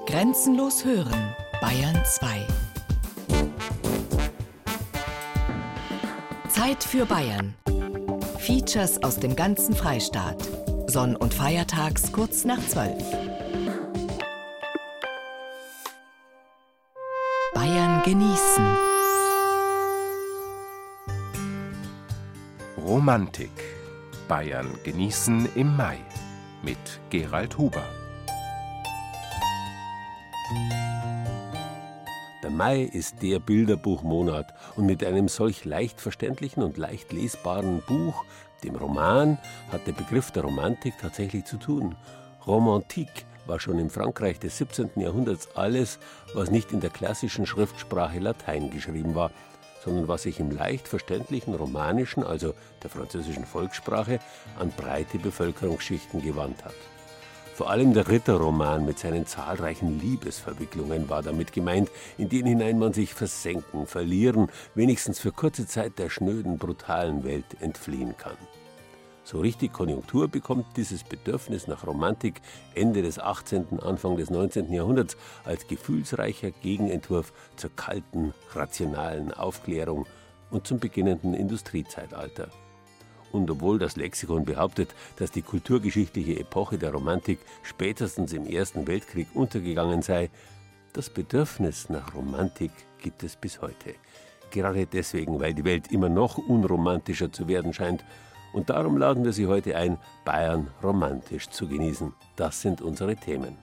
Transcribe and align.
Grenzenlos 0.00 0.84
hören, 0.84 1.36
Bayern 1.60 2.02
2. 2.04 2.46
Zeit 6.48 6.82
für 6.82 7.06
Bayern. 7.06 7.54
Features 8.38 9.00
aus 9.04 9.20
dem 9.20 9.36
ganzen 9.36 9.76
Freistaat. 9.76 10.42
Sonn- 10.88 11.14
und 11.14 11.32
Feiertags 11.32 12.10
kurz 12.10 12.44
nach 12.44 12.58
12. 12.66 13.00
Bayern 17.54 18.02
genießen. 18.02 18.76
Romantik. 22.84 23.52
Bayern 24.26 24.66
genießen 24.82 25.48
im 25.54 25.76
Mai 25.76 25.98
mit 26.62 26.78
Gerald 27.10 27.56
Huber. 27.56 27.84
Mai 32.62 32.82
ist 32.82 33.22
der 33.22 33.40
Bilderbuchmonat 33.40 34.54
und 34.76 34.86
mit 34.86 35.02
einem 35.02 35.26
solch 35.26 35.64
leicht 35.64 36.00
verständlichen 36.00 36.62
und 36.62 36.76
leicht 36.76 37.12
lesbaren 37.12 37.82
Buch, 37.88 38.24
dem 38.62 38.76
Roman, 38.76 39.36
hat 39.72 39.88
der 39.88 39.92
Begriff 39.94 40.30
der 40.30 40.44
Romantik 40.44 40.94
tatsächlich 41.00 41.44
zu 41.44 41.56
tun. 41.56 41.96
Romantique 42.46 43.26
war 43.46 43.58
schon 43.58 43.80
im 43.80 43.90
Frankreich 43.90 44.38
des 44.38 44.58
17. 44.58 44.90
Jahrhunderts 44.94 45.48
alles, 45.56 45.98
was 46.34 46.52
nicht 46.52 46.70
in 46.70 46.78
der 46.78 46.90
klassischen 46.90 47.46
Schriftsprache 47.46 48.20
Latein 48.20 48.70
geschrieben 48.70 49.16
war, 49.16 49.32
sondern 49.84 50.06
was 50.06 50.22
sich 50.22 50.38
im 50.38 50.52
leicht 50.52 50.86
verständlichen 50.86 51.56
Romanischen, 51.56 52.22
also 52.22 52.54
der 52.80 52.90
französischen 52.90 53.44
Volkssprache, 53.44 54.20
an 54.56 54.70
breite 54.76 55.18
Bevölkerungsschichten 55.18 56.22
gewandt 56.22 56.64
hat. 56.64 56.74
Vor 57.62 57.70
allem 57.70 57.94
der 57.94 58.08
Ritterroman 58.08 58.84
mit 58.84 58.98
seinen 58.98 59.24
zahlreichen 59.24 60.00
Liebesverwicklungen 60.00 61.08
war 61.08 61.22
damit 61.22 61.52
gemeint, 61.52 61.92
in 62.18 62.28
denen 62.28 62.48
hinein 62.48 62.76
man 62.76 62.92
sich 62.92 63.14
versenken, 63.14 63.86
verlieren, 63.86 64.48
wenigstens 64.74 65.20
für 65.20 65.30
kurze 65.30 65.68
Zeit 65.68 65.96
der 66.00 66.10
schnöden, 66.10 66.58
brutalen 66.58 67.22
Welt 67.22 67.44
entfliehen 67.60 68.16
kann. 68.16 68.36
So 69.22 69.38
richtig 69.38 69.72
Konjunktur 69.72 70.26
bekommt 70.26 70.76
dieses 70.76 71.04
Bedürfnis 71.04 71.68
nach 71.68 71.86
Romantik 71.86 72.40
Ende 72.74 73.00
des 73.00 73.20
18., 73.20 73.78
Anfang 73.78 74.16
des 74.16 74.28
19. 74.28 74.72
Jahrhunderts 74.72 75.16
als 75.44 75.68
gefühlsreicher 75.68 76.50
Gegenentwurf 76.50 77.32
zur 77.54 77.70
kalten, 77.76 78.34
rationalen 78.54 79.32
Aufklärung 79.32 80.06
und 80.50 80.66
zum 80.66 80.80
beginnenden 80.80 81.32
Industriezeitalter. 81.32 82.48
Und 83.32 83.50
obwohl 83.50 83.78
das 83.78 83.96
Lexikon 83.96 84.44
behauptet, 84.44 84.94
dass 85.16 85.30
die 85.30 85.42
kulturgeschichtliche 85.42 86.38
Epoche 86.38 86.78
der 86.78 86.92
Romantik 86.92 87.38
spätestens 87.62 88.32
im 88.32 88.46
Ersten 88.46 88.86
Weltkrieg 88.86 89.28
untergegangen 89.34 90.02
sei, 90.02 90.30
das 90.92 91.08
Bedürfnis 91.08 91.88
nach 91.88 92.14
Romantik 92.14 92.70
gibt 92.98 93.22
es 93.22 93.36
bis 93.36 93.62
heute. 93.62 93.94
Gerade 94.50 94.86
deswegen, 94.86 95.40
weil 95.40 95.54
die 95.54 95.64
Welt 95.64 95.90
immer 95.90 96.10
noch 96.10 96.36
unromantischer 96.36 97.32
zu 97.32 97.48
werden 97.48 97.72
scheint 97.72 98.04
und 98.52 98.68
darum 98.68 98.98
laden 98.98 99.24
wir 99.24 99.32
Sie 99.32 99.46
heute 99.46 99.76
ein, 99.76 99.98
Bayern 100.24 100.68
romantisch 100.82 101.48
zu 101.48 101.66
genießen. 101.66 102.12
Das 102.36 102.60
sind 102.60 102.82
unsere 102.82 103.16
Themen. 103.16 103.56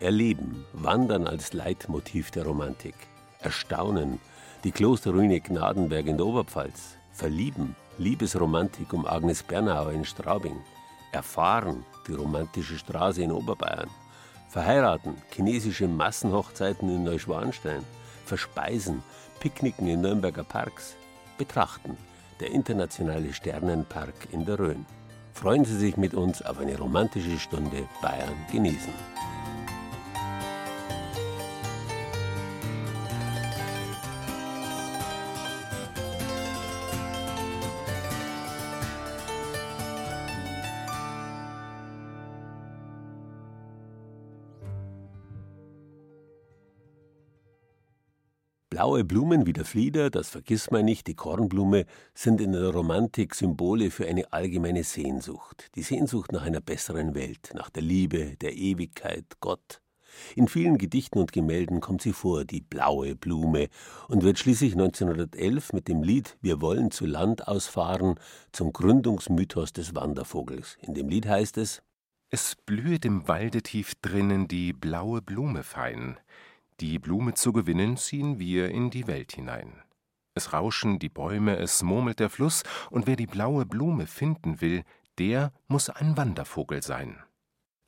Erleben, 0.00 0.64
Wandern 0.72 1.28
als 1.28 1.52
Leitmotiv 1.52 2.32
der 2.32 2.44
Romantik. 2.44 2.94
Erstaunen, 3.38 4.18
die 4.64 4.72
Klosterruine 4.72 5.40
Gnadenberg 5.40 6.06
in 6.06 6.16
der 6.16 6.26
Oberpfalz. 6.26 6.96
Verlieben, 7.12 7.76
Liebesromantik 7.98 8.92
um 8.92 9.06
Agnes 9.06 9.42
Bernauer 9.42 9.92
in 9.92 10.04
Straubing. 10.04 10.56
Erfahren, 11.12 11.84
die 12.08 12.14
romantische 12.14 12.76
Straße 12.76 13.22
in 13.22 13.30
Oberbayern. 13.30 13.88
Verheiraten, 14.48 15.16
chinesische 15.30 15.86
Massenhochzeiten 15.86 16.88
in 16.88 17.04
Neuschwanstein. 17.04 17.84
Verspeisen, 18.24 19.02
Picknicken 19.38 19.86
in 19.86 20.00
Nürnberger 20.00 20.42
Parks. 20.42 20.96
Betrachten, 21.38 21.96
der 22.40 22.50
internationale 22.50 23.32
Sternenpark 23.32 24.14
in 24.32 24.44
der 24.44 24.58
Rhön. 24.58 24.86
Freuen 25.32 25.64
Sie 25.64 25.76
sich 25.76 25.96
mit 25.96 26.14
uns 26.14 26.42
auf 26.42 26.58
eine 26.58 26.76
romantische 26.76 27.38
Stunde 27.38 27.88
Bayern 28.02 28.34
genießen. 28.50 28.92
Blaue 48.84 49.02
Blumen 49.02 49.46
wie 49.46 49.54
der 49.54 49.64
Flieder, 49.64 50.10
das 50.10 50.28
Vergissmeinnicht, 50.28 51.06
die 51.06 51.14
Kornblume 51.14 51.86
sind 52.12 52.38
in 52.38 52.52
der 52.52 52.68
Romantik 52.68 53.34
Symbole 53.34 53.90
für 53.90 54.06
eine 54.06 54.30
allgemeine 54.30 54.84
Sehnsucht. 54.84 55.70
Die 55.74 55.82
Sehnsucht 55.82 56.32
nach 56.32 56.42
einer 56.42 56.60
besseren 56.60 57.14
Welt, 57.14 57.52
nach 57.54 57.70
der 57.70 57.82
Liebe, 57.82 58.36
der 58.36 58.54
Ewigkeit, 58.54 59.24
Gott. 59.40 59.80
In 60.36 60.48
vielen 60.48 60.76
Gedichten 60.76 61.18
und 61.18 61.32
Gemälden 61.32 61.80
kommt 61.80 62.02
sie 62.02 62.12
vor, 62.12 62.44
die 62.44 62.60
blaue 62.60 63.16
Blume, 63.16 63.68
und 64.08 64.22
wird 64.22 64.38
schließlich 64.38 64.72
1911 64.72 65.72
mit 65.72 65.88
dem 65.88 66.02
Lied 66.02 66.36
Wir 66.42 66.60
wollen 66.60 66.90
zu 66.90 67.06
Land 67.06 67.48
ausfahren 67.48 68.16
zum 68.52 68.74
Gründungsmythos 68.74 69.72
des 69.72 69.94
Wandervogels. 69.94 70.76
In 70.82 70.92
dem 70.92 71.08
Lied 71.08 71.26
heißt 71.26 71.56
es 71.56 71.82
Es 72.28 72.54
blühet 72.54 73.06
im 73.06 73.26
Walde 73.28 73.62
tief 73.62 73.94
drinnen 74.02 74.46
die 74.46 74.74
blaue 74.74 75.22
Blume 75.22 75.62
fein. 75.62 76.18
Die 76.80 76.98
Blume 76.98 77.34
zu 77.34 77.52
gewinnen, 77.52 77.96
ziehen 77.96 78.40
wir 78.40 78.68
in 78.70 78.90
die 78.90 79.06
Welt 79.06 79.30
hinein. 79.30 79.72
Es 80.34 80.52
rauschen 80.52 80.98
die 80.98 81.08
Bäume, 81.08 81.56
es 81.56 81.84
murmelt 81.84 82.18
der 82.18 82.30
Fluss, 82.30 82.64
und 82.90 83.06
wer 83.06 83.14
die 83.14 83.28
blaue 83.28 83.64
Blume 83.64 84.08
finden 84.08 84.60
will, 84.60 84.82
der 85.18 85.52
muss 85.68 85.88
ein 85.88 86.16
Wandervogel 86.16 86.82
sein. 86.82 87.18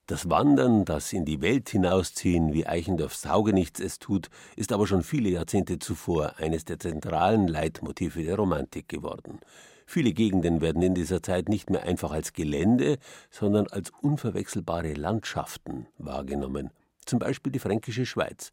Das 0.06 0.30
Wandern, 0.30 0.84
das 0.84 1.12
in 1.12 1.24
die 1.24 1.41
Welt 1.41 1.69
hinausziehen, 1.69 2.52
wie 2.52 2.64
Eichendorffs 2.64 3.22
Taugenichts 3.22 3.80
es 3.80 3.98
tut, 3.98 4.28
ist 4.54 4.70
aber 4.70 4.86
schon 4.86 5.03
viele 5.03 5.30
Jahrzehnte 5.30 5.80
zuvor 5.80 6.36
eines 6.36 6.64
der 6.64 6.78
zentralen 6.78 7.48
Leitmotive 7.48 8.22
der 8.22 8.36
Romantik 8.36 8.88
geworden. 8.88 9.41
Viele 9.84 10.12
Gegenden 10.12 10.60
werden 10.60 10.82
in 10.82 10.94
dieser 10.94 11.24
Zeit 11.24 11.48
nicht 11.48 11.70
mehr 11.70 11.82
einfach 11.82 12.12
als 12.12 12.32
Gelände, 12.32 12.98
sondern 13.30 13.66
als 13.66 13.91
unverwechselbare 14.00 14.94
Landschaften 14.94 15.88
wahrgenommen 15.98 16.70
zum 17.06 17.19
Beispiel 17.19 17.53
die 17.53 17.59
Fränkische 17.59 18.05
Schweiz. 18.05 18.53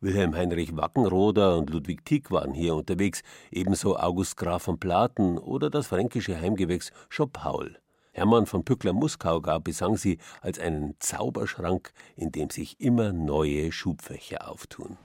Wilhelm 0.00 0.34
Heinrich 0.34 0.76
Wackenroder 0.76 1.56
und 1.56 1.70
Ludwig 1.70 2.04
Tieck 2.04 2.30
waren 2.30 2.52
hier 2.52 2.74
unterwegs, 2.74 3.22
ebenso 3.50 3.96
August 3.96 4.36
Graf 4.36 4.62
von 4.64 4.78
Platen 4.78 5.38
oder 5.38 5.70
das 5.70 5.86
fränkische 5.86 6.40
Heimgewächs 6.40 6.90
Schopaul. 7.08 7.78
Hermann 8.12 8.46
von 8.46 8.64
Pückler-Muskau 8.64 9.40
gar 9.40 9.60
besang 9.60 9.96
sie 9.96 10.18
als 10.40 10.58
einen 10.58 10.96
Zauberschrank, 10.98 11.92
in 12.16 12.32
dem 12.32 12.50
sich 12.50 12.80
immer 12.80 13.12
neue 13.12 13.70
Schubfächer 13.70 14.50
auftun. 14.50 14.96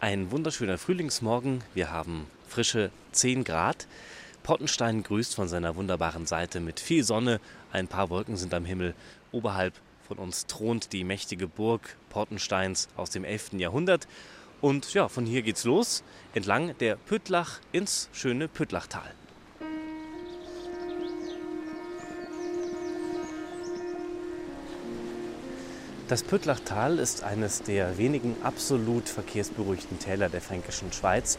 Ein 0.00 0.32
wunderschöner 0.32 0.78
Frühlingsmorgen. 0.78 1.62
Wir 1.74 1.92
haben 1.92 2.26
frische 2.48 2.90
10 3.12 3.44
Grad. 3.44 3.86
Pottenstein 4.42 5.04
grüßt 5.04 5.36
von 5.36 5.46
seiner 5.46 5.76
wunderbaren 5.76 6.26
Seite 6.26 6.58
mit 6.58 6.80
viel 6.80 7.04
Sonne. 7.04 7.40
Ein 7.70 7.86
paar 7.86 8.10
Wolken 8.10 8.36
sind 8.36 8.52
am 8.52 8.64
Himmel. 8.64 8.94
Oberhalb 9.30 9.74
von 10.08 10.18
uns 10.18 10.46
thront 10.46 10.92
die 10.92 11.04
mächtige 11.04 11.46
Burg 11.46 11.96
Portensteins 12.12 12.88
aus 12.96 13.10
dem 13.10 13.24
11. 13.24 13.54
Jahrhundert. 13.54 14.06
Und 14.60 14.92
ja, 14.94 15.08
von 15.08 15.26
hier 15.26 15.42
geht's 15.42 15.64
los, 15.64 16.04
entlang 16.34 16.76
der 16.78 16.96
Püttlach 16.96 17.58
ins 17.72 18.08
schöne 18.12 18.46
Püttlachtal. 18.46 19.10
Das 26.08 26.22
Püttlachtal 26.22 26.98
ist 26.98 27.24
eines 27.24 27.62
der 27.62 27.96
wenigen 27.96 28.36
absolut 28.42 29.08
verkehrsberuhigten 29.08 29.98
Täler 29.98 30.28
der 30.28 30.42
fränkischen 30.42 30.92
Schweiz. 30.92 31.38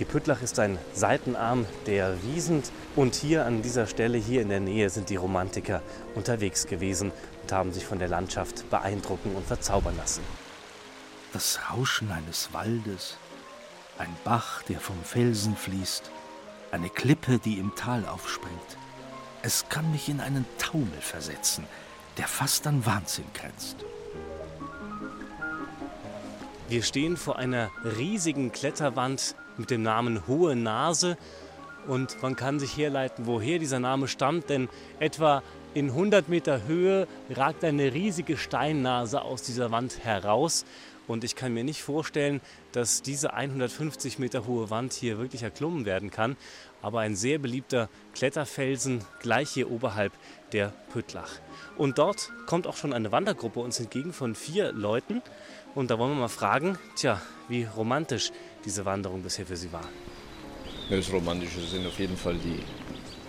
Die 0.00 0.04
Püttlach 0.04 0.42
ist 0.42 0.58
ein 0.58 0.78
Seitenarm 0.92 1.66
der 1.86 2.20
Wiesent 2.24 2.72
und 2.96 3.14
hier 3.14 3.46
an 3.46 3.62
dieser 3.62 3.86
Stelle, 3.86 4.18
hier 4.18 4.42
in 4.42 4.48
der 4.48 4.60
Nähe, 4.60 4.90
sind 4.90 5.08
die 5.08 5.16
Romantiker 5.16 5.82
unterwegs 6.16 6.66
gewesen 6.66 7.12
und 7.48 7.56
haben 7.56 7.72
sich 7.72 7.86
von 7.86 7.98
der 7.98 8.08
Landschaft 8.08 8.68
beeindrucken 8.68 9.34
und 9.34 9.46
verzaubern 9.46 9.96
lassen. 9.96 10.22
Das 11.32 11.58
Rauschen 11.70 12.12
eines 12.12 12.52
Waldes, 12.52 13.16
ein 13.96 14.14
Bach, 14.22 14.62
der 14.64 14.80
vom 14.80 15.02
Felsen 15.02 15.56
fließt, 15.56 16.10
eine 16.72 16.90
Klippe, 16.90 17.38
die 17.38 17.58
im 17.58 17.74
Tal 17.74 18.04
aufspringt. 18.04 18.76
Es 19.40 19.66
kann 19.70 19.90
mich 19.92 20.10
in 20.10 20.20
einen 20.20 20.44
Taumel 20.58 21.00
versetzen, 21.00 21.64
der 22.18 22.28
fast 22.28 22.66
an 22.66 22.84
Wahnsinn 22.84 23.24
grenzt. 23.32 23.76
Wir 26.68 26.82
stehen 26.82 27.16
vor 27.16 27.38
einer 27.38 27.70
riesigen 27.96 28.52
Kletterwand 28.52 29.34
mit 29.56 29.70
dem 29.70 29.82
Namen 29.82 30.26
Hohe 30.26 30.54
Nase 30.54 31.16
und 31.86 32.22
man 32.22 32.36
kann 32.36 32.60
sich 32.60 32.76
herleiten, 32.76 33.26
woher 33.26 33.58
dieser 33.58 33.80
Name 33.80 34.06
stammt, 34.06 34.50
denn 34.50 34.68
etwa 34.98 35.42
In 35.74 35.90
100 35.90 36.30
Meter 36.30 36.66
Höhe 36.66 37.06
ragt 37.28 37.62
eine 37.62 37.92
riesige 37.92 38.38
Steinnase 38.38 39.20
aus 39.20 39.42
dieser 39.42 39.70
Wand 39.70 40.02
heraus. 40.02 40.64
Und 41.06 41.24
ich 41.24 41.36
kann 41.36 41.52
mir 41.52 41.62
nicht 41.62 41.82
vorstellen, 41.82 42.40
dass 42.72 43.02
diese 43.02 43.34
150 43.34 44.18
Meter 44.18 44.46
hohe 44.46 44.70
Wand 44.70 44.94
hier 44.94 45.18
wirklich 45.18 45.42
erklommen 45.42 45.84
werden 45.84 46.10
kann. 46.10 46.36
Aber 46.80 47.00
ein 47.00 47.16
sehr 47.16 47.38
beliebter 47.38 47.90
Kletterfelsen 48.14 49.04
gleich 49.20 49.50
hier 49.50 49.70
oberhalb 49.70 50.12
der 50.52 50.72
Püttlach. 50.90 51.32
Und 51.76 51.98
dort 51.98 52.32
kommt 52.46 52.66
auch 52.66 52.76
schon 52.76 52.94
eine 52.94 53.12
Wandergruppe 53.12 53.60
uns 53.60 53.78
entgegen 53.78 54.12
von 54.12 54.34
vier 54.34 54.72
Leuten. 54.72 55.22
Und 55.74 55.90
da 55.90 55.98
wollen 55.98 56.12
wir 56.12 56.20
mal 56.20 56.28
fragen, 56.28 56.78
tja, 56.96 57.20
wie 57.48 57.64
romantisch 57.64 58.32
diese 58.64 58.84
Wanderung 58.86 59.22
bisher 59.22 59.46
für 59.46 59.56
Sie 59.56 59.72
war. 59.72 59.88
Das 60.88 61.12
Romantische 61.12 61.60
sind 61.60 61.86
auf 61.86 61.98
jeden 61.98 62.16
Fall 62.16 62.36
die 62.36 62.62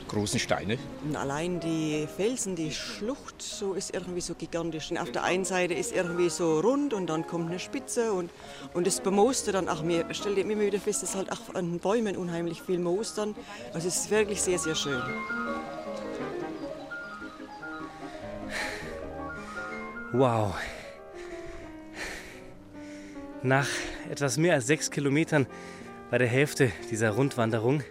großen 0.10 0.40
Steine. 0.40 0.78
Und 1.08 1.16
allein 1.16 1.60
die 1.62 2.08
Felsen, 2.18 2.56
die 2.56 2.72
Schlucht, 2.72 3.42
so 3.42 3.74
ist 3.74 3.94
irgendwie 3.94 4.20
so 4.20 4.34
gigantisch. 4.34 4.92
Und 4.92 4.98
auf 4.98 5.12
der 5.12 5.24
einen 5.24 5.46
Seite 5.46 5.74
ist 5.74 5.96
irgendwie 5.96 6.30
so 6.30 6.60
rund 6.60 6.94
und 6.94 7.08
dann 7.08 7.26
kommt 7.26 7.50
eine 7.50 7.60
Spitze 7.60 8.12
und, 8.12 8.30
und 8.74 8.86
das 8.86 9.00
Bemooste 9.00 9.54
dann, 9.54 9.70
ach, 9.70 9.82
mir 9.82 10.06
stellt 10.14 10.38
immer 10.38 10.60
wieder 10.60 10.80
fest, 10.80 11.04
dass 11.04 11.16
halt 11.16 11.32
auch 11.32 11.56
an 11.56 11.80
Bäumen 11.80 12.18
unheimlich 12.18 12.62
viel 12.62 12.80
Moos 12.80 13.14
dann. 13.14 13.36
Also 13.74 13.88
es 13.88 13.98
ist 13.98 14.12
wirklich 14.12 14.42
sehr, 14.42 14.60
sehr 14.60 14.76
schön. 14.76 15.02
Wow. 20.12 20.56
Nach 23.44 23.68
etwas 24.10 24.38
mehr 24.38 24.56
als 24.56 24.68
sechs 24.68 24.92
Kilometern 24.92 25.46
bei 26.10 26.18
der 26.18 26.28
Hälfte 26.28 26.72
dieser 26.90 27.12
Rundwanderung 27.12 27.84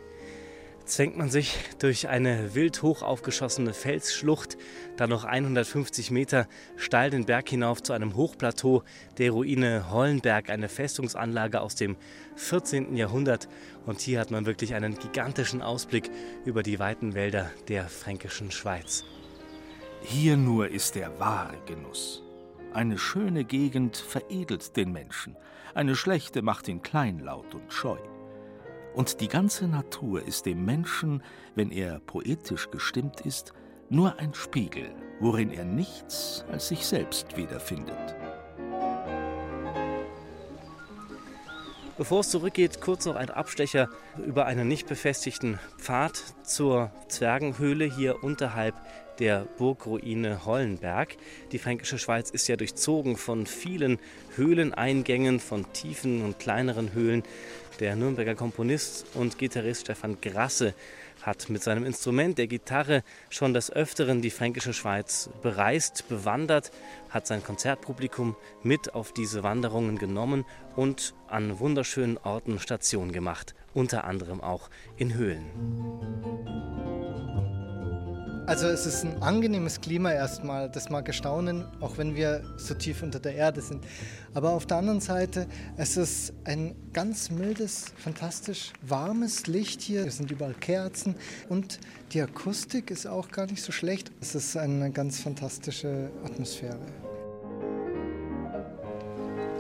zwängt 0.89 1.17
man 1.17 1.31
sich 1.31 1.57
durch 1.79 2.09
eine 2.09 2.55
wild 2.55 2.83
hoch 2.83 3.03
aufgeschossene 3.03 3.73
Felsschlucht, 3.73 4.57
dann 4.97 5.11
noch 5.11 5.25
150 5.25 6.11
Meter 6.11 6.49
steil 6.77 7.11
den 7.11 7.27
Berg 7.27 7.49
hinauf 7.49 7.83
zu 7.83 7.93
einem 7.93 8.17
Hochplateau 8.17 8.83
der 9.19 9.31
Ruine 9.31 9.91
Hollenberg, 9.91 10.51
eine 10.51 10.69
Festungsanlage 10.69 11.61
aus 11.61 11.75
dem 11.75 11.97
14. 12.37 12.97
Jahrhundert. 12.97 13.49
Und 13.87 14.01
hier 14.01 14.21
hat 14.21 14.31
man 14.31 14.47
wirklich 14.47 14.75
einen 14.75 14.99
gigantischen 14.99 15.63
Ausblick 15.63 16.11
über 16.45 16.63
die 16.63 16.79
weiten 16.79 17.15
Wälder 17.15 17.51
der 17.69 17.89
fränkischen 17.89 18.51
Schweiz. 18.51 19.05
Hier 20.03 20.37
nur 20.37 20.69
ist 20.69 20.95
der 20.95 21.19
wahre 21.19 21.59
Genuss. 21.67 22.23
Eine 22.73 22.99
schöne 22.99 23.45
Gegend 23.45 23.97
veredelt 23.97 24.77
den 24.77 24.93
Menschen, 24.93 25.37
eine 25.75 25.97
schlechte 25.97 26.43
macht 26.43 26.69
ihn 26.69 26.83
kleinlaut 26.83 27.55
und 27.55 27.73
scheu. 27.73 27.99
Und 28.95 29.21
die 29.21 29.29
ganze 29.29 29.69
Natur 29.69 30.27
ist 30.27 30.47
dem 30.47 30.65
Menschen, 30.65 31.23
wenn 31.55 31.71
er 31.71 32.01
poetisch 32.01 32.71
gestimmt 32.71 33.21
ist, 33.21 33.53
nur 33.91 34.19
ein 34.19 34.35
Spiegel, 34.35 34.91
worin 35.21 35.51
er 35.51 35.65
nichts 35.65 36.45
als 36.51 36.69
sich 36.69 36.87
selbst 36.87 37.37
wiederfindet. 37.37 38.17
Bevor 41.97 42.21
es 42.21 42.31
zurückgeht, 42.31 42.81
kurz 42.81 43.07
noch 43.07 43.17
ein 43.17 43.31
Abstecher 43.31 43.89
über 44.25 44.47
einen 44.47 44.69
nicht 44.69 44.87
befestigten 44.87 45.59
Pfad 45.79 46.23
zur 46.45 46.93
Zwergenhöhle 47.09 47.87
hier 47.87 48.23
unterhalb 48.23 48.75
der 49.19 49.47
Burgruine 49.59 50.45
Hollenberg. 50.45 51.17
Die 51.53 51.59
fränkische 51.59 51.99
Schweiz 51.99 52.31
ist 52.31 52.49
ja 52.49 52.57
durchzogen 52.57 53.17
von 53.17 53.47
vielen 53.47 53.99
Höhleneingängen, 54.37 55.41
von 55.41 55.73
tiefen 55.73 56.23
und 56.23 56.39
kleineren 56.39 56.93
Höhlen. 56.93 57.23
Der 57.81 57.95
Nürnberger 57.95 58.35
Komponist 58.35 59.07
und 59.15 59.39
Gitarrist 59.39 59.83
Stefan 59.83 60.21
Grasse 60.21 60.75
hat 61.23 61.49
mit 61.51 61.63
seinem 61.63 61.85
Instrument 61.85 62.39
der 62.39 62.47
Gitarre 62.47 63.03
schon 63.29 63.55
des 63.55 63.71
Öfteren 63.71 64.23
die 64.23 64.31
fränkische 64.31 64.73
Schweiz 64.73 65.31
bereist, 65.43 66.09
bewandert, 66.09 66.71
hat 67.11 67.27
sein 67.27 67.43
Konzertpublikum 67.43 68.37
mit 68.63 68.95
auf 68.95 69.13
diese 69.13 69.43
Wanderungen 69.43 69.99
genommen 69.99 70.45
und 70.77 71.15
an 71.29 71.59
wunderschönen 71.59 72.19
Orten 72.19 72.59
Station 72.59 73.13
gemacht, 73.13 73.55
unter 73.75 74.05
anderem 74.05 74.41
auch 74.41 74.71
in 74.97 75.15
Höhlen. 75.15 75.45
Also 78.49 78.67
es 78.69 78.87
ist 78.87 79.05
ein 79.05 79.23
angenehmes 79.23 79.79
Klima 79.79 80.11
erstmal, 80.11 80.71
das 80.71 80.89
mag 80.89 81.07
erstaunen, 81.07 81.67
auch 81.81 81.99
wenn 81.99 82.17
wir 82.17 82.43
so 82.57 82.73
tief 82.73 83.03
unter 83.03 83.21
der 83.21 83.35
Erde 83.35 83.61
sind. 83.61 83.85
Aber 84.33 84.53
auf 84.53 84.65
der 84.65 84.79
anderen 84.79 85.03
Seite, 85.03 85.47
es 85.77 85.99
ist 85.99 86.33
ein 86.45 86.75
ganz 86.95 87.29
mildes, 87.31 87.93
fantastisch 87.99 88.73
warmes 88.81 89.49
Licht 89.49 89.83
hier. 89.83 90.07
Es 90.07 90.17
sind 90.17 90.31
überall 90.31 90.55
Kerzen 90.55 91.15
und 91.51 91.79
die 92.13 92.23
Akustik 92.23 92.91
ist 92.91 93.07
auch 93.07 93.29
gar 93.29 93.45
nicht 93.45 93.63
so 93.63 93.71
schlecht. 93.71 94.13
Es 94.23 94.35
ist 94.35 94.57
eine 94.57 94.91
ganz 94.93 95.21
fantastische 95.21 96.11
Atmosphäre. 96.25 96.81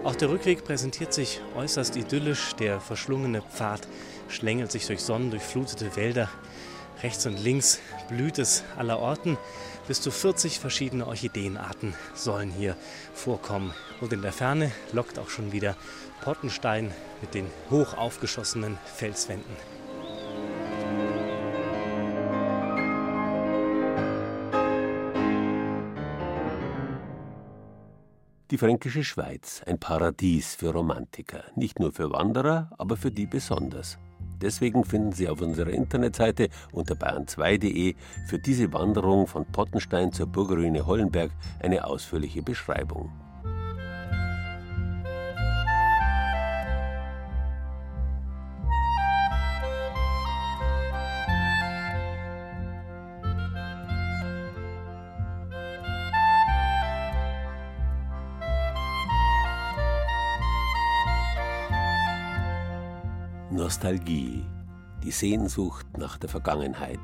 Auch 0.02 0.17
der 0.17 0.31
Rückweg 0.31 0.64
präsentiert 0.64 1.12
sich 1.12 1.43
äußerst 1.55 1.94
idyllisch. 1.94 2.55
Der 2.55 2.81
verschlungene 2.81 3.43
Pfad 3.43 3.87
schlängelt 4.29 4.73
sich 4.73 4.87
durch 4.87 5.02
sonnendurchflutete 5.02 5.94
Wälder 5.94 6.31
Rechts 7.03 7.27
und 7.27 7.37
links 7.37 7.81
blüht 8.09 8.39
es 8.39 8.65
aller 8.77 8.99
Orten. 8.99 9.39
Bis 9.87 10.00
zu 10.00 10.11
40 10.11 10.59
verschiedene 10.59 11.06
Orchideenarten 11.06 11.95
sollen 12.15 12.50
hier 12.50 12.77
vorkommen. 13.15 13.73
Und 14.00 14.12
in 14.12 14.23
der 14.23 14.33
Ferne 14.33 14.73
lockt 14.93 15.19
auch 15.19 15.31
schon 15.31 15.53
wieder 15.53 15.77
Pottenstein 16.23 16.93
mit 17.21 17.35
den 17.35 17.47
hoch 17.71 17.95
aufgeschossenen 17.97 18.79
Felswänden. 18.97 19.56
Die 28.51 28.56
fränkische 28.56 29.05
Schweiz, 29.05 29.62
ein 29.67 29.79
Paradies 29.79 30.55
für 30.55 30.71
Romantiker, 30.71 31.44
nicht 31.55 31.79
nur 31.79 31.93
für 31.93 32.11
Wanderer, 32.11 32.71
aber 32.79 32.97
für 32.97 33.11
die 33.11 33.27
besonders. 33.27 33.99
Deswegen 34.40 34.85
finden 34.85 35.12
Sie 35.12 35.29
auf 35.29 35.40
unserer 35.40 35.70
Internetseite 35.70 36.49
unter 36.73 36.94
bayern2.de 36.94 37.94
für 38.26 38.38
diese 38.38 38.73
Wanderung 38.73 39.26
von 39.26 39.44
Pottenstein 39.46 40.12
zur 40.12 40.26
Burgruine 40.26 40.87
Hollenberg 40.87 41.31
eine 41.61 41.85
ausführliche 41.85 42.43
Beschreibung. 42.43 43.11
Nostalgie, 63.69 64.46
die 65.05 65.10
Sehnsucht 65.10 65.98
nach 65.98 66.17
der 66.17 66.31
Vergangenheit. 66.31 67.01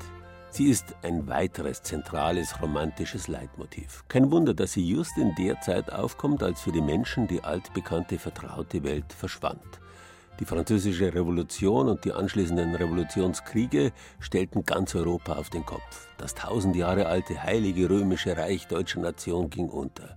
Sie 0.48 0.70
ist 0.70 0.96
ein 1.02 1.28
weiteres 1.28 1.82
zentrales 1.82 2.62
romantisches 2.62 3.28
Leitmotiv. 3.28 4.02
Kein 4.08 4.30
Wunder, 4.30 4.54
dass 4.54 4.72
sie 4.72 4.88
just 4.88 5.18
in 5.18 5.34
der 5.34 5.60
Zeit 5.60 5.92
aufkommt, 5.92 6.42
als 6.42 6.62
für 6.62 6.72
die 6.72 6.80
Menschen 6.80 7.28
die 7.28 7.44
altbekannte, 7.44 8.18
vertraute 8.18 8.82
Welt 8.82 9.12
verschwand. 9.12 9.60
Die 10.40 10.46
französische 10.46 11.12
Revolution 11.12 11.86
und 11.86 12.02
die 12.06 12.12
anschließenden 12.12 12.74
Revolutionskriege 12.74 13.92
stellten 14.18 14.64
ganz 14.64 14.94
Europa 14.94 15.34
auf 15.34 15.50
den 15.50 15.66
Kopf. 15.66 16.08
Das 16.16 16.34
tausend 16.34 16.76
Jahre 16.76 17.08
alte 17.08 17.42
heilige 17.42 17.90
römische 17.90 18.38
Reich 18.38 18.68
deutscher 18.68 19.00
Nation 19.00 19.50
ging 19.50 19.68
unter. 19.68 20.16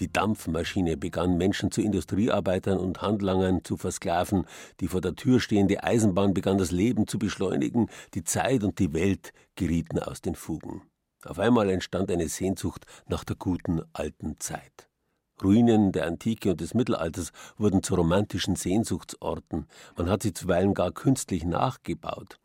Die 0.00 0.12
Dampfmaschine 0.12 0.96
begann 0.96 1.36
Menschen 1.36 1.70
zu 1.70 1.82
Industriearbeitern 1.82 2.78
und 2.78 3.02
Handlangern 3.02 3.64
zu 3.64 3.76
versklaven, 3.76 4.46
die 4.80 4.88
vor 4.88 5.00
der 5.00 5.14
Tür 5.14 5.40
stehende 5.40 5.84
Eisenbahn 5.84 6.34
begann 6.34 6.58
das 6.58 6.70
Leben 6.70 7.06
zu 7.06 7.18
beschleunigen, 7.18 7.88
die 8.14 8.24
Zeit 8.24 8.64
und 8.64 8.78
die 8.78 8.92
Welt 8.92 9.32
gerieten 9.56 9.98
aus 9.98 10.20
den 10.20 10.34
Fugen. 10.34 10.82
Auf 11.24 11.38
einmal 11.38 11.70
entstand 11.70 12.10
eine 12.10 12.28
Sehnsucht 12.28 12.84
nach 13.06 13.24
der 13.24 13.36
guten 13.36 13.82
alten 13.92 14.40
Zeit. 14.40 14.88
Ruinen 15.42 15.92
der 15.92 16.06
Antike 16.06 16.50
und 16.50 16.60
des 16.60 16.74
Mittelalters 16.74 17.32
wurden 17.56 17.82
zu 17.82 17.94
romantischen 17.94 18.56
Sehnsuchtsorten. 18.56 19.66
Man 19.96 20.08
hat 20.08 20.22
sie 20.22 20.32
zuweilen 20.32 20.74
gar 20.74 20.92
künstlich 20.92 21.44
nachgebaut. 21.44 22.38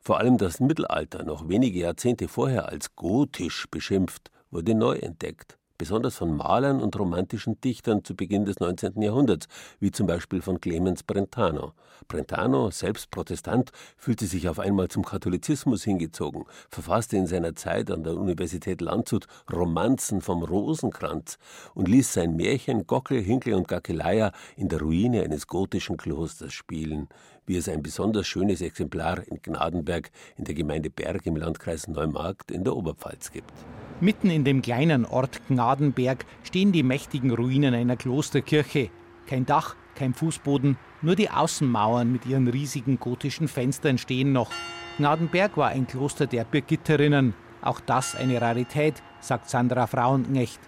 Vor 0.00 0.18
allem 0.18 0.36
das 0.36 0.60
Mittelalter, 0.60 1.24
noch 1.24 1.48
wenige 1.48 1.78
Jahrzehnte 1.78 2.28
vorher 2.28 2.68
als 2.68 2.94
gotisch 2.96 3.66
beschimpft, 3.70 4.30
wurde 4.50 4.74
neu 4.74 4.96
entdeckt 4.96 5.58
besonders 5.82 6.14
von 6.14 6.36
Malern 6.36 6.80
und 6.80 6.96
romantischen 6.96 7.60
Dichtern 7.60 8.04
zu 8.04 8.14
Beginn 8.14 8.44
des 8.44 8.60
19. 8.60 9.02
Jahrhunderts, 9.02 9.48
wie 9.80 9.90
zum 9.90 10.06
Beispiel 10.06 10.40
von 10.40 10.60
Clemens 10.60 11.02
Brentano. 11.02 11.72
Brentano, 12.06 12.70
selbst 12.70 13.10
Protestant, 13.10 13.72
fühlte 13.96 14.26
sich 14.26 14.48
auf 14.48 14.60
einmal 14.60 14.86
zum 14.86 15.04
Katholizismus 15.04 15.82
hingezogen, 15.82 16.44
verfasste 16.70 17.16
in 17.16 17.26
seiner 17.26 17.56
Zeit 17.56 17.90
an 17.90 18.04
der 18.04 18.14
Universität 18.14 18.80
Landshut 18.80 19.26
Romanzen 19.52 20.20
vom 20.20 20.44
Rosenkranz 20.44 21.36
und 21.74 21.88
ließ 21.88 22.12
sein 22.12 22.36
Märchen 22.36 22.86
Gockel, 22.86 23.20
Hinkel 23.20 23.54
und 23.54 23.66
Gackeleia 23.66 24.30
in 24.54 24.68
der 24.68 24.78
Ruine 24.78 25.22
eines 25.24 25.48
gotischen 25.48 25.96
Klosters 25.96 26.52
spielen, 26.52 27.08
wie 27.52 27.58
es 27.58 27.68
ein 27.68 27.82
besonders 27.82 28.26
schönes 28.26 28.62
Exemplar 28.62 29.28
in 29.28 29.42
Gnadenberg 29.42 30.10
in 30.38 30.44
der 30.44 30.54
Gemeinde 30.54 30.88
Berg 30.88 31.26
im 31.26 31.36
Landkreis 31.36 31.86
Neumarkt 31.86 32.50
in 32.50 32.64
der 32.64 32.74
Oberpfalz 32.74 33.30
gibt. 33.30 33.52
Mitten 34.00 34.30
in 34.30 34.42
dem 34.44 34.62
kleinen 34.62 35.04
Ort 35.04 35.46
Gnadenberg 35.48 36.24
stehen 36.44 36.72
die 36.72 36.82
mächtigen 36.82 37.30
Ruinen 37.30 37.74
einer 37.74 37.96
Klosterkirche. 37.96 38.88
Kein 39.26 39.44
Dach, 39.44 39.76
kein 39.94 40.14
Fußboden, 40.14 40.78
nur 41.02 41.14
die 41.14 41.28
Außenmauern 41.28 42.10
mit 42.10 42.24
ihren 42.24 42.48
riesigen 42.48 42.98
gotischen 42.98 43.48
Fenstern 43.48 43.98
stehen 43.98 44.32
noch. 44.32 44.50
Gnadenberg 44.96 45.58
war 45.58 45.68
ein 45.68 45.86
Kloster 45.86 46.26
der 46.26 46.44
Birgitterinnen. 46.44 47.34
Auch 47.60 47.80
das 47.80 48.16
eine 48.16 48.40
Rarität, 48.40 49.02
sagt 49.20 49.50
Sandra 49.50 49.86
Frauenknecht. 49.86 50.58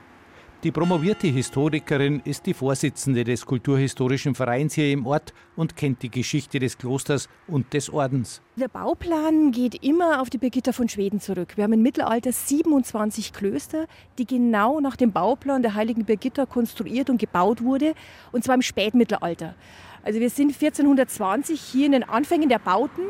Die 0.64 0.72
promovierte 0.72 1.26
Historikerin 1.26 2.22
ist 2.24 2.46
die 2.46 2.54
Vorsitzende 2.54 3.22
des 3.22 3.44
Kulturhistorischen 3.44 4.34
Vereins 4.34 4.72
hier 4.72 4.92
im 4.92 5.06
Ort 5.06 5.34
und 5.56 5.76
kennt 5.76 6.02
die 6.02 6.10
Geschichte 6.10 6.58
des 6.58 6.78
Klosters 6.78 7.28
und 7.46 7.74
des 7.74 7.90
Ordens. 7.90 8.40
Der 8.56 8.68
Bauplan 8.68 9.52
geht 9.52 9.84
immer 9.84 10.22
auf 10.22 10.30
die 10.30 10.38
Birgitta 10.38 10.72
von 10.72 10.88
Schweden 10.88 11.20
zurück. 11.20 11.52
Wir 11.56 11.64
haben 11.64 11.74
im 11.74 11.82
Mittelalter 11.82 12.32
27 12.32 13.34
Klöster, 13.34 13.84
die 14.16 14.24
genau 14.24 14.80
nach 14.80 14.96
dem 14.96 15.12
Bauplan 15.12 15.60
der 15.60 15.74
heiligen 15.74 16.06
Birgitta 16.06 16.46
konstruiert 16.46 17.10
und 17.10 17.18
gebaut 17.18 17.62
wurde, 17.62 17.92
und 18.32 18.42
zwar 18.42 18.54
im 18.54 18.62
Spätmittelalter. 18.62 19.56
Also 20.02 20.18
wir 20.18 20.30
sind 20.30 20.54
1420 20.54 21.60
hier 21.60 21.84
in 21.84 21.92
den 21.92 22.04
Anfängen 22.04 22.48
der 22.48 22.58
Bauten. 22.58 23.02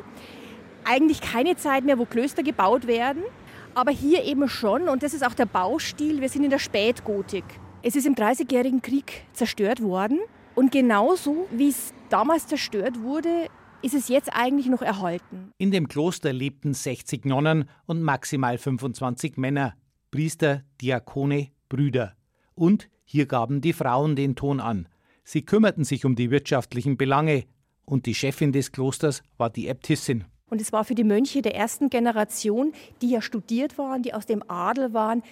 Eigentlich 0.85 1.21
keine 1.21 1.55
Zeit 1.55 1.85
mehr, 1.85 2.01
wo 2.01 2.05
Klöster 2.05 2.43
gebaut 2.43 2.89
werden. 2.89 3.23
Aber 3.77 3.91
hier 3.91 4.23
eben 4.25 4.49
schon, 4.49 4.89
und 4.89 5.03
das 5.03 5.15
ist 5.15 5.27
auch 5.27 5.35
der 5.35 5.47
Baustil, 5.47 6.21
wir 6.21 6.29
sind 6.29 6.45
in 6.45 6.51
der 6.51 6.61
Spätgotik. 6.61 7.45
Es 7.83 7.97
ist 7.97 8.07
im 8.07 8.15
Dreißigjährigen 8.15 8.83
Krieg 8.83 9.27
zerstört 9.33 9.83
worden 9.83 10.21
und 10.55 10.71
genauso 10.71 11.49
wie 11.51 11.69
es 11.69 11.93
damals 12.09 12.47
zerstört 12.47 13.03
wurde, 13.03 13.49
ist 13.83 13.95
es 13.95 14.09
jetzt 14.09 14.31
eigentlich 14.33 14.67
noch 14.67 14.81
erhalten. 14.81 15.51
In 15.59 15.73
dem 15.73 15.89
Kloster 15.89 16.33
lebten 16.33 16.73
60 16.73 17.25
Nonnen 17.25 17.69
und 17.87 18.01
maximal 18.01 18.59
25 18.59 19.37
Männer, 19.37 19.75
Priester, 20.13 20.63
Diakone, 20.81 21.49
Brüder. 21.69 22.15
Und 22.55 22.89
hier 23.05 23.27
gaben 23.27 23.61
die 23.61 23.73
Frauen 23.73 24.15
den 24.15 24.37
Ton 24.37 24.61
an. 24.61 24.89
Sie 25.25 25.43
kümmerten 25.43 25.85
sich 25.85 26.05
um 26.05 26.15
die 26.15 26.31
wirtschaftlichen 26.31 26.97
Belange 26.97 27.45
und 27.85 28.07
die 28.07 28.15
Chefin 28.15 28.53
des 28.53 28.71
Klosters 28.71 29.23
war 29.37 29.51
die 29.51 29.67
Äbtissin. 29.67 30.25
Und 30.51 30.61
es 30.61 30.73
war 30.73 30.85
für 30.85 30.95
die 30.95 31.05
Mönche 31.05 31.43
der 31.43 31.55
ersten 31.55 31.91
Generation, 31.91 32.73
die 33.01 33.11
ja 33.11 33.23
studiert 33.23 33.79
waren, 33.79 34.03
die 34.03 34.15
aus 34.15 34.27
dem 34.27 34.43
Adel 34.49 34.93
waren, 34.93 35.23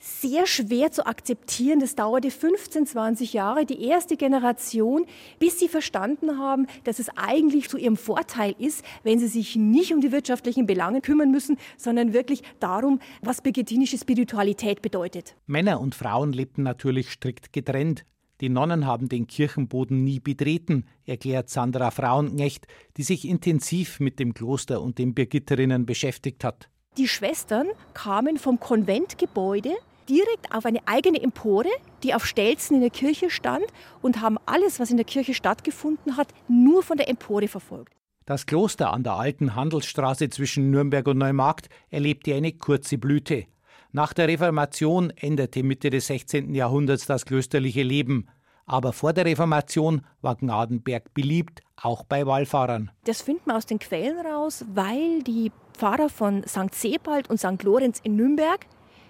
sehr 0.00 0.46
schwer 0.46 0.92
zu 0.92 1.06
akzeptieren. 1.06 1.80
Das 1.80 1.94
dauerte 1.94 2.30
15, 2.30 2.86
20 2.86 3.32
Jahre, 3.32 3.66
die 3.66 3.82
erste 3.82 4.16
Generation, 4.16 5.06
bis 5.38 5.58
sie 5.58 5.68
verstanden 5.68 6.38
haben, 6.38 6.66
dass 6.84 6.98
es 6.98 7.08
eigentlich 7.16 7.68
zu 7.68 7.78
ihrem 7.78 7.96
Vorteil 7.96 8.54
ist, 8.58 8.84
wenn 9.02 9.18
sie 9.18 9.26
sich 9.26 9.56
nicht 9.56 9.92
um 9.92 10.00
die 10.00 10.12
wirtschaftlichen 10.12 10.66
Belange 10.66 11.00
kümmern 11.00 11.30
müssen, 11.30 11.56
sondern 11.76 12.12
wirklich 12.12 12.42
darum, 12.60 13.00
was 13.22 13.40
begetinische 13.40 13.98
Spiritualität 13.98 14.82
bedeutet. 14.82 15.36
Männer 15.46 15.80
und 15.80 15.94
Frauen 15.94 16.32
lebten 16.32 16.62
natürlich 16.62 17.10
strikt 17.10 17.52
getrennt. 17.52 18.04
Die 18.40 18.48
Nonnen 18.48 18.86
haben 18.86 19.08
den 19.08 19.26
Kirchenboden 19.26 20.04
nie 20.04 20.20
betreten, 20.20 20.84
erklärt 21.04 21.50
Sandra 21.50 21.90
Frauenknecht, 21.90 22.66
die 22.96 23.02
sich 23.02 23.26
intensiv 23.26 23.98
mit 23.98 24.20
dem 24.20 24.32
Kloster 24.32 24.80
und 24.80 24.98
den 24.98 25.14
Birgitterinnen 25.14 25.86
beschäftigt 25.86 26.44
hat. 26.44 26.68
Die 26.96 27.08
Schwestern 27.08 27.68
kamen 27.94 28.38
vom 28.38 28.60
Konventgebäude 28.60 29.74
direkt 30.08 30.54
auf 30.54 30.64
eine 30.64 30.80
eigene 30.86 31.20
Empore, 31.20 31.70
die 32.02 32.14
auf 32.14 32.26
Stelzen 32.26 32.76
in 32.76 32.80
der 32.80 32.90
Kirche 32.90 33.30
stand 33.30 33.66
und 34.02 34.20
haben 34.20 34.38
alles, 34.46 34.80
was 34.80 34.90
in 34.90 34.96
der 34.96 35.04
Kirche 35.04 35.34
stattgefunden 35.34 36.16
hat, 36.16 36.28
nur 36.48 36.82
von 36.82 36.96
der 36.96 37.08
Empore 37.08 37.48
verfolgt. 37.48 37.92
Das 38.24 38.46
Kloster 38.46 38.92
an 38.92 39.04
der 39.04 39.14
alten 39.14 39.54
Handelsstraße 39.54 40.28
zwischen 40.28 40.70
Nürnberg 40.70 41.06
und 41.08 41.18
Neumarkt 41.18 41.68
erlebte 41.90 42.34
eine 42.34 42.52
kurze 42.52 42.98
Blüte. 42.98 43.46
Nach 43.92 44.12
der 44.12 44.28
Reformation 44.28 45.10
endete 45.16 45.62
Mitte 45.62 45.88
des 45.88 46.08
16. 46.08 46.54
Jahrhunderts 46.54 47.06
das 47.06 47.24
klösterliche 47.24 47.82
Leben. 47.82 48.28
Aber 48.66 48.92
vor 48.92 49.14
der 49.14 49.24
Reformation 49.24 50.02
war 50.20 50.36
Gnadenberg 50.36 51.14
beliebt, 51.14 51.62
auch 51.76 52.04
bei 52.04 52.26
Wallfahrern. 52.26 52.90
Das 53.04 53.22
finden 53.22 53.46
wir 53.46 53.56
aus 53.56 53.64
den 53.64 53.78
Quellen 53.78 54.18
raus, 54.26 54.66
weil 54.74 55.22
die 55.22 55.50
Pfarrer 55.72 56.10
von 56.10 56.44
St. 56.46 56.74
Sebald 56.74 57.30
und 57.30 57.38
St. 57.38 57.62
Lorenz 57.62 58.00
in 58.02 58.16
Nürnberg 58.16 58.66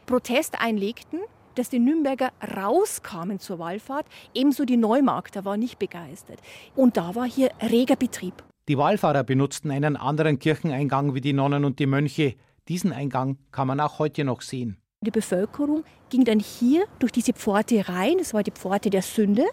Protest 0.07 0.61
einlegten, 0.61 1.19
dass 1.57 1.71
die 1.71 1.81
Nürnberger 1.81 2.31
rauskamen 2.57 3.41
zur 3.41 3.59
Wallfahrt. 3.59 4.07
Ebenso 4.33 4.65
die 4.65 4.77
Neumarkter 4.77 5.45
waren 5.45 5.59
nicht 5.59 5.81
begeistert. 5.81 6.39
Und 6.77 6.97
da 6.97 7.17
war 7.17 7.27
hier 7.27 7.51
reger 7.61 7.97
Betrieb. 7.97 8.45
Die 8.69 8.79
Wallfahrer 8.79 9.25
benutzten 9.25 9.71
einen 9.71 9.97
anderen 9.97 10.39
Kircheneingang 10.39 11.15
wie 11.15 11.21
die 11.21 11.33
Nonnen 11.33 11.65
und 11.65 11.79
die 11.79 11.87
Mönche. 11.87 12.37
Diesen 12.69 12.93
Eingang 12.93 13.39
kann 13.51 13.67
man 13.67 13.81
auch 13.81 13.99
heute 13.99 14.25
noch 14.25 14.43
sehen. 14.43 14.77
Die 15.01 15.11
Bevölkerung 15.11 15.85
ging 16.11 16.25
dann 16.25 16.41
hier 16.41 16.85
durch 16.99 17.13
diese 17.13 17.33
Pforte 17.33 17.89
rein, 17.89 18.19
das 18.19 18.35
war 18.35 18.43
die 18.43 18.51
Pforte 18.51 18.91
der 18.91 19.03
Sünde. 19.03 19.47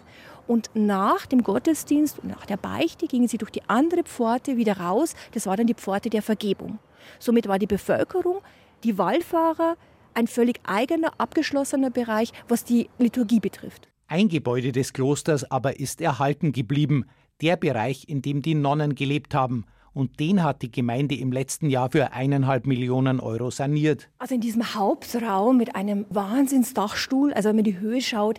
Und 0.46 0.70
nach 0.74 1.26
dem 1.26 1.42
Gottesdienst 1.42 2.18
und 2.18 2.28
nach 2.28 2.46
der 2.46 2.56
Beichte 2.56 3.06
gingen 3.06 3.26
sie 3.26 3.38
durch 3.38 3.50
die 3.50 3.62
andere 3.68 4.02
Pforte 4.02 4.56
wieder 4.56 4.78
raus, 4.78 5.14
das 5.32 5.46
war 5.46 5.56
dann 5.56 5.66
die 5.66 5.74
Pforte 5.74 6.10
der 6.10 6.22
Vergebung. 6.22 6.78
Somit 7.18 7.48
war 7.48 7.58
die 7.58 7.66
Bevölkerung, 7.66 8.42
die 8.84 8.98
Wallfahrer, 8.98 9.76
ein 10.14 10.26
völlig 10.26 10.60
eigener, 10.64 11.12
abgeschlossener 11.18 11.90
Bereich, 11.90 12.32
was 12.48 12.64
die 12.64 12.88
Liturgie 12.98 13.40
betrifft. 13.40 13.88
Ein 14.08 14.28
Gebäude 14.28 14.72
des 14.72 14.92
Klosters 14.92 15.50
aber 15.50 15.80
ist 15.80 16.00
erhalten 16.00 16.52
geblieben, 16.52 17.06
der 17.40 17.56
Bereich, 17.56 18.08
in 18.08 18.22
dem 18.22 18.42
die 18.42 18.54
Nonnen 18.54 18.94
gelebt 18.94 19.34
haben 19.34 19.66
und 19.96 20.20
den 20.20 20.44
hat 20.44 20.60
die 20.60 20.70
Gemeinde 20.70 21.14
im 21.14 21.32
letzten 21.32 21.70
Jahr 21.70 21.90
für 21.90 22.12
eineinhalb 22.12 22.66
Millionen 22.66 23.18
Euro 23.18 23.50
saniert. 23.50 24.10
Also 24.18 24.34
in 24.34 24.42
diesem 24.42 24.74
Hauptraum 24.74 25.56
mit 25.56 25.74
einem 25.74 26.04
Wahnsinnsdachstuhl, 26.10 27.32
also 27.32 27.48
wenn 27.48 27.56
man 27.56 27.64
die 27.64 27.78
Höhe 27.78 28.02
schaut, 28.02 28.38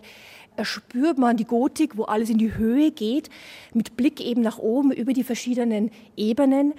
spürt 0.62 1.18
man 1.18 1.36
die 1.36 1.46
Gotik, 1.46 1.96
wo 1.96 2.04
alles 2.04 2.30
in 2.30 2.38
die 2.38 2.54
Höhe 2.54 2.92
geht, 2.92 3.28
mit 3.74 3.96
Blick 3.96 4.20
eben 4.20 4.40
nach 4.40 4.58
oben 4.58 4.92
über 4.92 5.12
die 5.12 5.24
verschiedenen 5.24 5.90
Ebenen. 6.16 6.74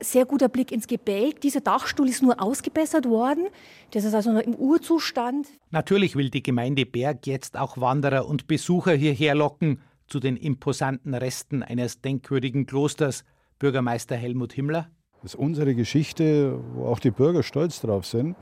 Sehr 0.00 0.24
guter 0.24 0.48
Blick 0.48 0.72
ins 0.72 0.86
Gebälk. 0.86 1.42
Dieser 1.42 1.60
Dachstuhl 1.60 2.08
ist 2.08 2.22
nur 2.22 2.42
ausgebessert 2.42 3.06
worden. 3.06 3.48
Das 3.90 4.04
ist 4.04 4.14
also 4.14 4.32
noch 4.32 4.40
im 4.40 4.54
Urzustand. 4.54 5.48
Natürlich 5.70 6.16
will 6.16 6.30
die 6.30 6.42
Gemeinde 6.42 6.86
Berg 6.86 7.26
jetzt 7.26 7.58
auch 7.58 7.78
Wanderer 7.78 8.26
und 8.26 8.46
Besucher 8.46 8.94
hierher 8.94 9.34
locken 9.34 9.80
zu 10.06 10.18
den 10.18 10.38
imposanten 10.38 11.12
Resten 11.12 11.62
eines 11.62 12.00
denkwürdigen 12.00 12.64
Klosters. 12.64 13.24
Bürgermeister 13.64 14.14
Helmut 14.14 14.52
Himmler. 14.52 14.90
Das 15.22 15.32
ist 15.32 15.40
unsere 15.40 15.74
Geschichte, 15.74 16.58
wo 16.74 16.84
auch 16.84 16.98
die 16.98 17.10
Bürger 17.10 17.42
stolz 17.42 17.80
drauf 17.80 18.04
sind. 18.04 18.36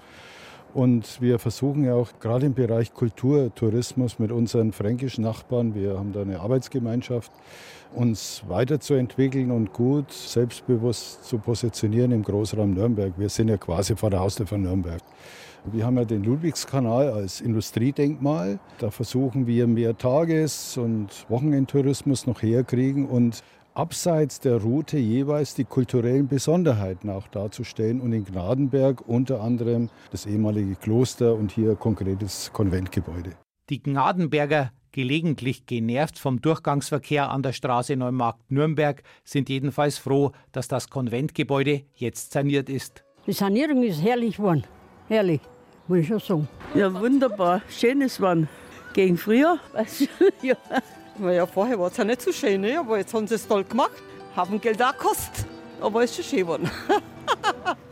Und 0.74 1.20
wir 1.20 1.38
versuchen 1.38 1.84
ja 1.84 1.94
auch 1.94 2.18
gerade 2.18 2.46
im 2.46 2.54
Bereich 2.54 2.92
Kulturtourismus 2.92 4.18
mit 4.18 4.32
unseren 4.32 4.72
fränkischen 4.72 5.22
Nachbarn, 5.22 5.76
wir 5.76 5.96
haben 5.96 6.12
da 6.12 6.22
eine 6.22 6.40
Arbeitsgemeinschaft, 6.40 7.30
uns 7.94 8.42
weiterzuentwickeln 8.48 9.52
und 9.52 9.72
gut 9.72 10.10
selbstbewusst 10.10 11.24
zu 11.24 11.38
positionieren 11.38 12.10
im 12.10 12.24
Großraum 12.24 12.74
Nürnberg. 12.74 13.12
Wir 13.16 13.28
sind 13.28 13.46
ja 13.46 13.58
quasi 13.58 13.94
vor 13.94 14.10
der 14.10 14.18
Haustür 14.18 14.48
von 14.48 14.62
Nürnberg. 14.62 15.02
Wir 15.70 15.86
haben 15.86 15.96
ja 15.98 16.04
den 16.04 16.24
Ludwigskanal 16.24 17.10
als 17.10 17.40
Industriedenkmal. 17.40 18.58
Da 18.78 18.90
versuchen 18.90 19.46
wir 19.46 19.68
mehr 19.68 19.96
Tages- 19.96 20.76
und 20.76 21.26
Wochenendtourismus 21.28 22.26
noch 22.26 22.42
herkriegen 22.42 23.06
und 23.06 23.44
abseits 23.74 24.40
der 24.40 24.56
Route 24.56 24.98
jeweils 24.98 25.54
die 25.54 25.64
kulturellen 25.64 26.28
Besonderheiten 26.28 27.10
auch 27.10 27.28
darzustellen 27.28 28.00
und 28.00 28.12
in 28.12 28.24
Gnadenberg 28.24 29.06
unter 29.06 29.40
anderem 29.40 29.88
das 30.10 30.26
ehemalige 30.26 30.74
Kloster 30.76 31.34
und 31.34 31.52
hier 31.52 31.74
konkretes 31.74 32.50
Konventgebäude. 32.52 33.32
Die 33.70 33.82
Gnadenberger, 33.82 34.72
gelegentlich 34.90 35.66
genervt 35.66 36.18
vom 36.18 36.40
Durchgangsverkehr 36.40 37.30
an 37.30 37.42
der 37.42 37.52
Straße 37.52 37.96
Neumarkt-Nürnberg, 37.96 39.02
sind 39.24 39.48
jedenfalls 39.48 39.98
froh, 39.98 40.32
dass 40.52 40.68
das 40.68 40.90
Konventgebäude 40.90 41.82
jetzt 41.94 42.32
saniert 42.32 42.68
ist. 42.68 43.04
Die 43.26 43.32
Sanierung 43.32 43.82
ist 43.82 44.02
herrlich 44.02 44.36
geworden. 44.36 44.64
Herrlich, 45.08 45.40
muss 45.88 45.98
ich 45.98 46.08
schon 46.08 46.20
sagen. 46.20 46.48
Ja, 46.74 46.92
wunderbar. 46.92 47.62
Schönes 47.68 48.20
Wann. 48.20 48.48
Gegen 48.92 49.16
früher. 49.16 49.58
ja. 50.42 50.56
Naja, 51.18 51.46
vorher 51.46 51.78
war 51.78 51.90
es 51.90 51.96
ja 51.96 52.04
nicht 52.04 52.22
so 52.22 52.32
schön, 52.32 52.62
ne? 52.62 52.78
aber 52.78 52.98
jetzt 52.98 53.12
haben 53.12 53.26
sie 53.26 53.34
es 53.34 53.46
toll 53.46 53.64
gemacht. 53.64 53.92
Haben 54.34 54.60
Geld 54.60 54.82
auch 54.82 54.92
gekostet, 54.92 55.46
aber 55.80 56.02
es 56.02 56.10
ist 56.10 56.16
schon 56.16 56.24
schön 56.24 56.38
geworden. 56.40 56.70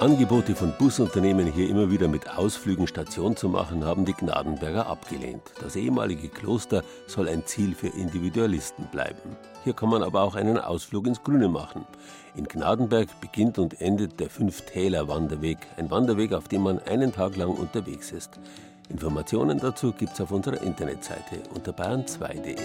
Angebote 0.00 0.54
von 0.54 0.72
Busunternehmen 0.78 1.52
hier 1.52 1.68
immer 1.68 1.90
wieder 1.90 2.06
mit 2.06 2.30
Ausflügen 2.38 2.86
Station 2.86 3.34
zu 3.34 3.48
machen, 3.48 3.84
haben 3.84 4.04
die 4.04 4.12
Gnadenberger 4.12 4.86
abgelehnt. 4.86 5.42
Das 5.60 5.74
ehemalige 5.74 6.28
Kloster 6.28 6.84
soll 7.08 7.28
ein 7.28 7.44
Ziel 7.46 7.74
für 7.74 7.88
Individualisten 7.88 8.86
bleiben. 8.92 9.36
Hier 9.64 9.72
kann 9.72 9.88
man 9.88 10.04
aber 10.04 10.22
auch 10.22 10.36
einen 10.36 10.56
Ausflug 10.56 11.08
ins 11.08 11.24
Grüne 11.24 11.48
machen. 11.48 11.84
In 12.36 12.44
Gnadenberg 12.44 13.08
beginnt 13.20 13.58
und 13.58 13.80
endet 13.80 14.20
der 14.20 14.30
Fünftäler-Wanderweg, 14.30 15.58
ein 15.76 15.90
Wanderweg, 15.90 16.32
auf 16.32 16.46
dem 16.46 16.62
man 16.62 16.78
einen 16.78 17.12
Tag 17.12 17.34
lang 17.34 17.50
unterwegs 17.50 18.12
ist. 18.12 18.38
Informationen 18.90 19.58
dazu 19.58 19.92
gibt's 19.92 20.20
auf 20.20 20.30
unserer 20.30 20.62
Internetseite 20.62 21.42
unter 21.54 21.72
bayern2.de. 21.72 22.56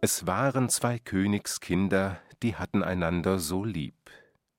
Es 0.00 0.24
waren 0.24 0.68
zwei 0.68 1.00
Königskinder, 1.00 2.20
die 2.42 2.54
hatten 2.54 2.84
einander 2.84 3.40
so 3.40 3.64
lieb. 3.64 3.94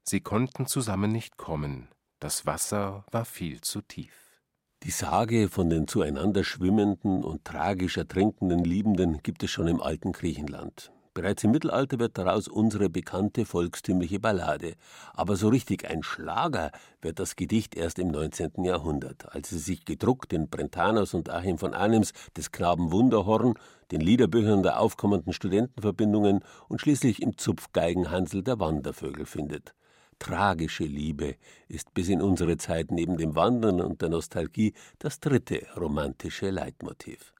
Sie 0.09 0.21
konnten 0.21 0.67
zusammen 0.67 1.11
nicht 1.11 1.35
kommen, 1.35 1.89
das 2.21 2.45
Wasser 2.45 3.03
war 3.11 3.25
viel 3.25 3.59
zu 3.59 3.81
tief. 3.81 4.41
Die 4.83 4.91
Sage 4.91 5.49
von 5.49 5.69
den 5.69 5.85
zueinander 5.85 6.45
schwimmenden 6.45 7.25
und 7.25 7.43
tragisch 7.43 7.97
ertrinkenden 7.97 8.63
Liebenden 8.63 9.21
gibt 9.21 9.43
es 9.43 9.51
schon 9.51 9.67
im 9.67 9.81
alten 9.81 10.13
Griechenland. 10.13 10.93
Bereits 11.13 11.43
im 11.43 11.51
Mittelalter 11.51 11.99
wird 11.99 12.17
daraus 12.17 12.47
unsere 12.47 12.89
bekannte 12.89 13.43
volkstümliche 13.43 14.21
Ballade. 14.21 14.75
Aber 15.13 15.35
so 15.35 15.49
richtig 15.49 15.89
ein 15.89 16.03
Schlager 16.03 16.71
wird 17.01 17.19
das 17.19 17.35
Gedicht 17.35 17.75
erst 17.75 17.99
im 17.99 18.07
19. 18.07 18.63
Jahrhundert, 18.63 19.35
als 19.35 19.51
es 19.51 19.65
sich 19.65 19.83
gedruckt 19.83 20.31
in 20.31 20.47
Brentanos 20.47 21.15
und 21.15 21.29
Achim 21.29 21.57
von 21.57 21.73
Arnims 21.73 22.13
des 22.37 22.53
Knaben 22.53 22.93
Wunderhorn, 22.93 23.55
den 23.91 23.99
Liederbüchern 23.99 24.63
der 24.63 24.79
aufkommenden 24.79 25.33
Studentenverbindungen 25.33 26.45
und 26.69 26.79
schließlich 26.79 27.21
im 27.21 27.37
Zupfgeigenhansel 27.37 28.41
der 28.41 28.61
Wandervögel 28.61 29.25
findet. 29.25 29.73
Tragische 30.19 30.83
Liebe 30.83 31.35
ist 31.67 31.93
bis 31.93 32.09
in 32.09 32.21
unsere 32.21 32.57
Zeit 32.57 32.91
neben 32.91 33.17
dem 33.17 33.35
Wandern 33.35 33.81
und 33.81 34.01
der 34.01 34.09
Nostalgie 34.09 34.73
das 34.99 35.19
dritte 35.19 35.65
romantische 35.75 36.49
Leitmotiv. 36.49 37.33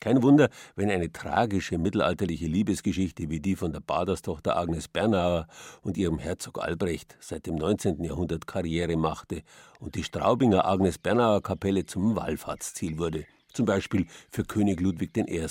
Kein 0.00 0.22
Wunder, 0.22 0.50
wenn 0.74 0.90
eine 0.90 1.10
tragische 1.10 1.78
mittelalterliche 1.78 2.46
Liebesgeschichte 2.46 3.30
wie 3.30 3.40
die 3.40 3.56
von 3.56 3.72
der 3.72 3.80
Baderstochter 3.80 4.56
Agnes 4.56 4.88
Bernauer 4.88 5.46
und 5.82 5.96
ihrem 5.96 6.18
Herzog 6.18 6.62
Albrecht 6.62 7.16
seit 7.20 7.46
dem 7.46 7.54
19. 7.54 8.04
Jahrhundert 8.04 8.46
Karriere 8.46 8.96
machte 8.96 9.42
und 9.80 9.94
die 9.94 10.04
Straubinger 10.04 10.66
Agnes 10.66 10.98
Bernauer 10.98 11.42
Kapelle 11.42 11.86
zum 11.86 12.14
Wallfahrtsziel 12.14 12.98
wurde, 12.98 13.24
zum 13.52 13.64
Beispiel 13.64 14.06
für 14.30 14.44
König 14.44 14.80
Ludwig 14.80 15.16
I. 15.16 15.46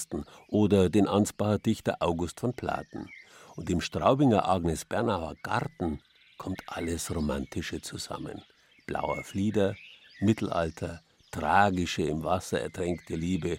oder 0.48 0.90
den 0.90 1.08
Ansbacher 1.08 1.58
Dichter 1.58 1.98
August 2.00 2.40
von 2.40 2.54
Platen. 2.54 3.10
Und 3.56 3.70
im 3.70 3.82
Straubinger 3.82 4.48
Agnes 4.48 4.86
Bernauer 4.86 5.36
Garten 5.42 6.02
kommt 6.38 6.62
alles 6.68 7.14
Romantische 7.14 7.82
zusammen. 7.82 8.42
Blauer 8.86 9.24
Flieder, 9.24 9.76
Mittelalter, 10.20 11.02
tragische 11.32 12.04
im 12.04 12.24
Wasser 12.24 12.62
ertränkte 12.62 13.16
Liebe 13.16 13.58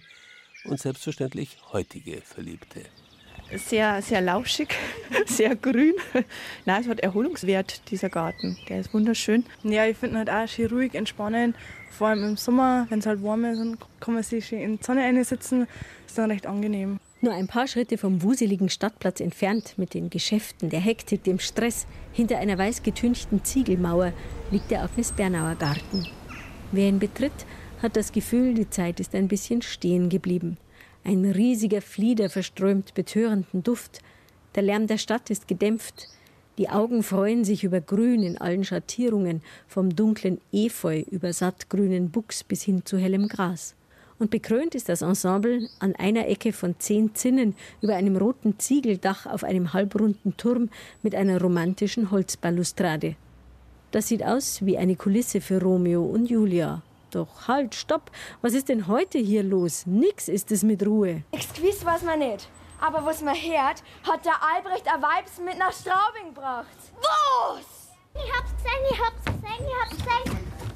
und 0.65 0.79
selbstverständlich 0.79 1.57
heutige 1.71 2.21
Verliebte. 2.21 2.85
Sehr, 3.55 4.01
sehr 4.01 4.19
lauschig, 4.19 4.75
sehr 5.25 5.55
grün. 5.55 5.93
Nein, 6.65 6.81
es 6.81 6.87
hat 6.89 6.99
Erholungswert, 6.99 7.89
dieser 7.89 8.09
Garten. 8.09 8.57
Der 8.67 8.81
ist 8.81 8.93
wunderschön. 8.93 9.45
Ja, 9.63 9.85
ich 9.85 9.95
finde 9.97 10.17
halt 10.17 10.29
auch 10.29 10.47
schön 10.47 10.67
ruhig, 10.67 10.95
entspannend. 10.95 11.55
Vor 11.89 12.07
allem 12.07 12.23
im 12.23 12.37
Sommer, 12.37 12.87
wenn 12.89 12.99
es 12.99 13.05
halt 13.05 13.23
warm 13.23 13.45
ist, 13.45 13.59
dann 13.59 13.77
kann 14.01 14.15
man 14.15 14.23
sich 14.23 14.47
schön 14.47 14.59
in 14.59 14.77
die 14.77 14.83
Sonne 14.83 15.03
einsitzen. 15.03 15.67
Ist 16.05 16.17
dann 16.17 16.29
recht 16.29 16.45
angenehm. 16.45 16.99
Nur 17.27 17.35
ein 17.35 17.47
paar 17.47 17.67
Schritte 17.67 17.97
vom 17.97 18.23
wuseligen 18.23 18.69
Stadtplatz 18.69 19.19
entfernt, 19.19 19.73
mit 19.75 19.93
den 19.93 20.09
Geschäften, 20.09 20.69
der 20.69 20.79
Hektik, 20.79 21.25
dem 21.25 21.39
Stress, 21.39 21.85
hinter 22.13 22.37
einer 22.37 22.57
weiß 22.57 22.83
getünchten 22.83 23.43
Ziegelmauer, 23.43 24.13
liegt 24.49 24.71
der 24.71 24.81
Agnes 24.81 25.11
Bernauer 25.11 25.55
Garten. 25.55 26.07
Wer 26.71 26.87
ihn 26.87 26.99
betritt, 26.99 27.33
hat 27.81 27.97
das 27.97 28.13
Gefühl, 28.13 28.53
die 28.53 28.69
Zeit 28.69 29.01
ist 29.01 29.13
ein 29.13 29.27
bisschen 29.27 29.61
stehen 29.61 30.07
geblieben. 30.07 30.55
Ein 31.03 31.25
riesiger 31.25 31.81
Flieder 31.81 32.29
verströmt 32.29 32.93
betörenden 32.93 33.61
Duft. 33.61 33.99
Der 34.55 34.63
Lärm 34.63 34.87
der 34.87 34.97
Stadt 34.97 35.29
ist 35.29 35.49
gedämpft. 35.49 36.07
Die 36.57 36.69
Augen 36.69 37.03
freuen 37.03 37.43
sich 37.43 37.65
über 37.65 37.81
Grün 37.81 38.23
in 38.23 38.37
allen 38.37 38.63
Schattierungen, 38.63 39.41
vom 39.67 39.93
dunklen 39.93 40.39
Efeu 40.53 41.01
über 41.11 41.33
sattgrünen 41.33 42.09
Buchs 42.09 42.45
bis 42.45 42.63
hin 42.63 42.85
zu 42.85 42.97
hellem 42.97 43.27
Gras 43.27 43.75
und 44.19 44.31
bekrönt 44.31 44.75
ist 44.75 44.89
das 44.89 45.01
Ensemble 45.01 45.69
an 45.79 45.95
einer 45.95 46.27
Ecke 46.27 46.53
von 46.53 46.79
zehn 46.79 47.13
Zinnen 47.15 47.55
über 47.81 47.95
einem 47.95 48.17
roten 48.17 48.59
Ziegeldach 48.59 49.25
auf 49.25 49.43
einem 49.43 49.73
halbrunden 49.73 50.35
Turm 50.37 50.69
mit 51.03 51.15
einer 51.15 51.41
romantischen 51.41 52.11
Holzbalustrade. 52.11 53.15
Das 53.91 54.07
sieht 54.07 54.23
aus 54.23 54.65
wie 54.65 54.77
eine 54.77 54.95
Kulisse 54.95 55.41
für 55.41 55.61
Romeo 55.61 56.03
und 56.03 56.29
Julia. 56.29 56.81
Doch 57.11 57.47
halt, 57.47 57.73
stopp! 57.73 58.11
Was 58.41 58.53
ist 58.53 58.69
denn 58.69 58.87
heute 58.87 59.17
hier 59.17 59.43
los? 59.43 59.85
Nix 59.85 60.27
ist 60.27 60.51
es 60.51 60.63
mit 60.63 60.85
Ruhe. 60.85 61.23
Exquis 61.31 61.85
weiß 61.85 62.03
man 62.03 62.19
nicht. 62.19 62.49
Aber 62.79 63.05
was 63.05 63.21
man 63.21 63.33
hört, 63.33 63.81
hat 64.03 64.25
der 64.25 64.35
Albrecht 64.53 64.85
ein 64.93 65.01
Weibs 65.01 65.39
mit 65.43 65.57
nach 65.57 65.71
Straubing 65.71 66.33
gebracht. 66.33 66.67
Was? 66.95 67.87
Ich 68.13 68.31
hab's 68.35 68.51
gesehen, 68.57 68.83
ich 68.91 68.99
hab's 68.99 69.25
gesehen, 69.25 69.67
ich 69.67 69.73
hab's 69.81 69.97
gesehen. 69.97 70.66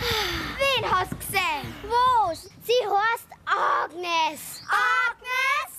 Wen 0.00 0.90
hast 0.90 1.12
du 1.12 1.16
gesehen? 1.16 1.74
Was? 1.88 2.42
Sie 2.64 2.82
heißt 2.86 3.28
Agnes. 3.44 4.62
Agnes? 4.66 5.72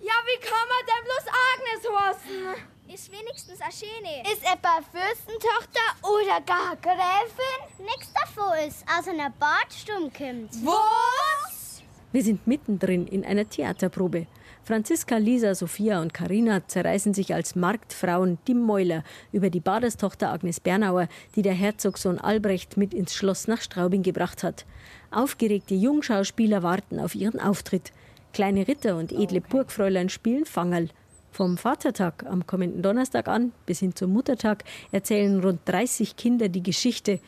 Ja, 0.00 0.14
wie 0.26 0.40
kann 0.40 0.66
man 0.68 0.82
denn 0.86 1.04
bloß 1.04 1.26
Agnes 1.52 1.82
heißen? 1.98 2.64
Ist 2.94 3.12
wenigstens 3.12 3.60
eine 3.60 3.72
schöne. 3.72 4.32
Ist 4.32 4.42
etwa 4.42 4.80
Fürstentochter 4.90 5.88
oder 6.02 6.40
gar 6.40 6.74
Gräfin? 6.76 7.84
Nix 7.84 8.12
davon 8.14 8.58
ist 8.66 8.84
aus 8.88 9.06
einer 9.08 9.30
Bartsturm 9.30 10.12
kommt. 10.12 10.50
Was? 10.64 11.82
Wir 12.12 12.22
sind 12.22 12.46
mittendrin 12.46 13.06
in 13.06 13.24
einer 13.24 13.48
Theaterprobe. 13.48 14.26
Franziska, 14.68 15.16
Lisa, 15.16 15.54
Sophia 15.54 15.98
und 16.02 16.12
Karina 16.12 16.68
zerreißen 16.68 17.14
sich 17.14 17.32
als 17.32 17.56
Marktfrauen 17.56 18.36
die 18.46 18.52
Mäuler 18.52 19.02
über 19.32 19.48
die 19.48 19.60
Baderstochter 19.60 20.30
Agnes 20.30 20.60
Bernauer, 20.60 21.08
die 21.34 21.40
der 21.40 21.54
Herzogssohn 21.54 22.18
Albrecht 22.18 22.76
mit 22.76 22.92
ins 22.92 23.14
Schloss 23.14 23.48
nach 23.48 23.62
Straubing 23.62 24.02
gebracht 24.02 24.42
hat. 24.42 24.66
Aufgeregte 25.10 25.74
Jungschauspieler 25.74 26.62
warten 26.62 27.00
auf 27.00 27.14
ihren 27.14 27.40
Auftritt. 27.40 27.94
Kleine 28.34 28.68
Ritter 28.68 28.98
und 28.98 29.10
edle 29.10 29.40
Burgfräulein 29.40 30.10
spielen 30.10 30.44
Fangerl. 30.44 30.90
Vom 31.32 31.56
Vatertag 31.56 32.26
am 32.26 32.46
kommenden 32.46 32.82
Donnerstag 32.82 33.26
an 33.26 33.52
bis 33.64 33.78
hin 33.78 33.96
zum 33.96 34.12
Muttertag 34.12 34.64
erzählen 34.92 35.40
rund 35.40 35.60
30 35.64 36.14
Kinder 36.16 36.50
die 36.50 36.62
Geschichte 36.62 37.20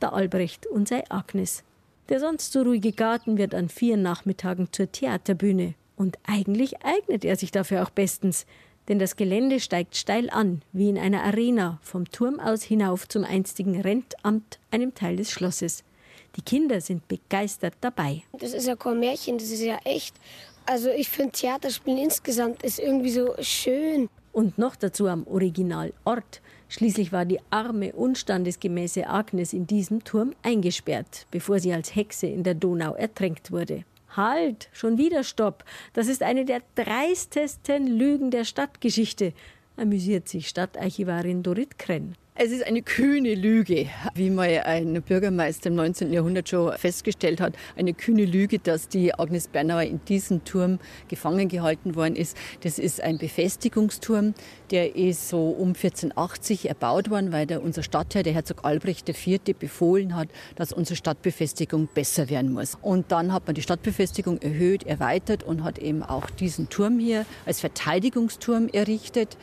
der 0.00 0.12
Albrecht 0.12 0.64
und 0.68 0.86
sei 0.86 1.02
Agnes. 1.08 1.64
Der 2.08 2.20
sonst 2.20 2.52
so 2.52 2.62
ruhige 2.62 2.92
Garten 2.92 3.36
wird 3.36 3.52
an 3.52 3.68
vier 3.68 3.96
Nachmittagen 3.96 4.68
zur 4.70 4.92
Theaterbühne 4.92 5.74
und 5.96 6.18
eigentlich 6.24 6.84
eignet 6.84 7.24
er 7.24 7.36
sich 7.36 7.50
dafür 7.50 7.82
auch 7.82 7.90
bestens, 7.90 8.46
denn 8.88 8.98
das 8.98 9.16
Gelände 9.16 9.60
steigt 9.60 9.96
steil 9.96 10.28
an, 10.30 10.62
wie 10.72 10.90
in 10.90 10.98
einer 10.98 11.22
Arena, 11.22 11.78
vom 11.82 12.10
Turm 12.10 12.38
aus 12.38 12.62
hinauf 12.62 13.08
zum 13.08 13.24
einstigen 13.24 13.80
Rentamt, 13.80 14.58
einem 14.70 14.94
Teil 14.94 15.16
des 15.16 15.30
Schlosses. 15.30 15.84
Die 16.36 16.42
Kinder 16.42 16.80
sind 16.80 17.06
begeistert 17.08 17.74
dabei. 17.80 18.22
Das 18.38 18.52
ist 18.52 18.66
ja 18.66 18.76
kein 18.76 19.00
Märchen, 19.00 19.38
das 19.38 19.50
ist 19.50 19.62
ja 19.62 19.78
echt. 19.84 20.14
Also 20.66 20.90
ich 20.90 21.08
finde 21.08 21.32
Theaterspielen 21.32 21.98
insgesamt 21.98 22.62
ist 22.62 22.78
irgendwie 22.78 23.10
so 23.10 23.34
schön. 23.40 24.08
Und 24.32 24.58
noch 24.58 24.76
dazu 24.76 25.06
am 25.06 25.26
Originalort. 25.26 26.42
Schließlich 26.68 27.12
war 27.12 27.24
die 27.24 27.38
arme, 27.50 27.92
unstandesgemäße 27.92 29.06
Agnes 29.06 29.52
in 29.52 29.66
diesem 29.66 30.02
Turm 30.02 30.34
eingesperrt, 30.42 31.26
bevor 31.30 31.60
sie 31.60 31.72
als 31.72 31.94
Hexe 31.94 32.26
in 32.26 32.42
der 32.42 32.54
Donau 32.54 32.94
ertränkt 32.94 33.52
wurde. 33.52 33.84
Halt, 34.16 34.68
schon 34.72 34.98
wieder 34.98 35.24
Stopp. 35.24 35.64
Das 35.92 36.06
ist 36.06 36.22
eine 36.22 36.44
der 36.44 36.62
dreistesten 36.74 37.86
Lügen 37.86 38.30
der 38.30 38.44
Stadtgeschichte, 38.44 39.32
amüsiert 39.76 40.28
sich 40.28 40.48
Stadtarchivarin 40.48 41.42
Dorit 41.42 41.78
Krenn. 41.78 42.16
Es 42.36 42.50
ist 42.50 42.66
eine 42.66 42.82
kühne 42.82 43.36
Lüge, 43.36 43.86
wie 44.16 44.28
mal 44.28 44.48
ein 44.64 45.00
Bürgermeister 45.02 45.68
im 45.68 45.76
19. 45.76 46.12
Jahrhundert 46.12 46.48
schon 46.48 46.76
festgestellt 46.76 47.40
hat. 47.40 47.54
Eine 47.76 47.94
kühne 47.94 48.24
Lüge, 48.24 48.58
dass 48.58 48.88
die 48.88 49.14
Agnes 49.14 49.46
Bernauer 49.46 49.82
in 49.82 50.04
diesem 50.06 50.44
Turm 50.44 50.80
gefangen 51.06 51.48
gehalten 51.48 51.94
worden 51.94 52.16
ist. 52.16 52.36
Das 52.62 52.80
ist 52.80 53.00
ein 53.00 53.18
Befestigungsturm. 53.18 54.34
Der 54.72 54.96
ist 54.96 55.28
so 55.28 55.50
um 55.50 55.68
1480 55.68 56.68
erbaut 56.68 57.08
worden, 57.08 57.30
weil 57.30 57.46
der, 57.46 57.62
unser 57.62 57.84
Stadtherr, 57.84 58.24
der 58.24 58.32
Herzog 58.32 58.64
Albrecht 58.64 59.08
IV., 59.08 59.38
befohlen 59.56 60.16
hat, 60.16 60.26
dass 60.56 60.72
unsere 60.72 60.96
Stadtbefestigung 60.96 61.86
besser 61.86 62.30
werden 62.30 62.52
muss. 62.52 62.76
Und 62.82 63.12
dann 63.12 63.32
hat 63.32 63.46
man 63.46 63.54
die 63.54 63.62
Stadtbefestigung 63.62 64.42
erhöht, 64.42 64.82
erweitert 64.88 65.44
und 65.44 65.62
hat 65.62 65.78
eben 65.78 66.02
auch 66.02 66.28
diesen 66.30 66.68
Turm 66.68 66.98
hier 66.98 67.26
als 67.46 67.60
Verteidigungsturm 67.60 68.70
errichtet 68.72 69.36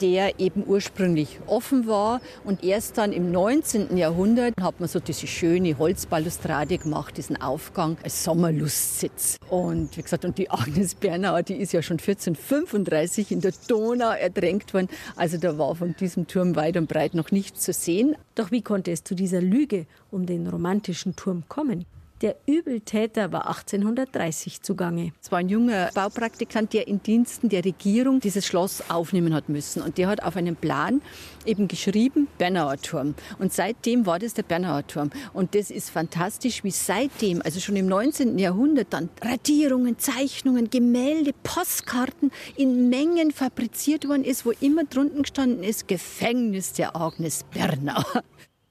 der 0.00 0.40
eben 0.40 0.64
ursprünglich 0.66 1.40
offen 1.46 1.86
war. 1.86 2.20
Und 2.44 2.64
erst 2.64 2.98
dann 2.98 3.12
im 3.12 3.30
19. 3.30 3.96
Jahrhundert 3.96 4.54
hat 4.60 4.80
man 4.80 4.88
so 4.88 5.00
diese 5.00 5.26
schöne 5.26 5.78
Holzbalustrade 5.78 6.78
gemacht, 6.78 7.16
diesen 7.16 7.40
Aufgang 7.40 7.96
als 8.02 8.24
Sommerlustsitz. 8.24 9.36
Und 9.48 9.96
wie 9.96 10.02
gesagt, 10.02 10.24
und 10.24 10.38
die 10.38 10.50
Agnes 10.50 10.94
Bernauer, 10.94 11.42
die 11.42 11.56
ist 11.56 11.72
ja 11.72 11.82
schon 11.82 11.98
1435 11.98 13.32
in 13.32 13.40
der 13.40 13.52
Donau 13.66 14.10
ertränkt 14.10 14.74
worden. 14.74 14.88
Also 15.16 15.38
da 15.38 15.58
war 15.58 15.74
von 15.74 15.94
diesem 15.98 16.26
Turm 16.26 16.56
weit 16.56 16.76
und 16.76 16.88
breit 16.88 17.14
noch 17.14 17.30
nichts 17.30 17.60
zu 17.60 17.72
sehen. 17.72 18.16
Doch 18.34 18.50
wie 18.50 18.62
konnte 18.62 18.90
es 18.90 19.04
zu 19.04 19.14
dieser 19.14 19.40
Lüge 19.40 19.86
um 20.10 20.26
den 20.26 20.46
romantischen 20.46 21.16
Turm 21.16 21.44
kommen? 21.48 21.84
Der 22.20 22.34
Übeltäter 22.46 23.30
war 23.30 23.46
1830 23.46 24.62
zugange. 24.62 25.12
Es 25.22 25.30
war 25.30 25.38
ein 25.38 25.48
junger 25.48 25.90
Baupraktikant, 25.94 26.72
der 26.72 26.88
in 26.88 27.00
Diensten 27.00 27.48
der 27.48 27.64
Regierung 27.64 28.18
dieses 28.18 28.44
Schloss 28.44 28.90
aufnehmen 28.90 29.32
hat 29.32 29.48
müssen. 29.48 29.82
Und 29.82 29.98
der 29.98 30.08
hat 30.08 30.24
auf 30.24 30.36
einem 30.36 30.56
Plan 30.56 31.00
eben 31.46 31.68
geschrieben, 31.68 32.26
Bernauer 32.36 32.76
Turm. 32.78 33.14
Und 33.38 33.52
seitdem 33.52 34.04
war 34.04 34.18
das 34.18 34.34
der 34.34 34.42
Bernauer 34.42 34.84
Turm. 34.84 35.10
Und 35.32 35.54
das 35.54 35.70
ist 35.70 35.90
fantastisch, 35.90 36.64
wie 36.64 36.72
seitdem, 36.72 37.40
also 37.40 37.60
schon 37.60 37.76
im 37.76 37.86
19. 37.86 38.36
Jahrhundert, 38.36 38.88
dann 38.90 39.10
Radierungen, 39.22 39.96
Zeichnungen, 40.00 40.70
Gemälde, 40.70 41.32
Postkarten 41.44 42.32
in 42.56 42.88
Mengen 42.88 43.30
fabriziert 43.30 44.08
worden 44.08 44.24
ist, 44.24 44.44
wo 44.44 44.50
immer 44.60 44.82
drunten 44.82 45.22
gestanden 45.22 45.62
ist, 45.62 45.86
Gefängnis 45.86 46.72
der 46.72 46.96
Agnes 46.96 47.44
Bernauer. 47.54 48.24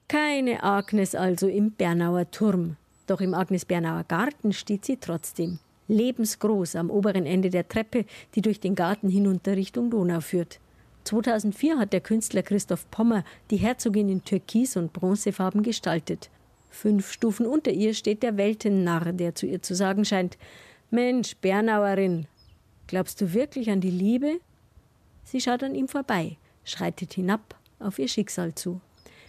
Keine 0.09 0.63
Agnes 0.63 1.15
also 1.15 1.47
im 1.47 1.71
Bernauer 1.71 2.29
Turm. 2.29 2.75
Doch 3.07 3.21
im 3.21 3.33
Agnes-Bernauer 3.33 4.03
Garten 4.03 4.53
steht 4.53 4.85
sie 4.85 4.97
trotzdem. 4.97 5.59
Lebensgroß 5.87 6.75
am 6.75 6.89
oberen 6.89 7.25
Ende 7.25 7.49
der 7.49 7.67
Treppe, 7.67 8.05
die 8.35 8.41
durch 8.41 8.59
den 8.59 8.75
Garten 8.75 9.09
hinunter 9.09 9.55
Richtung 9.55 9.89
Donau 9.89 10.19
führt. 10.19 10.59
2004 11.05 11.79
hat 11.79 11.93
der 11.93 12.01
Künstler 12.01 12.43
Christoph 12.43 12.91
Pommer 12.91 13.23
die 13.49 13.57
Herzogin 13.57 14.09
in 14.09 14.23
Türkis- 14.25 14.75
und 14.75 14.91
Bronzefarben 14.91 15.63
gestaltet. 15.63 16.29
Fünf 16.69 17.13
Stufen 17.13 17.45
unter 17.45 17.71
ihr 17.71 17.93
steht 17.93 18.23
der 18.23 18.35
Weltennarr, 18.35 19.13
der 19.13 19.33
zu 19.33 19.45
ihr 19.45 19.61
zu 19.61 19.73
sagen 19.73 20.03
scheint: 20.03 20.37
Mensch, 20.91 21.37
Bernauerin, 21.37 22.27
glaubst 22.87 23.21
du 23.21 23.33
wirklich 23.33 23.69
an 23.69 23.79
die 23.79 23.89
Liebe? 23.89 24.41
Sie 25.23 25.39
schaut 25.39 25.63
an 25.63 25.75
ihm 25.75 25.87
vorbei, 25.87 26.35
schreitet 26.65 27.13
hinab 27.13 27.55
auf 27.79 27.99
ihr 27.99 28.09
Schicksal 28.09 28.53
zu. 28.53 28.81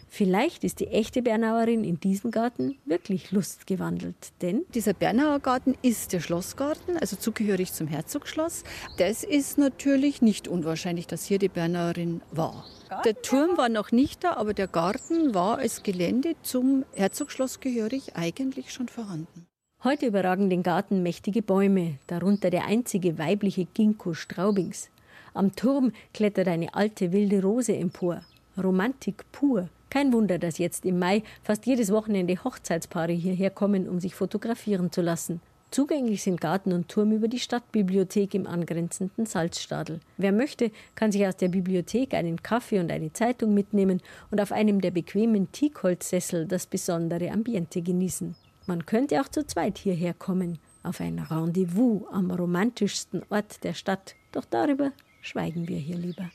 Vielleicht 0.09 0.64
ist 0.64 0.81
die 0.81 0.88
echte 0.88 1.23
Bernauerin 1.23 1.85
in 1.85 2.01
diesem 2.01 2.31
Garten 2.31 2.77
wirklich 2.87 3.31
lustgewandelt, 3.31 4.33
denn 4.40 4.64
dieser 4.75 4.94
Bernauer 4.94 5.40
Garten 5.40 5.75
ist 5.83 6.12
der 6.12 6.21
Schlossgarten, 6.21 6.97
also 6.97 7.16
zugehörig 7.16 7.73
zum 7.73 7.87
Herzogsschloss. 7.87 8.64
Das 8.97 9.23
ist 9.23 9.59
natürlich 9.59 10.23
nicht 10.23 10.49
unwahrscheinlich, 10.49 11.07
dass 11.07 11.25
hier 11.25 11.38
die 11.38 11.49
Bernauerin 11.49 12.23
war. 12.31 12.64
Der 13.05 13.21
Turm 13.21 13.59
war 13.59 13.68
noch 13.68 13.92
nicht 13.92 14.25
da, 14.25 14.35
aber 14.35 14.55
der 14.55 14.66
Garten 14.66 15.35
war 15.35 15.59
als 15.59 15.83
Gelände 15.83 16.35
zum 16.42 16.85
Herzogsschloss 16.94 17.61
gehörig 17.61 18.16
eigentlich 18.16 18.73
schon 18.73 18.88
vorhanden. 18.88 19.47
Heute 19.85 20.07
überragen 20.07 20.51
den 20.51 20.62
Garten 20.62 21.03
mächtige 21.03 21.42
Bäume, 21.42 21.99
darunter 22.09 22.51
der 22.51 22.64
einzige 22.64 23.18
weibliche 23.18 23.66
Ginkgo 23.66 24.14
straubings. 24.14 24.90
Am 25.35 25.55
Turm 25.55 25.92
klettert 26.14 26.49
eine 26.49 26.75
alte 26.75 27.12
wilde 27.12 27.42
Rose 27.42 27.77
empor. 27.77 28.23
Romantik 28.57 29.25
pur. 29.31 29.68
Kein 29.90 30.12
Wunder, 30.12 30.38
dass 30.38 30.59
jetzt 30.59 30.85
im 30.85 30.98
Mai 30.98 31.22
fast 31.42 31.66
jedes 31.66 31.92
Wochenende 31.92 32.42
Hochzeitspaare 32.44 33.12
hierher 33.12 33.51
kommen, 33.51 33.88
um 33.88 34.01
sich 34.01 34.14
fotografieren 34.14 34.92
zu 34.92 35.01
lassen. 35.01 35.40
Zugänglich 35.70 36.22
sind 36.22 36.40
Garten 36.40 36.72
und 36.72 36.88
Turm 36.88 37.12
über 37.12 37.29
die 37.29 37.38
Stadtbibliothek 37.38 38.35
im 38.35 38.46
angrenzenden 38.46 39.27
Salzstadel. 39.27 40.01
Wer 40.16 40.33
möchte, 40.33 40.70
kann 40.94 41.12
sich 41.12 41.27
aus 41.27 41.37
der 41.37 41.48
Bibliothek 41.48 42.14
einen 42.14 42.42
Kaffee 42.42 42.81
und 42.81 42.90
eine 42.90 43.12
Zeitung 43.12 43.53
mitnehmen 43.53 44.01
und 44.31 44.40
auf 44.40 44.51
einem 44.51 44.81
der 44.81 44.92
bequemen 44.92 45.53
Teakholzsessel 45.53 46.46
das 46.46 46.66
besondere 46.66 47.31
Ambiente 47.31 47.83
genießen. 47.83 48.35
Man 48.66 48.87
könnte 48.87 49.20
auch 49.20 49.29
zu 49.29 49.46
zweit 49.46 49.77
hierher 49.77 50.14
kommen, 50.14 50.59
auf 50.83 51.01
ein 51.01 51.18
Rendezvous 51.18 52.03
am 52.12 52.31
romantischsten 52.31 53.22
Ort 53.29 53.62
der 53.62 53.74
Stadt. 53.74 54.14
Doch 54.33 54.46
darüber 54.46 54.92
schweigen 55.20 55.68
wir 55.68 55.79
hier 55.79 55.96
lieber. 55.96 56.31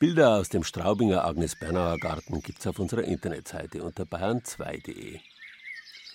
Bilder 0.00 0.38
aus 0.38 0.48
dem 0.48 0.64
Straubinger 0.64 1.26
Agnes 1.26 1.56
Bernauer 1.56 1.98
Garten 1.98 2.40
gibt's 2.40 2.66
auf 2.66 2.78
unserer 2.78 3.02
Internetseite 3.02 3.82
unter 3.82 4.04
bayern2.de. 4.04 5.20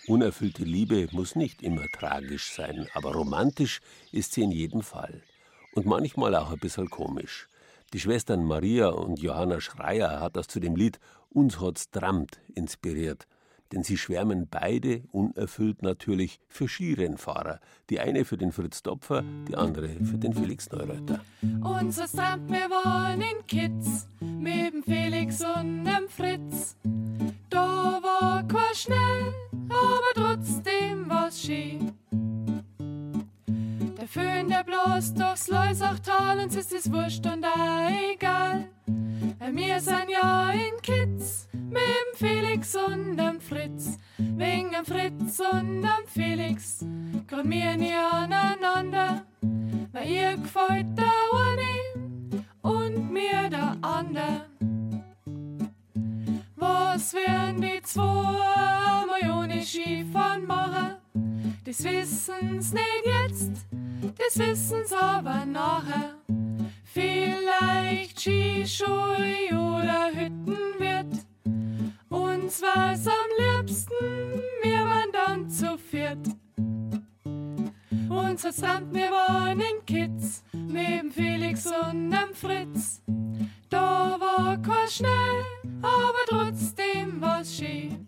Unerfüllte 0.08 0.64
Liebe 0.64 1.08
muss 1.12 1.36
nicht 1.36 1.62
immer 1.62 1.86
tragisch 1.90 2.52
sein, 2.52 2.88
aber 2.96 3.14
romantisch 3.14 3.82
ist 4.12 4.34
sie 4.34 4.42
in 4.42 4.50
jedem 4.50 4.82
Fall. 4.82 5.22
Und 5.76 5.86
manchmal 5.86 6.34
auch 6.34 6.50
ein 6.50 6.58
bisschen 6.58 6.90
komisch. 6.90 7.48
Die 7.94 8.00
Schwestern 8.00 8.44
Maria 8.44 8.88
und 8.88 9.20
Johanna 9.20 9.62
Schreier 9.62 10.20
hat 10.20 10.36
das 10.36 10.48
zu 10.48 10.60
dem 10.60 10.76
Lied 10.76 11.00
Uns 11.30 11.62
hat's 11.62 11.92
drammt 11.92 12.40
inspiriert 12.56 13.28
denn 13.72 13.84
sie 13.84 13.98
schwärmen 13.98 14.48
beide, 14.50 15.04
unerfüllt 15.12 15.82
natürlich, 15.82 16.40
für 16.48 16.68
Skirennfahrer. 16.68 17.60
Die 17.90 18.00
eine 18.00 18.26
für 18.26 18.38
den 18.38 18.52
Fritz 18.52 18.84
Dopfer, 18.84 19.24
die 19.48 19.56
andere 19.56 19.90
für 20.04 20.18
den 20.18 20.34
Felix 20.34 20.70
Neureuter. 20.72 21.20
Unser 21.42 22.08
Strand, 22.08 22.50
wir 22.50 22.70
waren 22.70 23.22
in 23.22 23.46
Kitz, 23.48 24.08
mit 24.20 24.74
dem 24.74 24.84
Felix 24.84 25.42
und 25.42 25.86
dem 25.86 26.08
Fritz. 26.10 26.78
Da 27.50 28.00
war 28.02 28.48
kein 28.48 28.76
schnell, 28.76 29.34
aber 29.70 30.36
trotzdem 30.36 31.10
war's 31.10 31.42
schön. 31.42 31.94
Föhn, 34.16 34.48
der 34.48 34.64
bloß 34.64 35.14
durchs 35.14 35.50
Leusachtal, 35.50 36.40
uns 36.40 36.56
ist 36.56 36.72
es 36.72 36.90
wurscht 36.90 37.26
und 37.26 37.46
egal. 38.14 38.70
Wir 39.52 39.82
sind 39.82 40.10
ja 40.10 40.52
in 40.52 40.82
Kitz, 40.82 41.50
mit 41.52 41.82
dem 41.82 42.16
Felix 42.16 42.78
und 42.78 43.18
dem 43.18 43.42
Fritz. 43.42 43.98
Wegen 44.18 44.72
dem 44.72 44.86
Fritz 44.86 45.42
und 45.42 45.82
dem 45.82 46.08
Felix 46.08 46.80
kommen 47.30 47.52
wir 47.52 47.76
nie 47.76 47.92
aneinander, 47.94 49.26
weil 49.92 50.10
ihr 50.10 50.38
gefällt 50.38 50.98
der 50.98 51.12
eine 51.34 52.46
und 52.62 53.12
mir 53.12 53.50
der 53.50 53.76
andere. 53.82 54.46
Was 56.56 57.14
werden 57.14 57.60
die 57.60 57.82
zwei 57.82 59.04
Millionen 59.20 59.62
Skifahren 59.62 60.48
machen? 60.48 60.96
Das 61.66 61.84
wissen's 61.84 62.72
nicht 62.72 63.06
jetzt, 63.06 63.66
das 64.18 64.38
wissen's 64.40 64.94
aber 64.94 65.46
nachher. 65.46 66.16
Vielleicht 66.84 68.20
Skischuhe 68.20 69.50
oder 69.52 70.12
Hüttenwirt. 70.14 71.26
Uns 72.10 72.62
war's 72.62 73.08
am 73.08 73.60
liebsten, 73.60 74.42
wir 74.64 74.80
waren 74.80 75.12
dann 75.12 75.50
zu 75.50 75.78
viert. 75.78 76.28
Unser 78.10 78.54
Strand, 78.54 78.94
wir 78.94 79.12
waren 79.12 79.60
in 79.60 79.86
Kitz, 79.86 80.44
neben 80.54 81.12
Felix 81.12 81.66
und 81.66 82.12
dem 82.12 82.34
Fritz. 82.34 83.02
Da 83.70 84.18
war 84.20 84.58
kein 84.62 84.90
Schnee, 84.90 85.44
aber 85.82 86.20
trotzdem 86.28 87.20
war's 87.20 87.56
schön. 87.56 88.08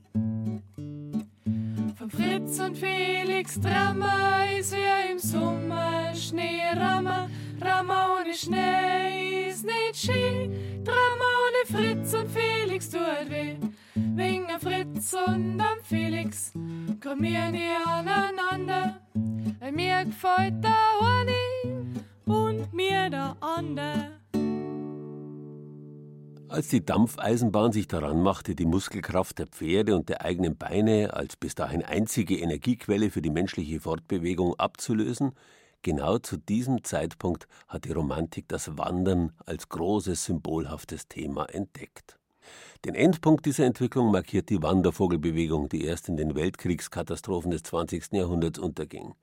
Fritz 2.18 2.60
und 2.60 2.76
Felix 2.76 3.60
Drama 3.60 4.46
ist 4.58 4.74
wie 4.74 5.12
im 5.12 5.20
Sommer 5.20 6.16
Schneerammer. 6.16 7.30
Drama 7.60 8.18
ohne 8.20 8.34
Schnee 8.34 9.50
ist 9.50 9.64
nicht 9.64 9.96
schön. 9.96 10.84
Drama 10.84 11.28
ohne 11.46 11.78
Fritz 11.78 12.16
und 12.16 12.28
Felix 12.32 12.90
tut 12.90 13.30
weh. 13.30 13.58
Wegen 13.94 14.48
Fritz 14.60 15.14
und 15.14 15.62
am 15.62 15.78
Felix 15.84 16.54
kommen 17.04 17.22
wir 17.22 17.52
nie 17.52 17.78
aneinander. 17.86 19.00
Weil 19.60 19.72
mir 19.72 20.04
gefällt 20.06 20.64
der 20.64 20.74
eine 21.00 21.86
und 22.26 22.74
mir 22.74 23.12
der 23.12 23.38
andere. 23.42 24.17
Als 26.50 26.70
die 26.70 26.86
Dampfeisenbahn 26.86 27.74
sich 27.74 27.90
daran 27.90 28.22
machte, 28.22 28.56
die 28.56 28.66
Muskelkraft 28.66 29.38
der 29.38 29.48
Pferde 29.48 29.96
und 29.96 30.08
der 30.08 30.24
eigenen 30.24 30.56
Beine 30.56 31.14
als 31.14 31.36
bis 31.36 31.56
dahin 31.56 31.84
einzige 31.84 32.40
Energiequelle 32.40 33.10
für 33.10 33.22
die 33.22 33.30
menschliche 33.30 33.82
Fortbewegung 33.82 34.56
abzulösen, 34.58 35.34
genau 35.82 36.20
zu 36.20 36.38
diesem 36.38 36.86
Zeitpunkt 36.86 37.50
hat 37.68 37.84
die 37.84 37.92
Romantik 37.92 38.48
das 38.48 38.78
Wandern 38.78 39.34
als 39.46 39.68
großes 39.68 40.24
symbolhaftes 40.24 41.10
Thema 41.10 41.46
entdeckt. 41.46 42.18
Den 42.86 42.96
Endpunkt 42.96 43.46
dieser 43.46 43.66
Entwicklung 43.66 44.10
markiert 44.10 44.50
die 44.50 44.64
Wandervogelbewegung, 44.64 45.68
die 45.68 45.84
erst 45.84 46.08
in 46.08 46.16
den 46.16 46.34
Weltkriegskatastrophen 46.34 47.52
des 47.52 47.64
20. 47.64 48.14
Jahrhunderts 48.14 48.58
unterging 48.58 49.16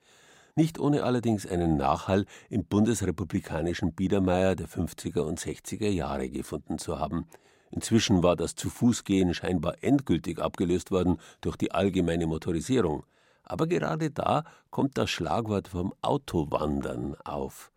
nicht 0.56 0.78
ohne 0.78 1.02
allerdings 1.02 1.46
einen 1.46 1.76
Nachhall 1.76 2.26
im 2.48 2.64
bundesrepublikanischen 2.64 3.92
Biedermeier 3.92 4.54
der 4.54 4.68
50er 4.68 5.20
und 5.20 5.40
60er 5.40 5.88
Jahre 5.88 6.28
gefunden 6.28 6.78
zu 6.78 6.98
haben. 6.98 7.26
Inzwischen 7.72 8.22
war 8.22 8.36
das 8.36 8.54
Zu-Fuß-Gehen 8.54 9.34
scheinbar 9.34 9.82
endgültig 9.82 10.38
abgelöst 10.38 10.92
worden 10.92 11.18
durch 11.40 11.56
die 11.56 11.72
allgemeine 11.72 12.28
Motorisierung. 12.28 13.04
Aber 13.42 13.66
gerade 13.66 14.12
da 14.12 14.44
kommt 14.70 14.96
das 14.96 15.10
Schlagwort 15.10 15.68
vom 15.68 15.92
Autowandern 16.02 17.16
auf. 17.24 17.72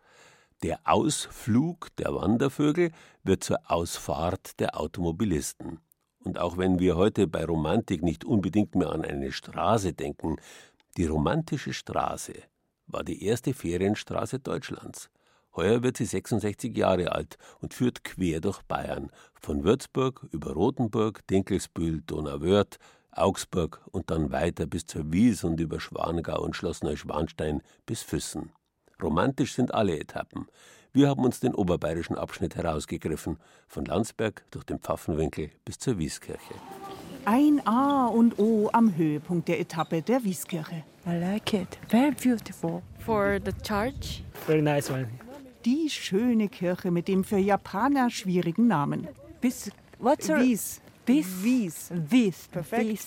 Der 0.62 0.78
Ausflug 0.84 1.88
der 1.96 2.14
Wandervögel 2.14 2.92
wird 3.24 3.42
zur 3.42 3.58
Ausfahrt 3.68 4.60
der 4.60 4.78
Automobilisten. 4.78 5.80
Und 6.22 6.38
auch 6.38 6.58
wenn 6.58 6.78
wir 6.78 6.96
heute 6.96 7.26
bei 7.26 7.44
Romantik 7.44 8.02
nicht 8.02 8.24
unbedingt 8.24 8.76
mehr 8.76 8.90
an 8.90 9.04
eine 9.04 9.32
Straße 9.32 9.94
denken, 9.94 10.36
die 10.96 11.06
romantische 11.06 11.72
Straße 11.72 12.34
war 12.88 13.04
die 13.04 13.24
erste 13.24 13.54
Ferienstraße 13.54 14.40
Deutschlands. 14.40 15.10
Heuer 15.54 15.82
wird 15.82 15.96
sie 15.96 16.04
66 16.04 16.76
Jahre 16.76 17.12
alt 17.12 17.36
und 17.60 17.74
führt 17.74 18.04
quer 18.04 18.40
durch 18.40 18.62
Bayern, 18.62 19.10
von 19.34 19.64
Würzburg 19.64 20.26
über 20.30 20.52
Rothenburg, 20.52 21.26
Dinkelsbühl, 21.28 22.02
Donauwörth, 22.06 22.78
Augsburg 23.12 23.80
und 23.90 24.10
dann 24.10 24.30
weiter 24.30 24.66
bis 24.66 24.86
zur 24.86 25.12
Wies 25.12 25.44
und 25.44 25.60
über 25.60 25.80
Schwangau 25.80 26.42
und 26.42 26.54
Schloss 26.54 26.82
Neuschwanstein 26.82 27.62
bis 27.86 28.02
Füssen. 28.02 28.52
Romantisch 29.02 29.54
sind 29.54 29.74
alle 29.74 29.98
Etappen. 29.98 30.46
Wir 30.92 31.08
haben 31.08 31.24
uns 31.24 31.40
den 31.40 31.54
oberbayerischen 31.54 32.16
Abschnitt 32.16 32.56
herausgegriffen, 32.56 33.38
von 33.66 33.84
Landsberg 33.84 34.44
durch 34.50 34.64
den 34.64 34.78
Pfaffenwinkel 34.78 35.50
bis 35.64 35.78
zur 35.78 35.98
Wieskirche. 35.98 36.54
Ein 37.30 37.60
A 37.66 38.06
und 38.06 38.38
O 38.38 38.70
am 38.72 38.96
Höhepunkt 38.96 39.48
der 39.48 39.60
Etappe 39.60 40.00
der 40.00 40.24
Wieskirche. 40.24 40.82
I 41.06 41.18
like 41.20 41.52
it. 41.52 41.78
Very 41.86 42.12
beautiful. 42.12 42.80
For 43.00 43.38
the 43.44 43.52
church. 43.62 44.22
Very 44.46 44.62
nice 44.62 44.90
one. 44.90 45.10
Die 45.66 45.90
schöne 45.90 46.48
Kirche 46.48 46.90
mit 46.90 47.06
dem 47.06 47.24
für 47.24 47.36
Japaner 47.36 48.08
schwierigen 48.08 48.66
Namen. 48.66 49.08
Bis 49.42 49.70
What's 49.98 50.26
her? 50.30 50.40
Wies. 50.40 50.80
Wies. 51.04 51.26
Wies. 51.42 51.92
Wies. 52.08 52.48
Perfekt. 52.50 52.88
Wies. 52.88 53.06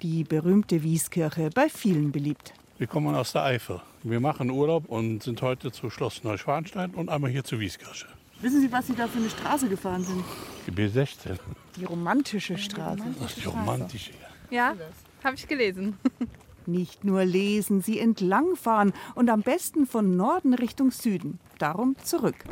Die 0.00 0.24
berühmte 0.24 0.82
Wieskirche, 0.82 1.50
bei 1.54 1.68
vielen 1.68 2.10
beliebt. 2.10 2.54
Wir 2.78 2.86
kommen 2.86 3.14
aus 3.14 3.32
der 3.32 3.42
Eifel. 3.42 3.82
Wir 4.02 4.20
machen 4.20 4.50
Urlaub 4.50 4.88
und 4.88 5.22
sind 5.22 5.42
heute 5.42 5.72
zu 5.72 5.90
Schloss 5.90 6.24
Neuschwanstein 6.24 6.94
und 6.94 7.10
einmal 7.10 7.30
hier 7.30 7.44
zur 7.44 7.60
Wieskirche. 7.60 8.06
Wissen 8.40 8.62
Sie, 8.62 8.72
was 8.72 8.86
Sie 8.86 8.94
da 8.94 9.06
für 9.06 9.18
eine 9.18 9.28
Straße 9.28 9.68
gefahren 9.68 10.04
sind? 10.04 10.24
Die 10.66 10.72
B16. 10.72 11.38
Die 11.78 11.84
romantische 11.84 12.58
Straße. 12.58 13.04
Das 13.20 13.36
ist 13.36 13.44
die 13.44 13.48
romantische. 13.48 14.10
Ja, 14.50 14.74
habe 15.22 15.36
ich 15.36 15.46
gelesen. 15.46 15.96
Nicht 16.66 17.04
nur 17.04 17.24
lesen, 17.24 17.80
sie 17.80 17.98
entlangfahren 17.98 18.92
und 19.14 19.30
am 19.30 19.42
besten 19.42 19.86
von 19.86 20.16
Norden 20.16 20.54
Richtung 20.54 20.90
Süden. 20.90 21.38
Darum 21.58 21.96
zurück. 22.02 22.44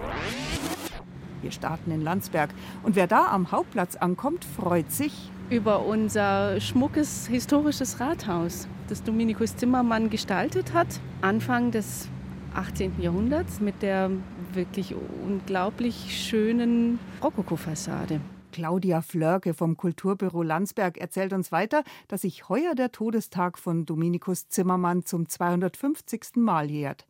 Wir 1.43 1.51
starten 1.51 1.91
in 1.91 2.03
Landsberg 2.03 2.51
und 2.83 2.97
wer 2.97 3.07
da 3.07 3.27
am 3.27 3.53
Hauptplatz 3.53 3.97
ankommt, 3.97 4.45
freut 4.45 4.91
sich 4.91 5.31
Über 5.51 5.85
unser 5.85 6.61
schmuckes 6.61 7.27
historisches 7.27 8.01
Rathaus, 8.01 8.69
das 8.89 9.03
Dominikus 9.03 9.57
Zimmermann 9.57 10.09
gestaltet 10.09 10.73
hat, 10.73 10.89
Anfang 11.21 11.73
des 11.73 12.09
18. 12.55 13.01
Jahrhunderts 13.01 13.61
mit 13.61 13.83
der 13.83 14.11
wirklich 14.55 14.95
unglaublich 15.25 16.27
schönen 16.27 16.99
Rokoko-Fassade. 17.23 18.21
Claudia 18.57 19.03
Flörke 19.03 19.53
vom 19.53 19.77
Kulturbüro 19.77 20.43
Landsberg 20.43 20.97
erzählt 20.97 21.35
uns 21.35 21.53
weiter, 21.53 21.85
dass 22.09 22.23
sich 22.23 22.49
heuer 22.49 22.75
der 22.75 22.91
Todestag 22.91 23.59
von 23.59 23.85
Dominikus 23.85 24.49
Zimmermann 24.49 25.05
zum 25.05 25.29
250. 25.29 26.37
Mal 26.37 26.71
jährt. 26.71 27.07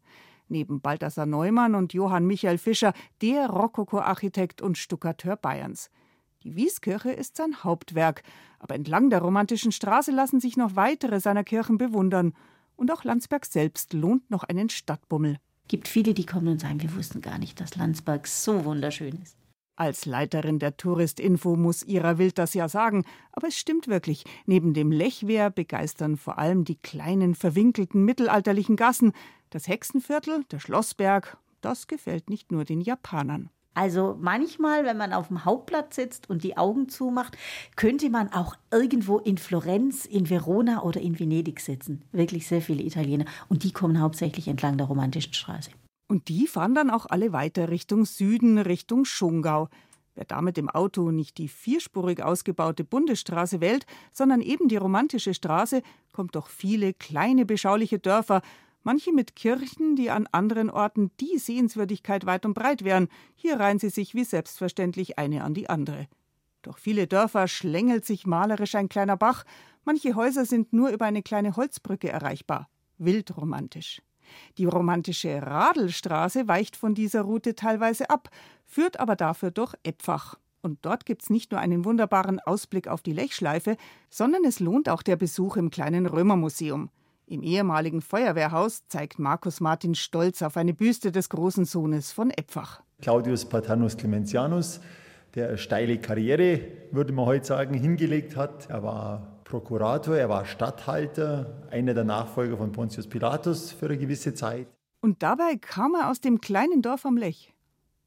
Neben 0.49 0.81
Balthasar 0.81 1.25
Neumann 1.25 1.77
und 1.77 1.95
Johann 1.95 2.27
Michael 2.27 2.59
Fischer 2.59 2.95
der 3.23 3.49
Rokoko-Architekt 3.49 4.61
und 4.61 4.77
Stuckateur 4.77 5.37
Bayerns. 5.37 5.89
Die 6.43 6.57
Wieskirche 6.57 7.13
ist 7.13 7.37
sein 7.37 7.63
Hauptwerk, 7.63 8.25
aber 8.59 8.75
entlang 8.75 9.09
der 9.09 9.21
romantischen 9.21 9.71
Straße 9.71 10.11
lassen 10.11 10.41
sich 10.41 10.57
noch 10.57 10.75
weitere 10.75 11.21
seiner 11.21 11.45
Kirchen 11.45 11.79
bewundern. 11.79 12.33
Und 12.75 12.91
auch 12.91 13.05
Landsberg 13.05 13.47
selbst 13.47 13.93
lohnt 13.93 14.29
noch 14.33 14.43
einen 14.43 14.69
Stadtbummel. 14.69 15.39
gibt 15.69 15.87
viele, 15.87 16.13
die 16.13 16.27
kommen 16.27 16.49
und 16.49 16.61
sagen, 16.61 16.83
wir 16.83 16.97
wussten 16.97 17.21
gar 17.21 17.39
nicht, 17.39 17.61
dass 17.61 17.77
Landsberg 17.77 18.27
so 18.27 18.65
wunderschön 18.65 19.17
ist. 19.23 19.37
Als 19.77 20.07
Leiterin 20.07 20.59
der 20.59 20.79
Touristinfo 20.79 21.55
muss 21.55 21.83
Ira 21.83 22.17
Wild 22.17 22.39
das 22.39 22.55
ja 22.55 22.67
sagen, 22.67 23.05
aber 23.33 23.49
es 23.49 23.59
stimmt 23.59 23.89
wirklich. 23.89 24.25
Neben 24.47 24.73
dem 24.73 24.91
Lechwehr 24.91 25.51
begeistern 25.51 26.17
vor 26.17 26.39
allem 26.39 26.65
die 26.65 26.77
kleinen, 26.77 27.35
verwinkelten 27.35 28.03
mittelalterlichen 28.03 28.77
Gassen. 28.77 29.12
Das 29.51 29.69
Hexenviertel, 29.69 30.45
der 30.51 30.61
Schlossberg, 30.61 31.37
das 31.61 31.89
gefällt 31.89 32.31
nicht 32.31 32.51
nur 32.53 32.65
den 32.65 32.81
Japanern. 32.81 33.51
Also 33.75 34.17
manchmal, 34.19 34.87
wenn 34.87 34.97
man 34.97 35.12
auf 35.12 35.29
dem 35.29 35.45
Hauptplatz 35.45 35.97
sitzt 35.97 36.31
und 36.31 36.43
die 36.43 36.57
Augen 36.57 36.89
zumacht, 36.89 37.37
könnte 37.77 38.09
man 38.09 38.33
auch 38.33 38.57
irgendwo 38.71 39.19
in 39.19 39.37
Florenz, 39.37 40.07
in 40.07 40.31
Verona 40.31 40.83
oder 40.83 41.03
in 41.03 41.21
Venedig 41.21 41.61
sitzen. 41.61 42.03
Wirklich 42.12 42.47
sehr 42.47 42.62
viele 42.62 42.83
Italiener. 42.83 43.27
Und 43.51 43.65
die 43.65 43.73
kommen 43.73 44.01
hauptsächlich 44.01 44.49
entlang 44.49 44.79
der 44.79 44.87
romantischen 44.87 45.35
Straße. 45.35 45.71
Und 46.09 46.29
die 46.29 46.47
fahren 46.47 46.75
dann 46.75 46.90
auch 46.90 47.07
alle 47.07 47.33
weiter 47.33 47.69
Richtung 47.69 48.05
Süden, 48.05 48.59
Richtung 48.59 49.05
Schongau. 49.05 49.69
Wer 50.14 50.25
damit 50.25 50.57
im 50.57 50.71
Auto 50.71 51.11
nicht 51.11 51.37
die 51.37 51.49
vierspurig 51.49 52.23
ausgebaute 52.23 52.85
Bundesstraße 52.85 53.61
wählt, 53.61 53.85
sondern 54.12 54.40
eben 54.40 54.69
die 54.69 54.77
romantische 54.77 55.35
Straße, 55.35 55.83
kommt 56.12 56.37
doch 56.37 56.49
viele 56.49 56.95
kleine 56.95 57.45
beschauliche 57.45 57.99
Dörfer, 57.99 58.40
manche 58.83 59.12
mit 59.12 59.37
Kirchen, 59.37 59.95
die 59.95 60.11
an 60.11 60.27
anderen 60.33 60.71
Orten 60.71 61.11
die 61.21 61.38
Sehenswürdigkeit 61.38 62.25
weit 62.25 62.47
und 62.47 62.55
breit 62.55 62.83
wären. 62.83 63.09
Hier 63.35 63.61
reihen 63.61 63.79
sie 63.79 63.90
sich 63.90 64.14
wie 64.14 64.25
selbstverständlich 64.25 65.19
eine 65.19 65.45
an 65.45 65.53
die 65.53 65.69
andere. 65.69 66.07
Durch 66.62 66.79
viele 66.79 67.07
Dörfer 67.07 67.47
schlängelt 67.47 68.07
sich 68.07 68.27
malerisch 68.27 68.75
ein 68.75 68.88
kleiner 68.88 69.16
Bach, 69.16 69.45
manche 69.85 70.14
Häuser 70.14 70.47
sind 70.47 70.73
nur 70.73 70.88
über 70.90 71.05
eine 71.05 71.23
kleine 71.23 71.57
Holzbrücke 71.57 72.09
erreichbar. 72.09 72.69
Wildromantisch. 72.97 74.01
Die 74.59 74.65
romantische 74.65 75.43
Radelstraße 75.43 76.49
weicht 76.49 76.77
von 76.77 76.95
dieser 76.95 77.23
Route 77.23 77.55
teilweise 77.55 78.11
ab, 78.11 78.29
führt 78.65 79.01
aber 79.01 79.17
dafür 79.17 79.51
durch 79.51 79.75
Epfach. 79.83 80.37
Und 80.62 80.79
dort 80.83 81.07
gibt's 81.07 81.31
nicht 81.31 81.53
nur 81.53 81.61
einen 81.61 81.85
wunderbaren 81.85 82.41
Ausblick 82.41 82.89
auf 82.89 83.03
die 83.03 83.12
Lechschleife, 83.12 83.77
sondern 84.11 84.45
es 84.45 84.59
lohnt 84.59 84.89
auch 84.89 85.03
der 85.03 85.17
Besuch 85.17 85.57
im 85.57 85.71
kleinen 85.71 86.07
Römermuseum. 86.07 86.91
Im 87.29 87.43
ehemaligen 87.43 88.03
Feuerwehrhaus 88.03 88.87
zeigt 88.89 89.19
Markus 89.19 89.61
Martin 89.61 89.95
stolz 89.95 90.43
auf 90.43 90.57
eine 90.57 90.75
Büste 90.75 91.11
des 91.11 91.29
großen 91.29 91.65
Sohnes 91.65 92.12
von 92.12 92.31
Epfach. 92.31 92.83
Claudius 93.03 93.45
Patanus 93.45 93.97
Clementianus, 93.97 94.81
der 95.35 95.57
steile 95.57 95.99
Karriere, 95.99 96.61
würde 96.93 97.12
man 97.12 97.27
heute 97.27 97.47
sagen, 97.47 97.75
hingelegt 97.75 98.37
hat. 98.37 98.71
Er 98.71 98.83
war 98.83 99.36
Prokurator, 99.47 100.17
er 100.17 100.29
war 100.29 100.45
Statthalter, 100.45 101.63
einer 101.71 101.95
der 101.95 102.03
Nachfolger 102.03 102.57
von 102.57 102.73
Pontius 102.73 103.07
Pilatus 103.07 103.71
für 103.71 103.87
eine 103.87 103.97
gewisse 103.97 104.35
Zeit. 104.35 104.67
Und 105.01 105.23
dabei 105.23 105.57
kam 105.57 105.95
er 105.95 106.11
aus 106.11 106.21
dem 106.21 106.41
kleinen 106.41 106.83
Dorf 106.83 107.07
am 107.07 107.17
Lech. 107.17 107.55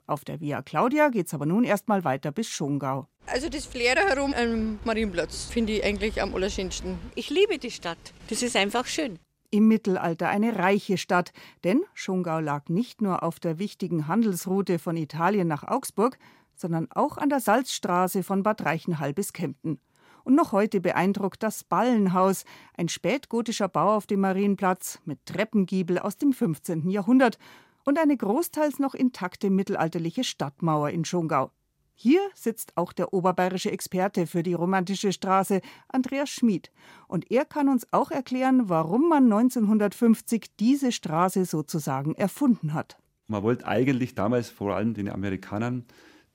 Auf 0.06 0.26
der 0.26 0.42
Via 0.42 0.62
Claudia 0.62 1.08
geht's 1.08 1.34
aber 1.34 1.46
nun 1.46 1.64
erstmal 1.64 2.04
weiter 2.04 2.34
bis 2.34 2.50
Schongau. 2.50 3.08
Also 3.26 3.48
das 3.48 3.66
Flair 3.66 3.96
herum 3.96 4.34
am 4.34 4.80
Marienplatz 4.84 5.46
finde 5.46 5.74
ich 5.74 5.84
eigentlich 5.86 6.22
am 6.22 6.36
allerschönsten. 6.36 7.00
Ich 7.16 7.30
liebe 7.30 7.58
die 7.58 7.72
Stadt. 7.72 8.14
Das 8.28 8.42
ist 8.42 8.58
einfach 8.58 8.86
schön. 8.86 9.18
Im 9.50 9.70
Mittelalter 9.70 10.28
eine 10.28 10.58
reiche 10.58 10.98
Stadt, 10.98 11.32
denn 11.64 11.84
Schongau 11.94 12.40
lag 12.40 12.68
nicht 12.68 13.02
nur 13.02 13.24
auf 13.24 13.40
der 13.40 13.60
wichtigen 13.60 14.08
Handelsroute 14.08 14.78
von 14.78 14.98
Italien 14.98 15.48
nach 15.48 15.64
Augsburg, 15.64 16.20
sondern 16.54 16.92
auch 16.92 17.18
an 17.18 17.30
der 17.30 17.40
Salzstraße 17.40 18.24
von 18.24 18.44
Bad 18.44 18.66
Reichenhall 18.66 19.14
bis 19.14 19.32
Kempten. 19.32 19.80
Und 20.30 20.36
noch 20.36 20.52
heute 20.52 20.80
beeindruckt 20.80 21.42
das 21.42 21.64
Ballenhaus, 21.64 22.46
ein 22.78 22.88
spätgotischer 22.88 23.68
Bau 23.68 23.96
auf 23.96 24.06
dem 24.06 24.20
Marienplatz 24.20 25.00
mit 25.04 25.26
Treppengiebel 25.26 25.98
aus 25.98 26.18
dem 26.18 26.34
15. 26.34 26.88
Jahrhundert 26.92 27.40
und 27.84 27.98
eine 27.98 28.16
großteils 28.16 28.78
noch 28.78 28.94
intakte 28.94 29.50
mittelalterliche 29.50 30.24
Stadtmauer 30.24 30.92
in 30.92 31.04
Schongau. 31.04 31.50
Hier 31.96 32.22
sitzt 32.36 32.78
auch 32.78 32.94
der 32.94 33.12
oberbayerische 33.12 33.72
Experte 33.72 34.28
für 34.28 34.44
die 34.44 34.54
romantische 34.54 35.14
Straße, 35.14 35.62
Andreas 35.88 36.30
Schmid. 36.30 36.70
Und 37.08 37.32
er 37.32 37.44
kann 37.46 37.68
uns 37.68 37.92
auch 37.92 38.12
erklären, 38.12 38.70
warum 38.70 39.10
man 39.10 39.24
1950 39.24 40.46
diese 40.60 40.92
Straße 40.92 41.46
sozusagen 41.46 42.14
erfunden 42.14 42.76
hat. 42.76 43.00
Man 43.26 43.42
wollte 43.42 43.66
eigentlich 43.66 44.14
damals 44.14 44.50
vor 44.50 44.76
allem 44.76 44.94
den 44.94 45.10
Amerikanern 45.10 45.86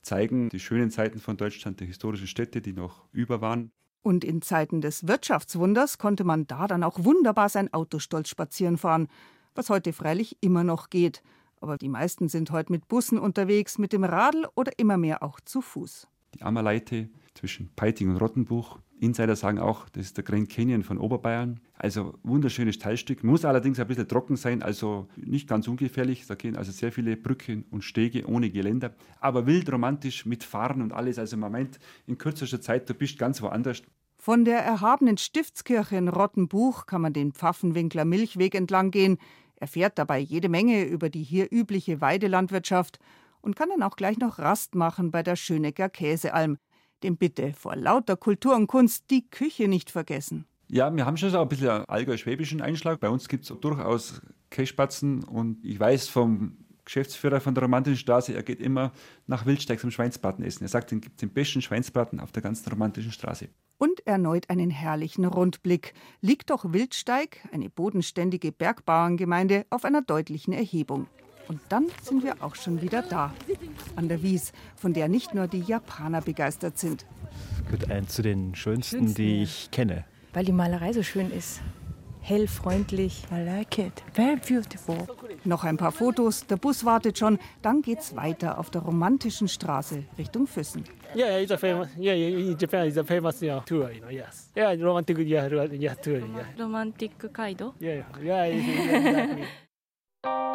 zeigen, 0.01 0.49
die 0.49 0.59
schönen 0.59 0.89
Seiten 0.89 1.19
von 1.19 1.37
Deutschland, 1.37 1.79
die 1.79 1.85
historischen 1.85 2.27
Städte, 2.27 2.59
die 2.59 2.73
noch 2.73 3.07
über 3.13 3.39
waren. 3.39 3.71
Und 4.05 4.23
in 4.23 4.43
Zeiten 4.43 4.81
des 4.81 5.07
Wirtschaftswunders 5.07 5.97
konnte 5.97 6.25
man 6.25 6.45
da 6.45 6.67
dann 6.67 6.83
auch 6.83 7.03
wunderbar 7.03 7.49
sein 7.49 7.73
Auto 7.73 7.97
stolz 7.97 8.29
spazieren 8.29 8.77
fahren, 8.77 9.07
was 9.55 9.71
heute 9.71 9.93
freilich 9.93 10.37
immer 10.41 10.63
noch 10.63 10.91
geht. 10.91 11.23
Aber 11.59 11.79
die 11.79 11.89
meisten 11.89 12.29
sind 12.29 12.51
heute 12.51 12.71
mit 12.71 12.87
Bussen 12.87 13.17
unterwegs, 13.17 13.79
mit 13.79 13.93
dem 13.93 14.03
Radl 14.03 14.45
oder 14.53 14.77
immer 14.77 14.97
mehr 14.97 15.23
auch 15.23 15.39
zu 15.39 15.59
Fuß. 15.59 16.07
Die 16.35 16.43
Ammerleite 16.43 17.09
zwischen 17.33 17.71
Peiting 17.75 18.11
und 18.11 18.17
Rottenbuch. 18.17 18.77
Insider 19.05 19.35
sagen 19.35 19.59
auch, 19.59 19.87
das 19.89 20.07
ist 20.07 20.17
der 20.17 20.23
Grand 20.23 20.49
Canyon 20.49 20.83
von 20.83 20.97
Oberbayern. 20.97 21.59
Also 21.77 22.15
wunderschönes 22.23 22.79
Teilstück. 22.79 23.23
Muss 23.23 23.45
allerdings 23.45 23.79
ein 23.79 23.87
bisschen 23.87 24.07
trocken 24.07 24.35
sein, 24.35 24.61
also 24.61 25.07
nicht 25.15 25.47
ganz 25.47 25.67
ungefährlich. 25.67 26.25
Da 26.27 26.35
gehen 26.35 26.57
also 26.57 26.71
sehr 26.71 26.91
viele 26.91 27.15
Brücken 27.15 27.65
und 27.71 27.83
Stege 27.83 28.27
ohne 28.27 28.49
Geländer. 28.49 28.93
Aber 29.19 29.45
wild 29.45 29.71
romantisch 29.71 30.25
mit 30.25 30.43
Fahren 30.43 30.81
und 30.81 30.91
alles. 30.91 31.19
Also 31.19 31.37
man 31.37 31.51
meint, 31.51 31.79
in 32.07 32.17
kürzester 32.17 32.59
Zeit, 32.59 32.89
du 32.89 32.93
bist 32.93 33.17
ganz 33.17 33.41
woanders. 33.41 33.83
Von 34.17 34.43
der 34.43 34.59
erhabenen 34.59 35.17
Stiftskirche 35.17 35.97
in 35.97 36.07
Rottenbuch 36.07 36.87
kann 36.87 37.01
man 37.01 37.13
den 37.13 37.31
Pfaffenwinkler 37.31 38.05
Milchweg 38.05 38.55
entlang 38.55 38.89
gehen, 38.91 39.17
erfährt 39.55 39.99
dabei 39.99 40.19
jede 40.19 40.49
Menge 40.49 40.83
über 40.83 41.09
die 41.09 41.23
hier 41.23 41.47
übliche 41.51 42.01
Weidelandwirtschaft 42.01 42.99
und 43.41 43.55
kann 43.55 43.69
dann 43.69 43.83
auch 43.83 43.95
gleich 43.95 44.17
noch 44.17 44.39
Rast 44.39 44.73
machen 44.73 45.11
bei 45.11 45.21
der 45.21 45.35
Schönecker 45.35 45.89
Käsealm. 45.89 46.57
Dem 47.05 47.17
bitte 47.17 47.53
vor 47.53 47.75
lauter 47.75 48.17
Kultur 48.17 48.55
und 48.55 48.65
Kunst 48.65 49.11
die 49.11 49.29
Küche 49.29 49.67
nicht 49.67 49.91
vergessen. 49.91 50.45
Ja, 50.67 50.91
wir 50.95 51.05
haben 51.05 51.17
schon 51.17 51.29
so 51.29 51.39
ein 51.39 51.47
bisschen 51.47 51.69
allgäu-schwäbischen 51.69 52.61
Einschlag. 52.61 52.99
Bei 52.99 53.09
uns 53.09 53.27
gibt 53.29 53.43
es 53.43 53.59
durchaus 53.59 54.23
Kässpatzen 54.49 55.23
und 55.23 55.63
ich 55.63 55.79
weiß 55.79 56.07
vom 56.07 56.57
Geschäftsführer 56.83 57.41
von 57.41 57.53
der 57.53 57.63
Romantischen 57.63 57.99
Straße, 57.99 58.33
er 58.33 58.41
geht 58.41 58.59
immer 58.59 58.91
nach 59.27 59.45
Wildsteig 59.45 59.79
zum 59.79 59.91
Schweinsbraten 59.91 60.43
essen. 60.43 60.63
Er 60.63 60.69
sagt, 60.69 60.91
es 60.91 60.99
gibt 60.99 61.21
den 61.21 61.29
besten 61.29 61.61
Schweinsbraten 61.61 62.19
auf 62.19 62.31
der 62.31 62.41
ganzen 62.41 62.69
Romantischen 62.69 63.11
Straße. 63.11 63.49
Und 63.77 64.07
erneut 64.07 64.49
einen 64.49 64.71
herrlichen 64.71 65.25
Rundblick. 65.25 65.93
Liegt 66.21 66.49
doch 66.49 66.73
Wildsteig, 66.73 67.47
eine 67.51 67.69
bodenständige 67.69 68.51
Bergbauerngemeinde, 68.51 69.67
auf 69.69 69.85
einer 69.85 70.01
deutlichen 70.01 70.53
Erhebung. 70.53 71.05
Und 71.47 71.59
dann 71.69 71.87
sind 72.01 72.23
wir 72.23 72.35
auch 72.41 72.55
schon 72.55 72.81
wieder 72.81 73.01
da, 73.01 73.33
an 73.95 74.07
der 74.07 74.21
Wies, 74.23 74.51
von 74.75 74.93
der 74.93 75.07
nicht 75.07 75.33
nur 75.33 75.47
die 75.47 75.61
Japaner 75.61 76.21
begeistert 76.21 76.77
sind. 76.77 77.05
Gehört 77.65 77.91
ein 77.91 78.07
zu 78.07 78.21
den 78.21 78.55
schönsten, 78.55 78.99
Schönsten, 78.99 79.15
die 79.15 79.43
ich 79.43 79.69
kenne. 79.71 80.05
Weil 80.33 80.45
die 80.45 80.51
Malerei 80.51 80.93
so 80.93 81.03
schön 81.03 81.31
ist 81.31 81.61
hell, 82.25 82.47
freundlich. 82.47 83.23
I 83.31 83.43
like 83.43 83.77
it. 83.77 84.03
Very 84.13 84.37
beautiful. 84.37 84.97
Noch 85.43 85.63
ein 85.63 85.77
paar 85.77 85.91
Fotos, 85.91 86.45
der 86.47 86.57
Bus 86.57 86.83
wartet 86.83 87.19
schon. 87.19 87.37
Dann 87.61 87.81
geht's 87.81 88.15
weiter 88.15 88.57
auf 88.57 88.71
der 88.71 88.81
romantischen 88.81 89.47
Straße 89.47 90.03
Richtung 90.17 90.47
Füssen. 90.47 90.83
Yeah, 91.15 91.27
yeah, 91.27 91.39
it's 91.39 91.51
a 91.51 91.57
famous. 91.57 91.89
Yeah, 91.97 92.13
in 92.13 92.57
Japan, 92.57 92.87
it's 92.87 92.97
a 92.97 93.03
famous 93.03 93.41
you 93.41 93.49
know, 93.49 93.61
tour. 93.61 93.91
You 93.91 94.01
know, 94.01 94.09
yes. 94.09 94.49
Yeah, 94.55 94.73
romantic, 94.73 95.17
yeah, 95.19 95.47
yeah, 95.71 95.93
tour. 95.95 96.17
Yeah. 96.17 96.45
Romantic 96.57 97.11
Kaido. 97.31 97.73
Yeah, 97.79 98.03
yeah, 98.21 98.45
yeah, 98.45 98.45
exactly. 98.45 99.45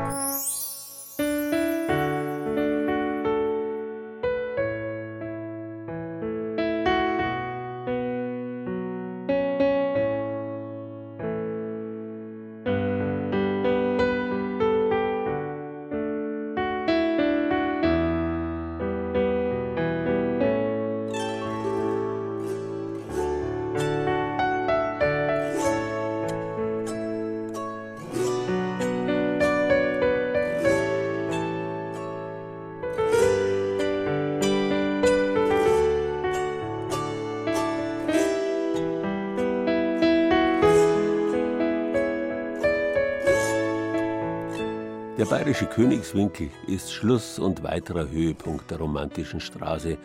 bayerische 45.51 45.65
Königswinkel 45.65 46.49
ist 46.67 46.93
Schluss 46.93 47.37
und 47.37 47.61
weiterer 47.61 48.09
Höhepunkt 48.09 48.71
der 48.71 48.77
romantischen 48.77 49.41
Straße, 49.41 49.97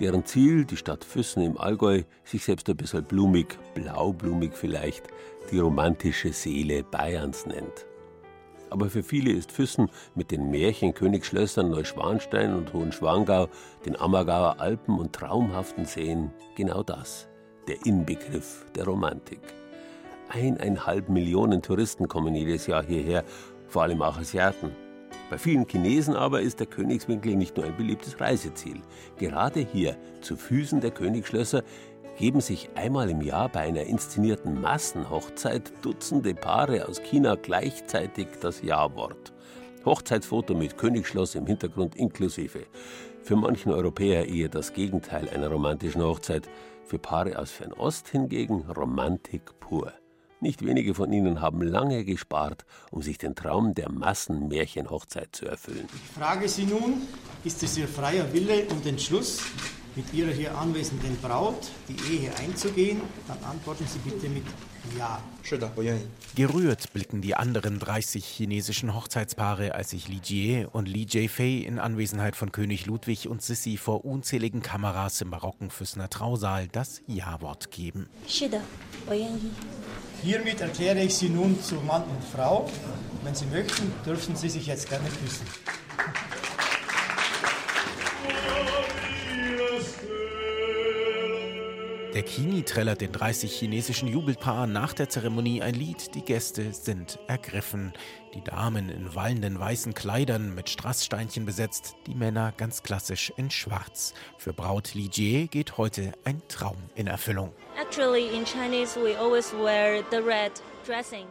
deren 0.00 0.24
Ziel, 0.24 0.64
die 0.64 0.78
Stadt 0.78 1.04
Füssen 1.04 1.42
im 1.42 1.58
Allgäu, 1.58 2.04
sich 2.24 2.42
selbst 2.42 2.66
ein 2.70 2.78
bisschen 2.78 3.04
blumig, 3.04 3.58
blaublumig 3.74 4.54
vielleicht, 4.54 5.04
die 5.50 5.58
romantische 5.58 6.32
Seele 6.32 6.82
Bayerns 6.82 7.44
nennt. 7.44 7.84
Aber 8.70 8.88
für 8.88 9.02
viele 9.02 9.32
ist 9.32 9.52
Füssen 9.52 9.90
mit 10.14 10.30
den 10.30 10.50
Märchenkönigsschlössern 10.50 11.68
Neuschwanstein 11.68 12.54
und 12.54 12.72
Hohenschwangau, 12.72 13.48
den 13.84 14.00
Ammergauer 14.00 14.60
Alpen 14.60 14.98
und 14.98 15.12
traumhaften 15.12 15.84
Seen 15.84 16.30
genau 16.56 16.82
das, 16.82 17.28
der 17.68 17.84
Inbegriff 17.84 18.64
der 18.74 18.86
Romantik. 18.86 19.42
Eineinhalb 20.30 21.10
Millionen 21.10 21.60
Touristen 21.60 22.08
kommen 22.08 22.34
jedes 22.34 22.66
Jahr 22.66 22.82
hierher 22.82 23.24
vor 23.68 23.82
allem 23.82 24.00
auch 24.00 24.16
Asiaten. 24.16 24.85
Bei 25.28 25.38
vielen 25.38 25.66
Chinesen 25.66 26.14
aber 26.14 26.40
ist 26.40 26.60
der 26.60 26.68
Königswinkel 26.68 27.34
nicht 27.34 27.56
nur 27.56 27.66
ein 27.66 27.76
beliebtes 27.76 28.20
Reiseziel. 28.20 28.80
Gerade 29.18 29.60
hier, 29.60 29.96
zu 30.20 30.36
Füßen 30.36 30.80
der 30.80 30.92
Königsschlösser, 30.92 31.64
geben 32.16 32.40
sich 32.40 32.70
einmal 32.76 33.10
im 33.10 33.20
Jahr 33.20 33.48
bei 33.48 33.60
einer 33.60 33.82
inszenierten 33.82 34.60
Massenhochzeit 34.60 35.72
Dutzende 35.82 36.34
Paare 36.34 36.88
aus 36.88 37.02
China 37.02 37.34
gleichzeitig 37.34 38.28
das 38.40 38.62
Ja-Wort. 38.62 39.32
Hochzeitsfoto 39.84 40.54
mit 40.54 40.78
Königsschloss 40.78 41.34
im 41.34 41.46
Hintergrund 41.46 41.96
inklusive. 41.96 42.66
Für 43.22 43.36
manchen 43.36 43.72
Europäer 43.72 44.28
eher 44.28 44.48
das 44.48 44.72
Gegenteil 44.72 45.28
einer 45.28 45.48
romantischen 45.48 46.02
Hochzeit, 46.02 46.48
für 46.84 46.98
Paare 47.00 47.38
aus 47.38 47.50
Fernost 47.50 48.08
hingegen 48.08 48.62
Romantik 48.70 49.58
pur. 49.58 49.92
Nicht 50.40 50.64
wenige 50.64 50.94
von 50.94 51.12
ihnen 51.12 51.40
haben 51.40 51.62
lange 51.62 52.04
gespart, 52.04 52.66
um 52.90 53.02
sich 53.02 53.16
den 53.16 53.34
Traum 53.34 53.72
der 53.74 53.90
Massenmärchenhochzeit 53.90 55.34
zu 55.34 55.46
erfüllen. 55.46 55.88
Ich 55.94 56.10
frage 56.10 56.48
Sie 56.48 56.66
nun, 56.66 57.02
ist 57.42 57.62
es 57.62 57.78
Ihr 57.78 57.88
freier 57.88 58.30
Wille 58.34 58.66
und 58.66 58.84
Entschluss, 58.84 59.40
mit 59.94 60.12
Ihrer 60.12 60.32
hier 60.32 60.56
anwesenden 60.58 61.16
Braut 61.22 61.70
die 61.88 61.96
Ehe 62.14 62.30
einzugehen? 62.36 63.00
Dann 63.26 63.42
antworten 63.50 63.86
Sie 63.86 63.98
bitte 63.98 64.28
mit. 64.28 64.44
Gerührt 66.34 66.92
blicken 66.92 67.22
die 67.22 67.34
anderen 67.34 67.78
30 67.78 68.24
chinesischen 68.24 68.94
Hochzeitspaare, 68.94 69.74
als 69.74 69.90
sich 69.90 70.08
Li 70.08 70.20
Jie 70.22 70.66
und 70.70 70.86
Li 70.86 71.06
Jiefei 71.08 71.64
in 71.66 71.78
Anwesenheit 71.78 72.36
von 72.36 72.52
König 72.52 72.86
Ludwig 72.86 73.28
und 73.28 73.42
Sissi 73.42 73.76
vor 73.76 74.04
unzähligen 74.04 74.62
Kameras 74.62 75.20
im 75.20 75.30
barocken 75.30 75.70
Füssener 75.70 76.10
Trausaal 76.10 76.68
das 76.68 77.02
Ja-Wort 77.06 77.70
geben. 77.70 78.08
Hiermit 80.22 80.60
erkläre 80.60 81.00
ich 81.00 81.14
Sie 81.14 81.28
nun 81.28 81.60
zu 81.62 81.76
Mann 81.76 82.02
und 82.02 82.24
Frau. 82.24 82.68
Wenn 83.22 83.34
Sie 83.34 83.46
möchten, 83.46 83.92
dürfen 84.04 84.36
Sie 84.36 84.48
sich 84.48 84.66
jetzt 84.66 84.88
gerne 84.88 85.08
küssen. 85.08 85.46
Der 92.16 92.22
Kini 92.22 92.62
trällert 92.62 93.02
den 93.02 93.12
30 93.12 93.52
chinesischen 93.52 94.08
Jubelpaaren 94.08 94.72
nach 94.72 94.94
der 94.94 95.10
Zeremonie 95.10 95.60
ein 95.60 95.74
Lied. 95.74 96.14
Die 96.14 96.22
Gäste 96.22 96.72
sind 96.72 97.18
ergriffen. 97.26 97.92
Die 98.32 98.40
Damen 98.42 98.88
in 98.88 99.14
wallenden 99.14 99.60
weißen 99.60 99.92
Kleidern 99.92 100.54
mit 100.54 100.70
Strasssteinchen 100.70 101.44
besetzt, 101.44 101.94
die 102.06 102.14
Männer 102.14 102.54
ganz 102.56 102.82
klassisch 102.82 103.34
in 103.36 103.50
Schwarz. 103.50 104.14
Für 104.38 104.54
Braut 104.54 104.94
Li 104.94 105.10
Jie 105.12 105.48
geht 105.48 105.76
heute 105.76 106.14
ein 106.24 106.40
Traum 106.48 106.78
in 106.94 107.06
Erfüllung. 107.06 107.52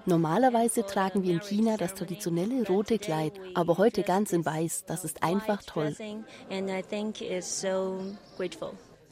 Normalerweise 0.06 0.86
tragen 0.86 1.24
wir 1.24 1.34
in 1.34 1.41
China 1.41 1.78
das 1.78 1.95
traditionelle 1.95 2.67
rote 2.67 3.00
Kleid, 3.00 3.34
aber 3.56 3.80
heute 3.80 4.04
ganz 4.04 4.34
in 4.34 4.45
weiß. 4.45 4.86
Das 4.86 5.04
ist 5.04 5.24
einfach 5.24 5.63
toll. 5.63 5.95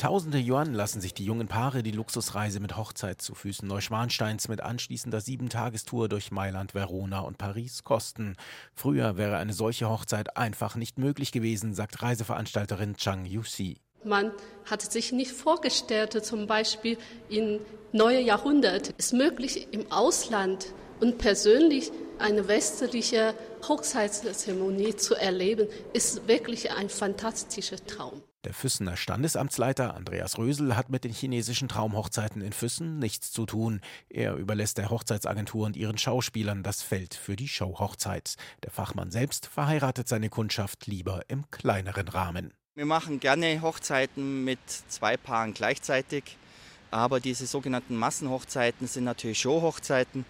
Tausende 0.03 0.37
Yuan 0.37 0.73
lassen 0.73 0.99
sich 0.99 1.13
die 1.13 1.23
jungen 1.23 1.47
Paare 1.47 1.81
die 1.81 1.91
Luxusreise 1.91 2.59
mit 2.59 2.75
Hochzeit 2.75 3.21
zu 3.21 3.35
Füßen 3.35 3.65
Neuschwansteins 3.65 4.49
mit 4.49 4.59
anschließender 4.59 5.21
Siebentagestour 5.21 6.09
durch 6.09 6.29
Mailand, 6.29 6.73
Verona 6.73 7.21
und 7.21 7.37
Paris 7.37 7.85
kosten. 7.85 8.35
Früher 8.75 9.15
wäre 9.15 9.37
eine 9.37 9.53
solche 9.53 9.87
Hochzeit 9.87 10.35
einfach 10.35 10.75
nicht 10.75 10.99
möglich 10.99 11.31
gewesen, 11.31 11.73
sagt 11.73 12.01
Reiseveranstalterin 12.01 12.97
Chang 12.97 13.23
Yuxi. 13.23 13.77
Man 14.03 14.33
hat 14.65 14.81
sich 14.81 15.13
nicht 15.13 15.31
vorgestellt, 15.31 16.25
zum 16.25 16.47
Beispiel 16.47 16.97
in 17.29 17.61
neue 17.93 18.19
Jahrhundert 18.19 18.89
ist 18.97 19.13
möglich 19.13 19.69
im 19.71 19.89
Ausland 19.89 20.73
und 20.99 21.17
persönlich 21.17 21.93
eine 22.19 22.49
westliche 22.49 23.33
Hochzeitszeremonie 23.69 24.97
zu 24.97 25.15
erleben, 25.15 25.69
ist 25.93 26.27
wirklich 26.27 26.71
ein 26.71 26.89
fantastischer 26.89 27.77
Traum. 27.85 28.21
Der 28.43 28.53
Füssener 28.53 28.97
Standesamtsleiter 28.97 29.95
Andreas 29.95 30.37
Rösel 30.37 30.75
hat 30.75 30.89
mit 30.89 31.05
den 31.05 31.13
chinesischen 31.13 31.69
Traumhochzeiten 31.69 32.41
in 32.41 32.51
Füssen 32.51 32.99
nichts 32.99 33.31
zu 33.31 33.45
tun. 33.45 33.79
Er 34.09 34.35
überlässt 34.35 34.77
der 34.77 34.89
Hochzeitsagentur 34.89 35.65
und 35.65 35.77
ihren 35.77 35.97
Schauspielern 35.97 36.61
das 36.61 36.81
Feld 36.81 37.13
für 37.13 37.37
die 37.37 37.47
Showhochzeit. 37.47 38.35
Der 38.63 38.71
Fachmann 38.71 39.11
selbst 39.11 39.45
verheiratet 39.45 40.09
seine 40.09 40.29
Kundschaft 40.29 40.87
lieber 40.87 41.21
im 41.29 41.49
kleineren 41.51 42.09
Rahmen. 42.09 42.53
Wir 42.75 42.85
machen 42.85 43.21
gerne 43.21 43.61
Hochzeiten 43.61 44.43
mit 44.43 44.59
zwei 44.89 45.15
Paaren 45.15 45.53
gleichzeitig, 45.53 46.37
aber 46.91 47.21
diese 47.21 47.45
sogenannten 47.45 47.95
Massenhochzeiten 47.95 48.87
sind 48.87 49.05
natürlich 49.05 49.39
Showhochzeiten. 49.39 50.25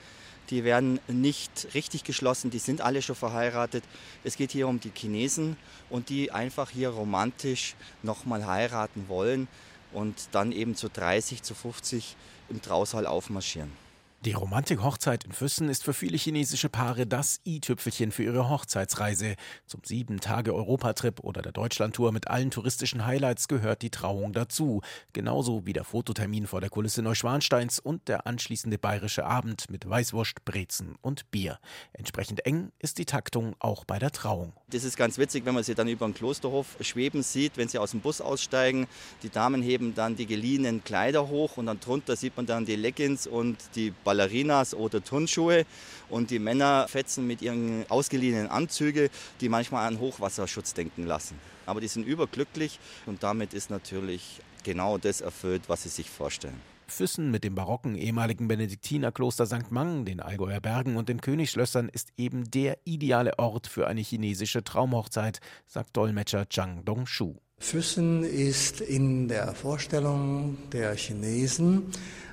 Die 0.50 0.64
werden 0.64 1.00
nicht 1.08 1.70
richtig 1.74 2.04
geschlossen, 2.04 2.52
die 2.52 2.60
sind 2.60 2.82
alle 2.82 3.02
schon 3.02 3.16
verheiratet. 3.16 3.84
Es 4.24 4.36
geht 4.36 4.52
hier 4.52 4.68
um 4.68 4.80
die 4.80 4.91
Chinesen 4.94 5.58
und 5.89 6.10
die 6.10 6.32
einfach 6.32 6.70
hier 6.70 6.89
romantisch 6.89 7.76
nochmal 8.02 8.46
heiraten 8.46 9.08
wollen 9.08 9.48
und 9.94 10.16
dann 10.32 10.52
eben 10.52 10.76
zu 10.76 10.89
30, 10.89 11.44
zu 11.44 11.56
50 11.56 12.16
im 12.50 12.62
Trausaal 12.62 13.08
aufmarschieren. 13.08 13.83
Die 14.26 14.32
Romantik-Hochzeit 14.32 15.26
in 15.26 15.34
Füssen 15.34 15.67
ist 15.67 15.84
für 15.84 15.93
viele 15.93 16.15
chinesische 16.15 16.69
Paare 16.69 17.05
das 17.05 17.41
i-Tüpfelchen 17.45 18.13
für 18.13 18.24
ihre 18.24 18.49
Hochzeitsreise. 18.49 19.36
Zum 19.67 19.82
sieben 19.84 20.21
Tage 20.21 20.55
Europatrip 20.55 21.19
oder 21.19 21.41
der 21.41 21.51
Deutschlandtour 21.51 22.13
mit 22.13 22.30
allen 22.30 22.49
touristischen 22.49 23.05
Highlights 23.05 23.49
gehört 23.49 23.82
die 23.82 23.89
Trauung 23.89 24.32
dazu. 24.32 24.80
Genauso 25.11 25.65
wie 25.65 25.74
der 25.74 25.84
Fototermin 25.84 26.47
vor 26.47 26.61
der 26.61 26.69
Kulisse 26.69 27.01
Neuschwansteins 27.01 27.80
und 27.80 28.07
der 28.07 28.26
anschließende 28.26 28.78
bayerische 28.78 29.26
Abend 29.26 29.69
mit 29.69 29.89
Weißwurst, 29.89 30.45
Brezen 30.45 30.95
und 31.01 31.30
Bier. 31.30 31.59
Entsprechend 31.91 32.45
eng 32.45 32.71
ist 32.80 32.99
die 32.99 33.05
Taktung 33.05 33.57
auch 33.59 33.84
bei 33.84 33.99
der 33.99 34.11
Trauung. 34.11 34.53
Das 34.69 34.86
ist 34.86 34.95
ganz 34.95 35.17
witzig, 35.17 35.43
wenn 35.43 35.53
man 35.53 35.65
sie 35.65 35.76
dann 35.76 35.89
über 35.89 36.07
den 36.07 36.13
Klosterhof 36.13 36.78
schweben 36.80 37.24
sieht, 37.24 37.57
wenn 37.57 37.67
sie 37.67 37.78
aus 37.78 37.91
dem 37.91 37.99
Bus 37.99 38.21
aussteigen. 38.21 38.88
Die 39.21 39.30
Damen 39.30 39.61
heben 39.61 39.93
dann 39.95 40.15
die 40.15 40.28
geliehenen 40.28 40.82
Kleider 40.82 41.28
hoch 41.28 41.57
und 41.57 41.65
dann 41.65 41.82
drunter 41.82 42.15
sieht 42.15 42.38
man 42.38 42.45
dann 42.45 42.65
die 42.65 42.78
Leggings 42.78 43.28
und 43.28 43.57
die 43.76 43.91
Ball 43.91 44.12
Ballerinas 44.14 44.76
oder 44.76 45.03
Turnschuhe 45.03 45.66
und 46.07 46.30
die 46.30 46.38
Männer 46.38 46.88
fetzen 46.88 47.26
mit 47.26 47.41
ihren 47.41 47.84
ausgeliehenen 47.89 48.47
Anzügen, 48.47 49.09
die 49.41 49.49
manchmal 49.49 49.88
an 49.88 49.99
Hochwasserschutz 49.99 50.76
denken 50.76 51.07
lassen. 51.07 51.39
Aber 51.66 51.82
die 51.82 51.88
sind 51.88 52.05
überglücklich 52.05 52.80
und 53.07 53.24
damit 53.24 53.55
ist 53.55 53.72
natürlich 53.72 54.39
genau 54.64 54.99
das 54.99 55.22
erfüllt, 55.22 55.64
was 55.68 55.84
sie 55.84 55.89
sich 55.89 56.11
vorstellen. 56.11 56.61
Füssen 56.86 57.32
mit 57.32 57.43
dem 57.43 57.55
barocken 57.55 57.95
ehemaligen 57.95 58.47
Benediktinerkloster 58.47 59.47
St. 59.47 59.72
Mang, 59.72 60.05
den 60.05 60.20
Allgäuer 60.20 60.59
Bergen 60.59 60.95
und 60.95 61.09
den 61.09 61.20
Königsschlössern 61.20 61.89
ist 61.89 62.09
eben 62.16 62.51
der 62.51 62.78
ideale 62.86 63.39
Ort 63.39 63.66
für 63.66 63.88
eine 63.88 64.01
chinesische 64.01 64.64
Traumhochzeit, 64.64 65.39
sagt 65.66 65.97
Dolmetscher 65.97 66.47
Zhang 66.51 66.86
Dongshu. 66.86 67.38
Füssen 67.74 68.24
ist 68.24 68.82
in 68.82 69.28
der 69.28 69.56
Vorstellung 69.56 70.58
der 70.72 70.93
Chinesen 70.95 71.86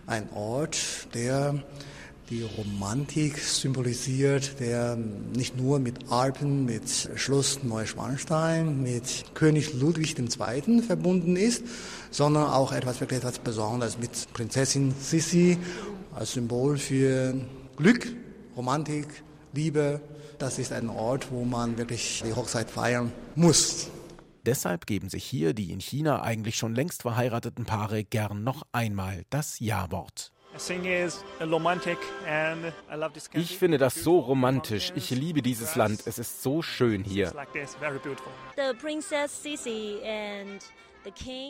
ein 0.07 0.29
Ort, 0.35 0.77
der 1.15 1.55
die 2.29 2.43
Romantik 2.43 3.39
symbolisiert, 3.39 4.61
der 4.61 4.99
nicht 5.35 5.57
nur 5.57 5.79
mit 5.79 6.11
Alpen, 6.13 6.67
mit 6.67 6.83
Schloss 7.15 7.63
Neuschwanstein, 7.63 8.83
mit 8.83 9.25
König 9.35 9.73
Ludwig 9.73 10.19
II. 10.19 10.83
verbunden 10.83 11.37
ist, 11.37 11.63
sondern 12.11 12.45
auch 12.45 12.73
etwas 12.73 13.01
wirklich 13.01 13.21
etwas 13.21 13.39
Besonderes 13.39 13.99
mit 13.99 14.33
Prinzessin 14.35 14.95
Sissi 15.01 15.57
als 16.15 16.33
Symbol 16.33 16.77
für 16.77 17.35
Glück, 17.77 18.15
Romantik, 18.57 19.07
Liebe. 19.55 20.03
Das 20.39 20.59
ist 20.59 20.73
ein 20.73 20.91
Ort, 20.91 21.29
wo 21.31 21.45
man 21.45 21.79
wirklich 21.79 22.23
die 22.27 22.35
Hochzeit 22.35 22.71
feiern 22.71 23.11
muss. 23.37 23.89
Deshalb 24.47 24.87
geben 24.87 25.09
sich 25.09 25.25
hier 25.25 25.53
die 25.53 25.71
in 25.71 25.81
China 25.81 26.23
eigentlich 26.23 26.57
schon 26.57 26.75
längst 26.75 27.03
verheirateten 27.03 27.65
Paare 27.65 28.05
gern 28.05 28.43
noch 28.43 28.63
einmal 28.73 29.25
das 29.31 29.61
Ja-Wort. 29.61 30.33
Ich 33.33 33.59
finde 33.59 33.79
das 33.79 33.95
so 33.95 34.19
romantisch. 34.19 34.93
Ich 34.97 35.11
liebe 35.11 35.43
dieses 35.43 35.77
Land. 35.77 36.03
Es 36.07 36.19
ist 36.19 36.43
so 36.43 36.61
schön 36.63 37.05
hier. 37.05 37.33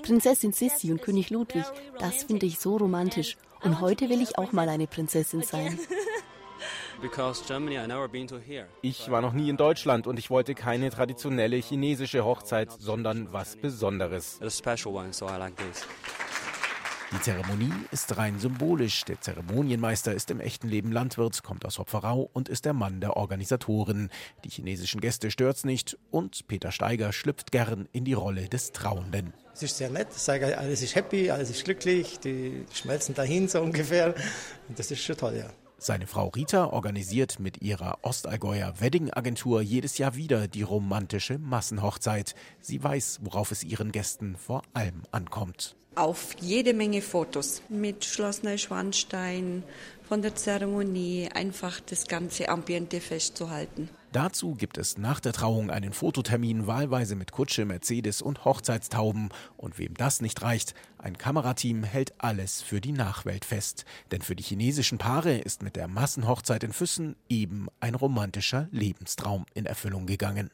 Prinzessin 0.02 0.52
Sissi 0.52 0.92
und 0.92 1.02
König 1.02 1.30
Ludwig, 1.30 1.64
das 1.98 2.24
finde 2.24 2.46
ich 2.46 2.60
so 2.60 2.76
romantisch. 2.76 3.36
Und 3.62 3.80
heute 3.80 4.08
will 4.08 4.22
ich 4.22 4.38
auch 4.38 4.52
mal 4.52 4.68
eine 4.68 4.86
Prinzessin 4.86 5.42
sein. 5.42 5.78
Ich 8.82 9.10
war 9.10 9.20
noch 9.20 9.32
nie 9.32 9.48
in 9.48 9.56
Deutschland 9.56 10.06
und 10.06 10.18
ich 10.18 10.28
wollte 10.28 10.54
keine 10.54 10.90
traditionelle 10.90 11.56
chinesische 11.56 12.24
Hochzeit, 12.24 12.70
sondern 12.78 13.32
was 13.32 13.56
Besonderes. 13.56 14.38
Die 17.12 17.20
Zeremonie 17.20 17.72
ist 17.90 18.16
rein 18.18 18.38
symbolisch. 18.38 19.04
Der 19.04 19.20
Zeremonienmeister 19.20 20.14
ist 20.14 20.30
im 20.30 20.38
echten 20.38 20.68
Leben 20.68 20.92
Landwirt, 20.92 21.42
kommt 21.42 21.64
aus 21.64 21.78
Hopferau 21.80 22.30
und 22.32 22.48
ist 22.48 22.64
der 22.64 22.72
Mann 22.72 23.00
der 23.00 23.16
Organisatoren. 23.16 24.10
Die 24.44 24.50
chinesischen 24.50 25.00
Gäste 25.00 25.32
stört's 25.32 25.64
nicht 25.64 25.98
und 26.12 26.46
Peter 26.46 26.70
Steiger 26.70 27.12
schlüpft 27.12 27.50
gern 27.50 27.88
in 27.90 28.04
die 28.04 28.12
Rolle 28.12 28.48
des 28.48 28.70
Trauenden. 28.70 29.32
Es 29.52 29.64
ist 29.64 29.78
sehr 29.78 29.90
nett, 29.90 30.08
alles 30.28 30.82
ist 30.82 30.94
happy, 30.94 31.30
alles 31.30 31.50
ist 31.50 31.64
glücklich, 31.64 32.20
die 32.20 32.64
schmelzen 32.72 33.14
dahin 33.14 33.48
so 33.48 33.60
ungefähr. 33.60 34.14
Und 34.68 34.78
das 34.78 34.90
ist 34.92 35.02
schon 35.02 35.16
toll, 35.16 35.34
ja. 35.36 35.50
Seine 35.82 36.06
Frau 36.06 36.28
Rita 36.28 36.66
organisiert 36.66 37.40
mit 37.40 37.62
ihrer 37.62 38.00
Ostallgäuer 38.02 38.74
Wedding-Agentur 38.80 39.62
jedes 39.62 39.96
Jahr 39.96 40.14
wieder 40.14 40.46
die 40.46 40.60
romantische 40.60 41.38
Massenhochzeit. 41.38 42.34
Sie 42.60 42.84
weiß, 42.84 43.20
worauf 43.22 43.50
es 43.50 43.64
ihren 43.64 43.90
Gästen 43.90 44.36
vor 44.36 44.60
allem 44.74 45.04
ankommt. 45.10 45.76
Auf 45.94 46.36
jede 46.38 46.74
Menge 46.74 47.00
Fotos 47.00 47.62
mit 47.70 48.04
Schloss 48.04 48.42
Neuschwanstein, 48.42 49.62
von 50.06 50.20
der 50.20 50.34
Zeremonie, 50.34 51.30
einfach 51.32 51.80
das 51.80 52.06
ganze 52.08 52.50
Ambiente 52.50 53.00
festzuhalten. 53.00 53.88
Dazu 54.12 54.56
gibt 54.56 54.76
es 54.76 54.98
nach 54.98 55.20
der 55.20 55.32
Trauung 55.32 55.70
einen 55.70 55.92
Fototermin, 55.92 56.66
wahlweise 56.66 57.14
mit 57.14 57.30
Kutsche, 57.30 57.64
Mercedes 57.64 58.22
und 58.22 58.44
Hochzeitstauben. 58.44 59.28
Und 59.56 59.78
wem 59.78 59.94
das 59.94 60.20
nicht 60.20 60.42
reicht, 60.42 60.74
ein 60.98 61.16
Kamerateam 61.16 61.84
hält 61.84 62.14
alles 62.18 62.60
für 62.60 62.80
die 62.80 62.90
Nachwelt 62.90 63.44
fest. 63.44 63.84
Denn 64.10 64.20
für 64.20 64.34
die 64.34 64.42
chinesischen 64.42 64.98
Paare 64.98 65.38
ist 65.38 65.62
mit 65.62 65.76
der 65.76 65.86
Massenhochzeit 65.86 66.64
in 66.64 66.72
Füssen 66.72 67.14
eben 67.28 67.68
ein 67.78 67.94
romantischer 67.94 68.66
Lebenstraum 68.72 69.46
in 69.54 69.64
Erfüllung 69.64 70.06
gegangen. 70.06 70.50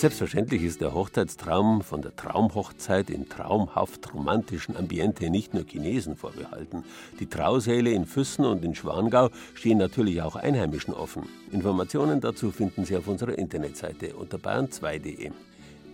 Selbstverständlich 0.00 0.62
ist 0.62 0.80
der 0.80 0.94
Hochzeitstraum 0.94 1.82
von 1.82 2.00
der 2.00 2.16
Traumhochzeit 2.16 3.10
in 3.10 3.28
traumhaft 3.28 4.14
romantischen 4.14 4.74
Ambiente 4.74 5.28
nicht 5.28 5.52
nur 5.52 5.66
Chinesen 5.66 6.16
vorbehalten. 6.16 6.84
Die 7.18 7.26
Trausäle 7.26 7.90
in 7.90 8.06
Füssen 8.06 8.46
und 8.46 8.64
in 8.64 8.74
Schwangau 8.74 9.28
stehen 9.52 9.76
natürlich 9.76 10.22
auch 10.22 10.36
Einheimischen 10.36 10.94
offen. 10.94 11.28
Informationen 11.52 12.22
dazu 12.22 12.50
finden 12.50 12.86
Sie 12.86 12.96
auf 12.96 13.08
unserer 13.08 13.36
Internetseite 13.36 14.16
unter 14.16 14.38
bayern2.de. 14.38 15.32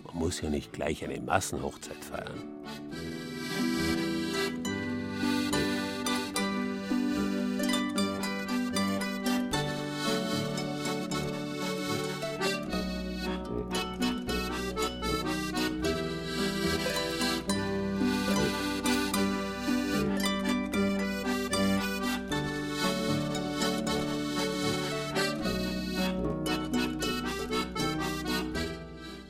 Man 0.05 0.15
muss 0.15 0.39
ja 0.39 0.49
nicht 0.49 0.71
gleich 0.71 1.03
eine 1.03 1.19
Massenhochzeit 1.19 2.01
feiern. 2.01 2.45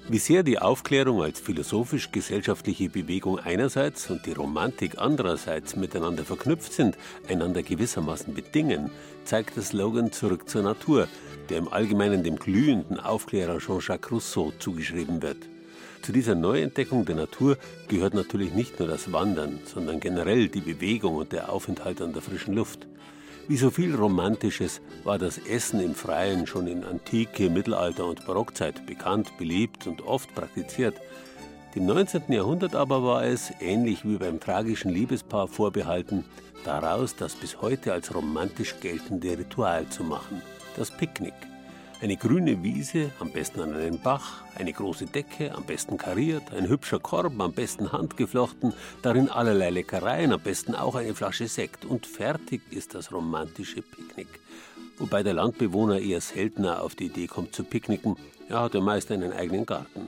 Wie 0.09 0.19
sehr 0.19 0.41
die 0.41 0.57
Aufklärung 0.57 1.21
als 1.21 1.41
philosophisch-gesellschaftliche 1.41 2.87
Bewegung 2.87 3.39
einerseits 3.39 4.09
und 4.09 4.25
die 4.25 4.31
Romantik 4.31 4.99
andererseits 4.99 5.75
miteinander 5.75 6.23
verknüpft 6.23 6.71
sind, 6.71 6.97
einander 7.27 7.61
gewissermaßen 7.61 8.33
bedingen, 8.33 8.89
zeigt 9.25 9.57
der 9.57 9.63
Slogan 9.63 10.13
Zurück 10.13 10.47
zur 10.47 10.63
Natur, 10.63 11.09
der 11.49 11.57
im 11.57 11.67
Allgemeinen 11.67 12.23
dem 12.23 12.37
glühenden 12.37 13.01
Aufklärer 13.01 13.57
Jean-Jacques 13.59 14.09
Rousseau 14.09 14.53
zugeschrieben 14.59 15.21
wird. 15.21 15.49
Zu 16.01 16.13
dieser 16.13 16.35
Neuentdeckung 16.35 17.03
der 17.03 17.15
Natur 17.15 17.57
gehört 17.89 18.13
natürlich 18.13 18.53
nicht 18.53 18.79
nur 18.79 18.87
das 18.87 19.11
Wandern, 19.11 19.59
sondern 19.65 19.99
generell 19.99 20.47
die 20.47 20.61
Bewegung 20.61 21.15
und 21.15 21.33
der 21.33 21.51
Aufenthalt 21.51 22.01
an 22.01 22.13
der 22.13 22.21
frischen 22.21 22.53
Luft. 22.53 22.87
Wie 23.49 23.55
so 23.55 23.71
viel 23.71 23.95
Romantisches 23.95 24.81
war 25.05 25.17
das 25.17 25.37
Essen 25.37 25.79
im 25.79 25.95
Freien 25.95 26.47
schon 26.47 26.67
in 26.67 26.83
Antike, 26.83 27.49
Mittelalter 27.49 28.05
und 28.05 28.25
Barockzeit 28.25 28.85
bekannt, 28.85 29.37
beliebt 29.37 29.87
und 29.87 30.05
oft 30.05 30.35
praktiziert. 30.35 30.99
Dem 31.73 31.85
19. 31.85 32.23
Jahrhundert 32.27 32.75
aber 32.75 33.03
war 33.03 33.23
es, 33.23 33.53
ähnlich 33.61 34.03
wie 34.03 34.17
beim 34.17 34.41
tragischen 34.41 34.91
Liebespaar 34.91 35.47
vorbehalten, 35.47 36.25
daraus 36.65 37.15
das 37.15 37.35
bis 37.35 37.61
heute 37.61 37.93
als 37.93 38.13
romantisch 38.13 38.75
geltende 38.81 39.37
Ritual 39.37 39.87
zu 39.87 40.03
machen, 40.03 40.41
das 40.75 40.91
Picknick. 40.91 41.35
Eine 41.99 42.15
grüne 42.15 42.61
Wiese, 42.61 43.11
am 43.19 43.31
besten 43.31 43.59
an 43.59 43.73
einem 43.73 43.99
Bach, 43.99 44.43
eine 44.55 44.71
große 44.71 45.07
Decke, 45.07 45.55
am 45.55 45.63
besten 45.63 45.97
kariert, 45.97 46.53
ein 46.53 46.69
hübscher 46.69 46.99
Korb, 46.99 47.39
am 47.39 47.53
besten 47.53 47.91
handgeflochten, 47.91 48.73
darin 49.01 49.29
allerlei 49.29 49.71
Leckereien, 49.71 50.31
am 50.31 50.39
besten 50.39 50.75
auch 50.75 50.93
eine 50.93 51.15
Flasche 51.15 51.47
Sekt 51.47 51.85
und 51.85 52.05
fertig 52.05 52.61
ist 52.69 52.93
das 52.93 53.11
romantische 53.11 53.81
Picknick. 53.81 54.27
Wobei 54.99 55.23
der 55.23 55.33
Landbewohner 55.33 55.99
eher 55.99 56.21
seltener 56.21 56.83
auf 56.83 56.93
die 56.93 57.07
Idee 57.07 57.25
kommt 57.25 57.55
zu 57.55 57.63
picknicken, 57.63 58.15
er 58.47 58.61
hat 58.61 58.75
ja 58.75 58.81
meist 58.81 59.11
einen 59.11 59.33
eigenen 59.33 59.65
Garten. 59.65 60.07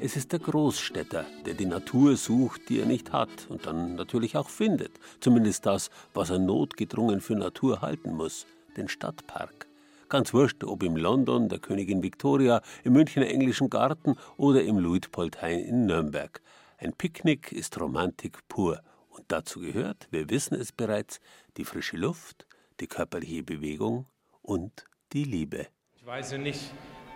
Es 0.00 0.16
ist 0.16 0.30
der 0.30 0.38
Großstädter, 0.38 1.26
der 1.46 1.54
die 1.54 1.66
Natur 1.66 2.16
sucht, 2.16 2.68
die 2.68 2.78
er 2.78 2.86
nicht 2.86 3.12
hat 3.12 3.46
und 3.48 3.66
dann 3.66 3.96
natürlich 3.96 4.36
auch 4.36 4.48
findet, 4.48 4.92
zumindest 5.18 5.66
das, 5.66 5.90
was 6.14 6.30
er 6.30 6.38
notgedrungen 6.38 7.20
für 7.20 7.34
Natur 7.34 7.82
halten 7.82 8.14
muss, 8.14 8.46
den 8.76 8.88
Stadtpark. 8.88 9.66
Ganz 10.08 10.34
wurscht, 10.34 10.64
ob 10.64 10.82
im 10.82 10.96
London 10.96 11.48
der 11.48 11.58
Königin 11.58 12.02
Victoria, 12.02 12.60
im 12.84 12.92
Münchner 12.92 13.26
Englischen 13.26 13.70
Garten 13.70 14.16
oder 14.36 14.62
im 14.62 14.78
Luitpoldhain 14.78 15.60
in 15.60 15.86
Nürnberg. 15.86 16.40
Ein 16.78 16.92
Picknick 16.92 17.52
ist 17.52 17.80
Romantik 17.80 18.46
pur. 18.48 18.80
Und 19.08 19.24
dazu 19.28 19.60
gehört, 19.60 20.08
wir 20.10 20.28
wissen 20.28 20.54
es 20.54 20.72
bereits, 20.72 21.20
die 21.56 21.64
frische 21.64 21.96
Luft, 21.96 22.46
die 22.80 22.86
körperliche 22.86 23.42
Bewegung 23.42 24.06
und 24.42 24.84
die 25.12 25.24
Liebe. 25.24 25.68
Ich 25.96 26.04
weiß 26.04 26.32
ja 26.32 26.38
nicht, 26.38 26.72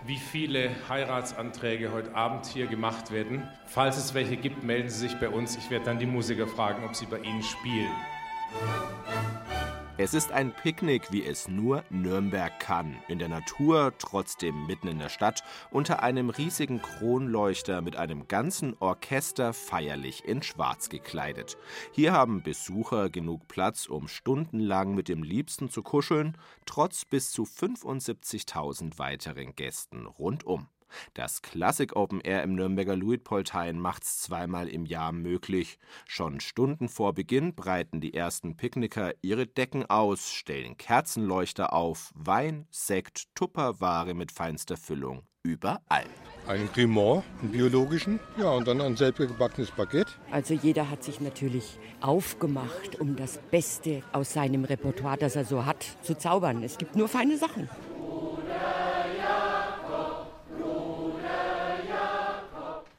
wie 0.06 0.16
viele 0.16 0.70
Heiratsanträge 0.88 1.92
heute 1.92 2.14
Abend 2.14 2.46
hier 2.46 2.66
gemacht 2.66 3.10
werden. 3.10 3.48
Falls 3.66 3.98
es 3.98 4.14
welche 4.14 4.36
gibt, 4.36 4.62
melden 4.62 4.88
Sie 4.88 5.00
sich 5.00 5.14
bei 5.18 5.28
uns. 5.28 5.56
Ich 5.56 5.70
werde 5.70 5.86
dann 5.86 5.98
die 5.98 6.06
Musiker 6.06 6.46
fragen, 6.46 6.84
ob 6.84 6.94
sie 6.94 7.06
bei 7.06 7.18
Ihnen 7.18 7.42
spielen. 7.42 7.90
Es 10.00 10.14
ist 10.14 10.30
ein 10.30 10.54
Picknick, 10.54 11.10
wie 11.10 11.24
es 11.24 11.48
nur 11.48 11.82
Nürnberg 11.90 12.60
kann. 12.60 13.02
In 13.08 13.18
der 13.18 13.28
Natur, 13.28 13.92
trotzdem 13.98 14.64
mitten 14.68 14.86
in 14.86 15.00
der 15.00 15.08
Stadt, 15.08 15.42
unter 15.72 16.04
einem 16.04 16.30
riesigen 16.30 16.80
Kronleuchter 16.80 17.82
mit 17.82 17.96
einem 17.96 18.28
ganzen 18.28 18.76
Orchester 18.78 19.52
feierlich 19.52 20.24
in 20.24 20.44
Schwarz 20.44 20.88
gekleidet. 20.88 21.58
Hier 21.90 22.12
haben 22.12 22.44
Besucher 22.44 23.10
genug 23.10 23.48
Platz, 23.48 23.86
um 23.86 24.06
stundenlang 24.06 24.94
mit 24.94 25.08
dem 25.08 25.24
Liebsten 25.24 25.68
zu 25.68 25.82
kuscheln, 25.82 26.38
trotz 26.64 27.04
bis 27.04 27.32
zu 27.32 27.42
75.000 27.42 29.00
weiteren 29.00 29.56
Gästen 29.56 30.06
rundum. 30.06 30.68
Das 31.14 31.42
Classic 31.42 31.94
Open 31.96 32.20
Air 32.20 32.42
im 32.42 32.54
Nürnberger 32.54 32.96
Luitpoldhain 32.96 33.78
macht's 33.78 34.20
zweimal 34.20 34.68
im 34.68 34.86
Jahr 34.86 35.12
möglich. 35.12 35.78
Schon 36.06 36.40
Stunden 36.40 36.88
vor 36.88 37.14
Beginn 37.14 37.54
breiten 37.54 38.00
die 38.00 38.14
ersten 38.14 38.56
Picknicker 38.56 39.14
ihre 39.22 39.46
Decken 39.46 39.88
aus, 39.88 40.32
stellen 40.32 40.76
Kerzenleuchter 40.76 41.72
auf, 41.72 42.12
Wein, 42.14 42.66
Sekt, 42.70 43.34
Tupperware 43.34 44.14
mit 44.14 44.32
feinster 44.32 44.76
Füllung. 44.76 45.22
Überall. 45.44 46.04
Einen 46.46 46.70
Cremant, 46.72 47.24
einen 47.40 47.52
biologischen, 47.52 48.20
ja, 48.36 48.50
und 48.50 48.66
dann 48.66 48.80
ein 48.80 48.96
selbstgebackenes 48.96 49.70
Baguette. 49.70 50.12
Also 50.30 50.54
jeder 50.54 50.90
hat 50.90 51.04
sich 51.04 51.20
natürlich 51.20 51.78
aufgemacht, 52.00 53.00
um 53.00 53.16
das 53.16 53.38
Beste 53.50 54.02
aus 54.12 54.32
seinem 54.32 54.64
Repertoire, 54.64 55.16
das 55.16 55.36
er 55.36 55.44
so 55.44 55.64
hat, 55.64 55.84
zu 56.02 56.16
zaubern. 56.16 56.62
Es 56.62 56.76
gibt 56.76 56.96
nur 56.96 57.08
feine 57.08 57.38
Sachen. 57.38 57.68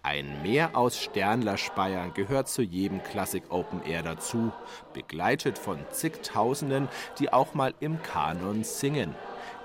Ein 0.10 0.42
Meer 0.42 0.76
aus 0.76 1.00
Sternlerspeiern 1.00 2.16
gehört 2.16 2.50
zu 2.50 2.64
jedem 2.64 3.04
Classic 3.04 3.44
Open 3.50 3.84
Air 3.86 4.02
dazu, 4.02 4.52
begleitet 4.92 5.60
von 5.60 5.78
zigtausenden, 5.92 6.88
die 7.20 7.32
auch 7.32 7.54
mal 7.54 7.76
im 7.80 8.02
Kanon 8.02 8.64
singen. 8.64 9.14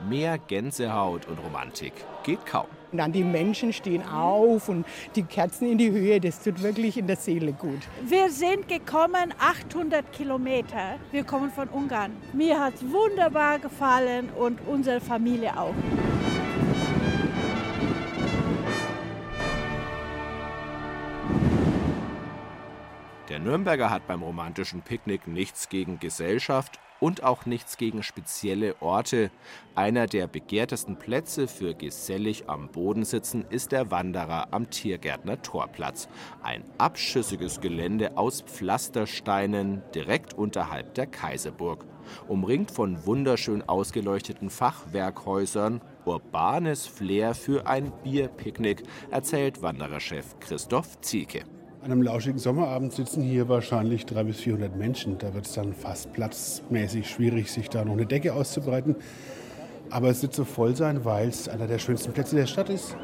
Mehr 0.07 0.36
Gänsehaut 0.36 1.26
und 1.28 1.38
Romantik 1.38 1.95
geht 2.24 2.45
kaum. 2.45 2.66
Und 2.92 2.99
dann 2.99 3.12
die 3.12 3.24
Menschen 3.24 3.72
stehen 3.72 4.07
auf 4.07 4.68
und 4.68 4.84
die 5.16 5.22
Kerzen 5.22 5.66
in 5.66 5.78
die 5.78 5.90
Höhe, 5.90 6.20
das 6.20 6.42
tut 6.42 6.62
wirklich 6.62 6.99
in 6.99 7.07
der 7.07 7.16
Seele 7.16 7.55
gut. 7.55 7.80
Wir 8.03 8.28
sind 8.28 8.68
gekommen 8.68 9.32
800 9.38 10.12
Kilometer. 10.12 10.99
Wir 11.11 11.24
kommen 11.24 11.53
von 11.53 11.70
Ungarn. 11.70 12.14
Mir 12.34 12.61
hat 12.61 12.74
es 12.74 12.82
wunderbar 12.82 13.61
gefallen 13.61 14.28
und 14.28 14.59
unsere 14.66 15.01
Familie 15.01 15.59
auch. 15.59 15.72
Nürnberger 23.45 23.90
hat 23.90 24.07
beim 24.07 24.22
romantischen 24.22 24.80
Picknick 24.80 25.28
nichts 25.28 25.68
gegen 25.68 26.01
Gesellschaft 26.01 26.80
und 26.99 27.22
auch 27.22 27.45
nichts 27.45 27.76
gegen 27.76 28.03
spezielle 28.03 28.80
Orte. 28.80 29.30
Einer 29.74 30.07
der 30.07 30.26
begehrtesten 30.26 30.97
Plätze 30.99 31.47
für 31.47 31.74
gesellig 31.74 32.49
am 32.49 32.68
Boden 32.68 33.05
sitzen 33.05 33.45
ist 33.51 33.72
der 33.72 33.90
Wanderer 33.90 34.49
am 34.53 34.70
Tiergärtner 34.70 35.42
Torplatz. 35.42 36.09
Ein 36.42 36.64
abschüssiges 36.78 37.61
Gelände 37.61 38.16
aus 38.16 38.40
Pflastersteinen 38.40 39.82
direkt 39.95 40.32
unterhalb 40.32 40.95
der 40.95 41.07
Kaiserburg. 41.07 41.84
Umringt 42.28 42.70
von 42.70 43.05
wunderschön 43.05 43.62
ausgeleuchteten 43.68 44.49
Fachwerkhäusern, 44.49 45.82
urbanes 46.07 46.86
Flair 46.86 47.34
für 47.34 47.66
ein 47.66 47.92
Bierpicknick, 48.03 48.84
erzählt 49.11 49.61
Wandererchef 49.61 50.38
Christoph 50.40 50.99
Zielke. 51.03 51.45
An 51.85 51.93
einem 51.93 52.01
lauschigen 52.01 52.39
Sommerabend 52.39 52.95
sitzen 52.95 53.22
hier 53.22 53.47
wahrscheinlich 53.51 54.07
300 54.07 54.26
bis 54.28 54.41
400 54.41 54.74
Menschen. 54.74 55.18
Da 55.18 55.35
wird 55.35 55.45
es 55.45 55.53
dann 55.53 55.74
fast 55.74 56.14
platzmäßig 56.14 57.07
schwierig, 57.07 57.53
sich 57.53 57.68
da 57.68 57.85
noch 57.85 57.93
eine 57.93 58.07
Decke 58.07 58.32
auszubreiten. 58.32 58.97
Aber 59.91 60.09
es 60.09 60.22
wird 60.22 60.32
so 60.32 60.47
voll 60.47 60.74
sein, 60.74 61.05
weil 61.05 61.28
es 61.28 61.47
einer 61.47 61.66
der 61.66 61.78
schönsten 61.78 62.14
Plätze 62.14 62.37
der 62.37 62.47
Stadt 62.47 62.70
ist. 62.70 62.97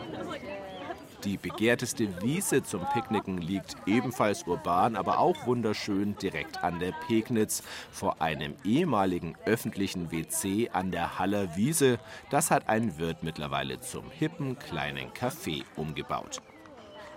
Die 1.24 1.36
begehrteste 1.36 2.08
Wiese 2.22 2.62
zum 2.62 2.80
Picknicken 2.94 3.36
liegt 3.36 3.76
ebenfalls 3.84 4.46
urban, 4.46 4.96
aber 4.96 5.18
auch 5.18 5.46
wunderschön 5.46 6.16
direkt 6.16 6.64
an 6.64 6.78
der 6.78 6.92
Pegnitz 7.06 7.62
vor 7.90 8.22
einem 8.22 8.54
ehemaligen 8.64 9.34
öffentlichen 9.44 10.10
WC 10.10 10.70
an 10.72 10.90
der 10.90 11.18
Haller 11.18 11.54
Wiese. 11.54 11.98
Das 12.30 12.50
hat 12.50 12.70
ein 12.70 12.96
Wirt 12.96 13.22
mittlerweile 13.22 13.78
zum 13.80 14.10
hippen 14.10 14.58
kleinen 14.58 15.10
Café 15.10 15.64
umgebaut. 15.76 16.40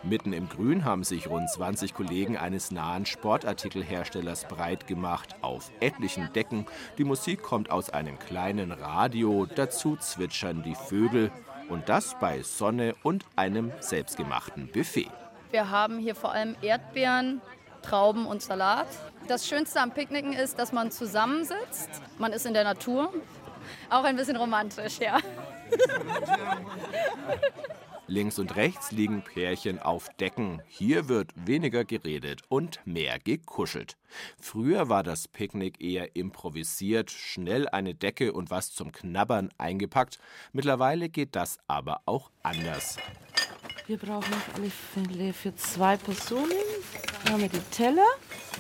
Mitten 0.06 0.34
im 0.34 0.49
Grün 0.49 0.84
haben 0.84 1.06
sich 1.06 1.30
rund 1.30 1.49
20 1.49 1.93
Kollegen 1.93 2.38
eines 2.38 2.72
nahen 2.72 3.06
Sportartikelherstellers 3.06 4.45
breit 4.49 4.86
gemacht, 4.86 5.36
auf 5.41 5.72
etlichen 5.80 6.32
Decken. 6.34 6.66
Die 6.97 7.06
Musik 7.06 7.41
kommt 7.41 7.72
aus 7.72 7.89
einem 7.89 8.20
kleinen 8.20 8.74
Radio, 8.74 9.45
dazu 9.45 9.95
zwitschern 9.95 10.62
die 10.62 10.76
Vögel. 10.76 11.32
Und 11.70 11.88
das 11.88 12.18
bei 12.20 12.41
Sonne 12.41 12.95
und 13.04 13.24
einem 13.38 13.72
selbstgemachten 13.80 14.68
Buffet. 14.68 15.10
Wir 15.51 15.70
haben 15.70 15.99
hier 15.99 16.16
vor 16.16 16.34
allem 16.34 16.58
Erdbeeren, 16.62 17.41
Trauben 17.82 18.26
und 18.26 18.41
Salat. 18.41 18.88
Das 19.30 19.47
Schönste 19.47 19.80
am 19.80 19.91
Picknicken 19.91 20.34
ist, 20.34 20.60
dass 20.60 20.74
man 20.74 20.91
zusammensitzt. 20.91 21.89
Man 22.18 22.34
ist 22.34 22.45
in 22.45 22.54
der 22.54 22.66
Natur. 22.66 23.14
Auch 23.89 24.04
ein 24.04 24.18
bisschen 24.18 24.36
romantisch, 24.36 24.99
ja. 24.99 25.18
Links 28.14 28.38
und 28.38 28.55
rechts 28.55 28.91
liegen 28.91 29.24
Pärchen 29.24 29.80
auf 29.80 30.07
Decken. 30.20 30.61
Hier 30.68 31.09
wird 31.09 31.32
weniger 31.36 31.84
geredet 31.84 32.41
und 32.47 32.80
mehr 32.86 33.18
gekuschelt. 33.18 33.97
Früher 34.39 34.88
war 34.88 35.01
das 35.01 35.28
Picknick 35.28 35.82
eher 35.82 36.16
improvisiert, 36.16 37.09
schnell 37.09 37.68
eine 37.68 37.95
Decke 37.95 38.32
und 38.34 38.51
was 38.51 38.72
zum 38.72 38.91
Knabbern 38.91 39.49
eingepackt. 39.57 40.20
Mittlerweile 40.51 41.09
geht 41.09 41.36
das 41.36 41.57
aber 41.66 42.01
auch 42.05 42.30
anders. 42.43 42.97
Wir 43.86 43.97
brauchen 43.97 44.34
Fälle 44.93 45.34
für 45.34 45.53
zwei 45.55 45.97
Personen. 45.97 46.51
Dann 47.23 47.34
haben 47.34 47.41
wir 47.41 47.49
die 47.49 47.59
Teller. 47.71 48.05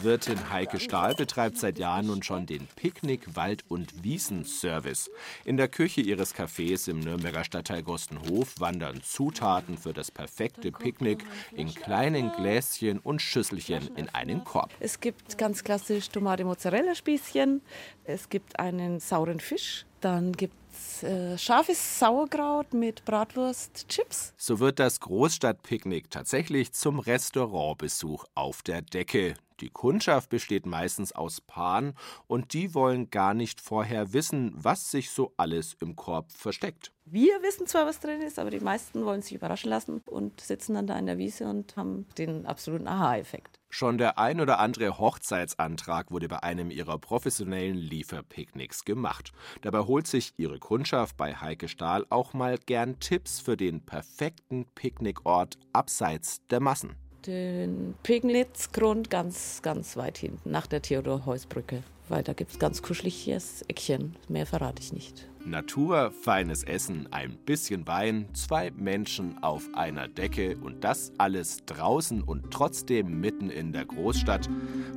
Wirtin 0.01 0.49
Heike 0.49 0.79
Stahl 0.79 1.15
betreibt 1.15 1.57
seit 1.57 1.77
Jahren 1.77 2.07
nun 2.07 2.23
schon 2.23 2.45
den 2.45 2.67
Picknick-, 2.75 3.35
Wald- 3.35 3.63
und 3.69 4.03
Wiesenservice. 4.03 5.09
In 5.45 5.55
der 5.55 5.67
Küche 5.69 6.01
ihres 6.01 6.35
Cafés 6.35 6.89
im 6.89 6.99
Nürnberger 6.99 7.43
Stadtteil 7.43 7.83
Gostenhof 7.83 8.59
wandern 8.59 9.01
Zutaten 9.01 9.77
für 9.77 9.93
das 9.93 10.11
perfekte 10.11 10.71
Picknick 10.71 11.23
in 11.55 11.73
kleinen 11.73 12.31
Gläschen 12.33 12.99
und 12.99 13.21
Schüsselchen 13.21 13.95
in 13.95 14.09
einen 14.09 14.43
Korb. 14.43 14.71
Es 14.79 14.99
gibt 14.99 15.37
ganz 15.37 15.63
klassisch 15.63 16.09
Tomate-Mozzarella-Spießchen. 16.09 17.61
Es 18.03 18.29
gibt 18.29 18.59
einen 18.59 18.99
sauren 18.99 19.39
Fisch. 19.39 19.85
Dann 20.01 20.33
gibt 20.33 20.55
es 20.55 20.62
äh, 21.03 21.37
scharfes 21.37 21.99
Sauerkraut 21.99 22.73
mit 22.73 23.05
Bratwurst, 23.05 23.87
Chips. 23.87 24.33
So 24.37 24.59
wird 24.59 24.79
das 24.79 24.99
Großstadtpicknick 24.99 26.09
tatsächlich 26.09 26.73
zum 26.73 26.99
Restaurantbesuch 26.99 28.25
auf 28.35 28.61
der 28.61 28.81
Decke. 28.81 29.35
Die 29.59 29.69
Kundschaft 29.69 30.29
besteht 30.29 30.65
meistens 30.65 31.11
aus 31.11 31.41
Paaren 31.41 31.93
und 32.27 32.53
die 32.53 32.73
wollen 32.73 33.09
gar 33.09 33.33
nicht 33.33 33.61
vorher 33.61 34.13
wissen, 34.13 34.51
was 34.55 34.91
sich 34.91 35.11
so 35.11 35.33
alles 35.37 35.75
im 35.79 35.95
Korb 35.95 36.31
versteckt. 36.31 36.91
Wir 37.05 37.41
wissen 37.41 37.67
zwar, 37.67 37.85
was 37.85 37.99
drin 37.99 38.21
ist, 38.21 38.39
aber 38.39 38.49
die 38.49 38.61
meisten 38.61 39.03
wollen 39.05 39.21
sich 39.21 39.35
überraschen 39.35 39.69
lassen 39.69 40.01
und 40.05 40.39
sitzen 40.39 40.73
dann 40.73 40.87
da 40.87 40.97
in 40.97 41.05
der 41.05 41.17
Wiese 41.17 41.45
und 41.45 41.75
haben 41.75 42.07
den 42.17 42.45
absoluten 42.45 42.87
Aha-Effekt. 42.87 43.59
Schon 43.69 43.97
der 43.97 44.17
ein 44.19 44.39
oder 44.39 44.59
andere 44.59 44.99
Hochzeitsantrag 44.99 46.11
wurde 46.11 46.27
bei 46.27 46.41
einem 46.43 46.71
ihrer 46.71 46.97
professionellen 46.99 47.75
Lieferpicknicks 47.75 48.85
gemacht. 48.85 49.31
Dabei 49.61 49.79
holt 49.79 50.07
sich 50.07 50.33
ihre 50.37 50.59
Kundschaft 50.59 51.17
bei 51.17 51.35
Heike 51.35 51.67
Stahl 51.67 52.05
auch 52.09 52.33
mal 52.33 52.57
gern 52.57 52.99
Tipps 52.99 53.39
für 53.39 53.57
den 53.57 53.85
perfekten 53.85 54.65
Picknickort 54.75 55.57
abseits 55.73 56.45
der 56.47 56.59
Massen 56.59 56.95
den 57.27 57.95
Pegnitzgrund 58.03 59.09
ganz, 59.09 59.61
ganz 59.61 59.97
weit 59.97 60.17
hinten, 60.17 60.51
nach 60.51 60.67
der 60.67 60.81
Theodor-Heuss-Brücke. 60.81 61.83
Weil 62.09 62.23
da 62.23 62.33
gibt 62.33 62.51
es 62.51 62.59
ganz 62.59 62.81
kuscheliges 62.81 63.63
Eckchen. 63.67 64.15
Mehr 64.27 64.45
verrate 64.45 64.81
ich 64.81 64.91
nicht. 64.91 65.27
Natur, 65.45 66.11
feines 66.11 66.63
Essen, 66.63 67.07
ein 67.11 67.37
bisschen 67.45 67.87
Wein, 67.87 68.27
zwei 68.33 68.71
Menschen 68.71 69.41
auf 69.41 69.69
einer 69.73 70.07
Decke 70.07 70.57
und 70.57 70.83
das 70.83 71.11
alles 71.17 71.65
draußen 71.65 72.21
und 72.21 72.51
trotzdem 72.51 73.19
mitten 73.19 73.49
in 73.49 73.73
der 73.73 73.85
Großstadt. 73.85 74.49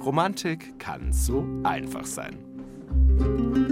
Romantik 0.04 0.78
kann 0.78 1.12
so 1.12 1.44
einfach 1.64 2.06
sein. 2.06 3.65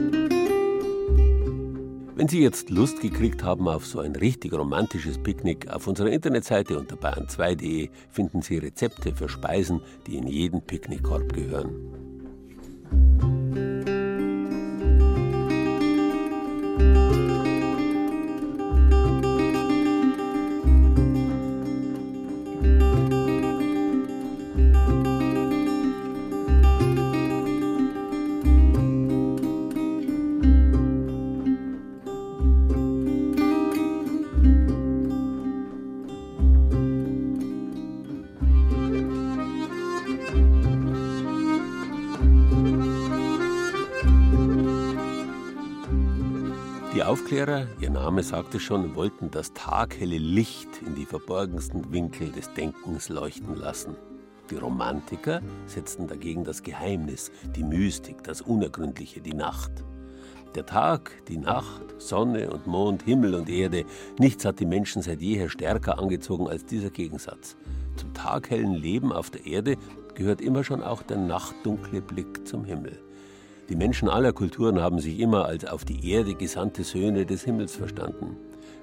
Wenn 2.24 2.30
Sie 2.30 2.40
jetzt 2.40 2.70
Lust 2.70 3.02
gekriegt 3.02 3.42
haben 3.44 3.68
auf 3.68 3.84
so 3.84 4.00
ein 4.00 4.16
richtig 4.16 4.54
romantisches 4.54 5.22
Picknick, 5.22 5.68
auf 5.68 5.86
unserer 5.86 6.08
Internetseite 6.08 6.78
unter 6.78 6.96
bayern2.de 6.96 7.90
finden 8.08 8.40
Sie 8.40 8.56
Rezepte 8.56 9.14
für 9.14 9.28
Speisen, 9.28 9.82
die 10.06 10.16
in 10.16 10.26
jeden 10.26 10.62
Picknickkorb 10.62 11.30
gehören. 11.34 11.74
Aufklärer, 47.14 47.68
ihr 47.80 47.90
Name 47.90 48.24
sagte 48.24 48.58
schon, 48.58 48.96
wollten 48.96 49.30
das 49.30 49.52
taghelle 49.52 50.18
Licht 50.18 50.82
in 50.84 50.96
die 50.96 51.04
verborgensten 51.04 51.92
Winkel 51.92 52.32
des 52.32 52.52
Denkens 52.54 53.08
leuchten 53.08 53.54
lassen. 53.54 53.94
Die 54.50 54.56
Romantiker 54.56 55.40
setzten 55.66 56.08
dagegen 56.08 56.42
das 56.42 56.64
Geheimnis, 56.64 57.30
die 57.54 57.62
Mystik, 57.62 58.24
das 58.24 58.40
Unergründliche, 58.40 59.20
die 59.20 59.32
Nacht. 59.32 59.70
Der 60.56 60.66
Tag, 60.66 61.12
die 61.28 61.36
Nacht, 61.36 61.84
Sonne 61.98 62.50
und 62.50 62.66
Mond, 62.66 63.04
Himmel 63.04 63.36
und 63.36 63.48
Erde, 63.48 63.84
nichts 64.18 64.44
hat 64.44 64.58
die 64.58 64.66
Menschen 64.66 65.00
seit 65.00 65.22
jeher 65.22 65.48
stärker 65.48 66.00
angezogen 66.00 66.48
als 66.48 66.66
dieser 66.66 66.90
Gegensatz. 66.90 67.56
Zum 67.94 68.12
taghellen 68.12 68.74
Leben 68.74 69.12
auf 69.12 69.30
der 69.30 69.46
Erde 69.46 69.76
gehört 70.16 70.40
immer 70.40 70.64
schon 70.64 70.82
auch 70.82 71.02
der 71.02 71.18
nachtdunkle 71.18 72.00
Blick 72.02 72.44
zum 72.44 72.64
Himmel. 72.64 72.98
Die 73.70 73.76
Menschen 73.76 74.10
aller 74.10 74.34
Kulturen 74.34 74.78
haben 74.80 74.98
sich 74.98 75.18
immer 75.20 75.46
als 75.46 75.64
auf 75.64 75.86
die 75.86 76.10
Erde 76.10 76.34
gesandte 76.34 76.84
Söhne 76.84 77.24
des 77.24 77.44
Himmels 77.44 77.74
verstanden, 77.74 78.36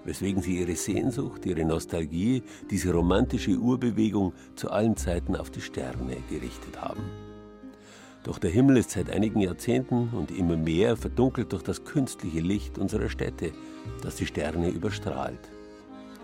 weswegen 0.06 0.42
sie 0.42 0.60
ihre 0.60 0.76
Sehnsucht, 0.76 1.46
ihre 1.46 1.64
Nostalgie, 1.64 2.42
diese 2.72 2.92
romantische 2.92 3.58
Urbewegung 3.58 4.34
zu 4.56 4.72
allen 4.72 4.98
Zeiten 4.98 5.36
auf 5.36 5.52
die 5.52 5.62
Sterne 5.62 6.18
gerichtet 6.32 6.82
haben. 6.82 7.04
Doch 8.24 8.40
der 8.40 8.50
Himmel 8.50 8.78
ist 8.78 8.92
seit 8.92 9.12
einigen 9.12 9.42
Jahrzehnten 9.42 10.10
und 10.14 10.32
immer 10.32 10.58
mehr 10.58 10.98
verdunkelt 10.98 11.54
durch 11.54 11.64
das 11.64 11.84
künstliche 11.84 12.40
Licht 12.40 12.80
unserer 12.80 13.10
Städte, 13.10 13.52
das 14.02 14.16
die 14.16 14.26
Sterne 14.26 14.70
überstrahlt. 14.70 15.52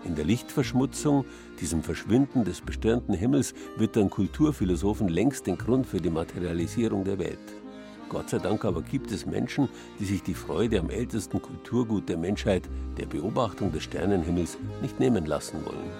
In 0.04 0.14
der 0.14 0.24
Lichtverschmutzung, 0.24 1.24
diesem 1.60 1.82
Verschwinden 1.82 2.44
des 2.44 2.60
bestörenden 2.60 3.14
Himmels, 3.14 3.54
wird 3.76 3.96
dann 3.96 4.10
Kulturphilosophen 4.10 5.08
längst 5.08 5.46
den 5.46 5.58
Grund 5.58 5.86
für 5.86 6.00
die 6.00 6.10
Materialisierung 6.10 7.04
der 7.04 7.18
Welt. 7.18 7.38
Gott 8.08 8.30
sei 8.30 8.38
Dank 8.38 8.64
aber 8.64 8.82
gibt 8.82 9.12
es 9.12 9.26
Menschen, 9.26 9.68
die 9.98 10.04
sich 10.04 10.22
die 10.22 10.34
Freude 10.34 10.80
am 10.80 10.90
ältesten 10.90 11.42
Kulturgut 11.42 12.08
der 12.08 12.16
Menschheit, 12.16 12.68
der 12.96 13.06
Beobachtung 13.06 13.70
des 13.70 13.82
Sternenhimmels, 13.82 14.56
nicht 14.80 14.98
nehmen 14.98 15.26
lassen 15.26 15.64
wollen. 15.64 15.90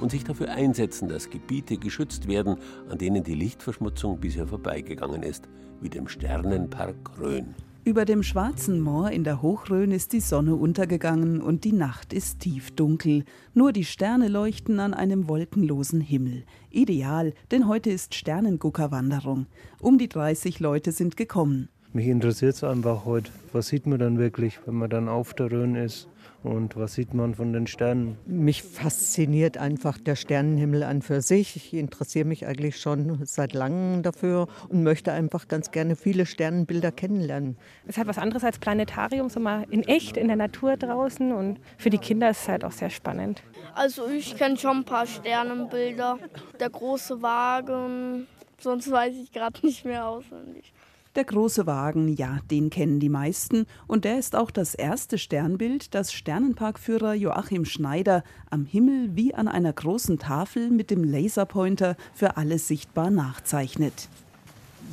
Und 0.00 0.10
sich 0.10 0.24
dafür 0.24 0.50
einsetzen, 0.50 1.08
dass 1.08 1.30
Gebiete 1.30 1.76
geschützt 1.76 2.28
werden, 2.28 2.56
an 2.88 2.98
denen 2.98 3.24
die 3.24 3.34
Lichtverschmutzung 3.34 4.20
bisher 4.20 4.46
vorbeigegangen 4.46 5.22
ist, 5.22 5.48
wie 5.80 5.90
dem 5.90 6.08
Sternenpark 6.08 7.18
Rhön. 7.18 7.54
Über 7.84 8.04
dem 8.04 8.22
Schwarzen 8.22 8.80
Moor 8.80 9.10
in 9.10 9.24
der 9.24 9.42
Hochrhön 9.42 9.90
ist 9.90 10.12
die 10.12 10.20
Sonne 10.20 10.54
untergegangen 10.54 11.40
und 11.40 11.64
die 11.64 11.72
Nacht 11.72 12.12
ist 12.12 12.38
tiefdunkel. 12.38 13.24
Nur 13.54 13.72
die 13.72 13.84
Sterne 13.84 14.28
leuchten 14.28 14.78
an 14.78 14.94
einem 14.94 15.28
wolkenlosen 15.28 16.00
Himmel. 16.00 16.44
Ideal, 16.70 17.34
denn 17.50 17.66
heute 17.66 17.90
ist 17.90 18.14
Sternenguckerwanderung. 18.14 19.46
Um 19.80 19.98
die 19.98 20.08
30 20.08 20.60
Leute 20.60 20.92
sind 20.92 21.16
gekommen. 21.16 21.70
Mich 21.92 22.06
interessiert 22.06 22.54
es 22.54 22.62
einfach 22.62 23.04
heute. 23.04 23.32
Was 23.52 23.66
sieht 23.66 23.84
man 23.86 23.98
dann 23.98 24.16
wirklich, 24.16 24.60
wenn 24.64 24.76
man 24.76 24.88
dann 24.88 25.08
auf 25.08 25.34
der 25.34 25.50
Rhön 25.50 25.74
ist? 25.74 26.06
Und 26.42 26.76
was 26.76 26.94
sieht 26.94 27.14
man 27.14 27.34
von 27.34 27.52
den 27.52 27.66
Sternen? 27.66 28.18
Mich 28.26 28.62
fasziniert 28.62 29.58
einfach 29.58 29.98
der 29.98 30.16
Sternenhimmel 30.16 30.82
an 30.82 31.00
für 31.00 31.20
sich. 31.20 31.54
Ich 31.54 31.74
interessiere 31.74 32.24
mich 32.24 32.46
eigentlich 32.46 32.80
schon 32.80 33.24
seit 33.24 33.52
langem 33.52 34.02
dafür 34.02 34.48
und 34.68 34.82
möchte 34.82 35.12
einfach 35.12 35.46
ganz 35.46 35.70
gerne 35.70 35.94
viele 35.94 36.26
Sternenbilder 36.26 36.90
kennenlernen. 36.90 37.56
Es 37.84 37.90
ist 37.90 37.98
halt 37.98 38.08
was 38.08 38.18
anderes 38.18 38.42
als 38.42 38.58
Planetarium, 38.58 39.28
so 39.28 39.38
mal 39.38 39.66
in 39.70 39.84
echt, 39.84 40.16
in 40.16 40.26
der 40.26 40.36
Natur 40.36 40.76
draußen. 40.76 41.32
Und 41.32 41.60
für 41.78 41.90
die 41.90 41.98
Kinder 41.98 42.30
ist 42.30 42.42
es 42.42 42.48
halt 42.48 42.64
auch 42.64 42.72
sehr 42.72 42.90
spannend. 42.90 43.42
Also 43.74 44.08
ich 44.08 44.36
kenne 44.36 44.56
schon 44.56 44.78
ein 44.78 44.84
paar 44.84 45.06
Sternenbilder. 45.06 46.18
Der 46.58 46.70
große 46.70 47.22
Wagen, 47.22 48.26
sonst 48.58 48.90
weiß 48.90 49.14
ich 49.14 49.32
gerade 49.32 49.64
nicht 49.64 49.84
mehr 49.84 50.06
auswendig. 50.08 50.72
Der 51.14 51.24
große 51.24 51.66
Wagen, 51.66 52.08
ja, 52.08 52.38
den 52.50 52.70
kennen 52.70 52.98
die 52.98 53.10
meisten. 53.10 53.66
Und 53.86 54.06
der 54.06 54.18
ist 54.18 54.34
auch 54.34 54.50
das 54.50 54.74
erste 54.74 55.18
Sternbild, 55.18 55.94
das 55.94 56.10
Sternenparkführer 56.10 57.12
Joachim 57.12 57.66
Schneider 57.66 58.24
am 58.48 58.64
Himmel 58.64 59.10
wie 59.14 59.34
an 59.34 59.46
einer 59.46 59.74
großen 59.74 60.18
Tafel 60.18 60.70
mit 60.70 60.90
dem 60.90 61.04
Laserpointer 61.04 61.96
für 62.14 62.38
alles 62.38 62.66
sichtbar 62.66 63.10
nachzeichnet. 63.10 64.08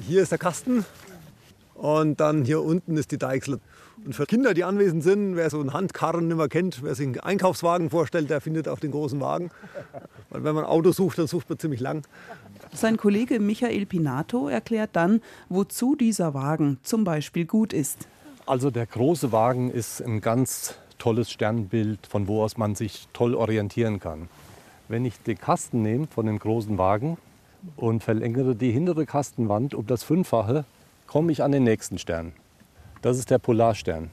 Hier 0.10 0.22
ist 0.22 0.34
der 0.34 0.40
Kasten 0.40 0.84
und 1.76 2.20
dann 2.20 2.44
hier 2.44 2.62
unten 2.64 2.98
ist 2.98 3.12
die 3.12 3.18
Deichsel. 3.18 3.62
Und 4.06 4.14
für 4.14 4.26
Kinder, 4.26 4.54
die 4.54 4.66
anwesend 4.66 5.04
sind, 5.04 5.38
wer 5.38 5.50
so 5.50 5.62
einen 5.62 5.72
Handkarren 5.72 6.28
nicht 6.28 6.36
mehr 6.36 6.50
kennt, 6.50 6.84
wer 6.84 6.96
sich 6.96 7.08
einen 7.08 7.20
Einkaufswagen 7.22 7.90
vorstellt, 7.90 8.30
der 8.30 8.42
findet 8.42 8.68
auch 8.68 8.80
den 8.80 8.92
großen 8.92 9.22
Wagen. 9.22 9.52
Weil 10.30 10.44
wenn 10.44 10.56
man 10.56 10.66
ein 10.66 10.70
Auto 10.70 10.92
sucht, 10.92 11.18
dann 11.18 11.28
sucht 11.28 11.50
man 11.50 11.60
ziemlich 11.60 11.80
lang. 11.80 12.06
Sein 12.74 12.98
Kollege 12.98 13.40
Michael 13.40 13.86
Pinato 13.86 14.48
erklärt 14.48 14.92
dann, 14.94 15.22
wozu 15.50 15.96
dieser 15.96 16.34
Wagen 16.34 16.80
zum 16.84 17.04
Beispiel 17.04 17.46
gut 17.46 17.74
ist. 17.74 18.08
Also 18.46 18.72
der 18.72 18.86
große 18.86 19.32
Wagen 19.32 19.70
ist 19.70 20.02
ein 20.02 20.22
ganz 20.22 20.76
tolles 20.98 21.32
Sternbild, 21.32 22.08
von 22.08 22.28
wo 22.28 22.44
aus 22.44 22.58
man 22.58 22.76
sich 22.76 23.08
toll 23.14 23.36
orientieren 23.36 24.00
kann. 24.00 24.28
Wenn 24.88 25.06
ich 25.06 25.20
den 25.20 25.38
Kasten 25.38 25.82
nehme 25.82 26.08
von 26.08 26.26
dem 26.26 26.40
großen 26.40 26.78
Wagen 26.78 27.18
und 27.76 28.04
verlängere 28.04 28.56
die 28.56 28.72
hintere 28.72 29.06
Kastenwand 29.06 29.74
um 29.74 29.86
das 29.86 30.04
Fünffache, 30.04 30.66
komme 31.08 31.32
ich 31.32 31.44
an 31.44 31.52
den 31.52 31.64
nächsten 31.64 31.98
Stern. 31.98 32.34
Das 33.02 33.18
ist 33.18 33.30
der 33.30 33.40
Polarstern. 33.40 34.10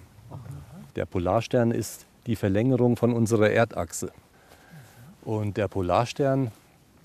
Der 0.97 1.07
Polarstern 1.07 1.71
ist 1.71 2.07
die 2.27 2.37
Verlängerung 2.37 2.97
von 2.97 3.13
unserer 3.13 3.51
Erdachse. 3.51 4.13
Und 5.25 5.57
der 5.57 5.69
Polarstern 5.69 6.53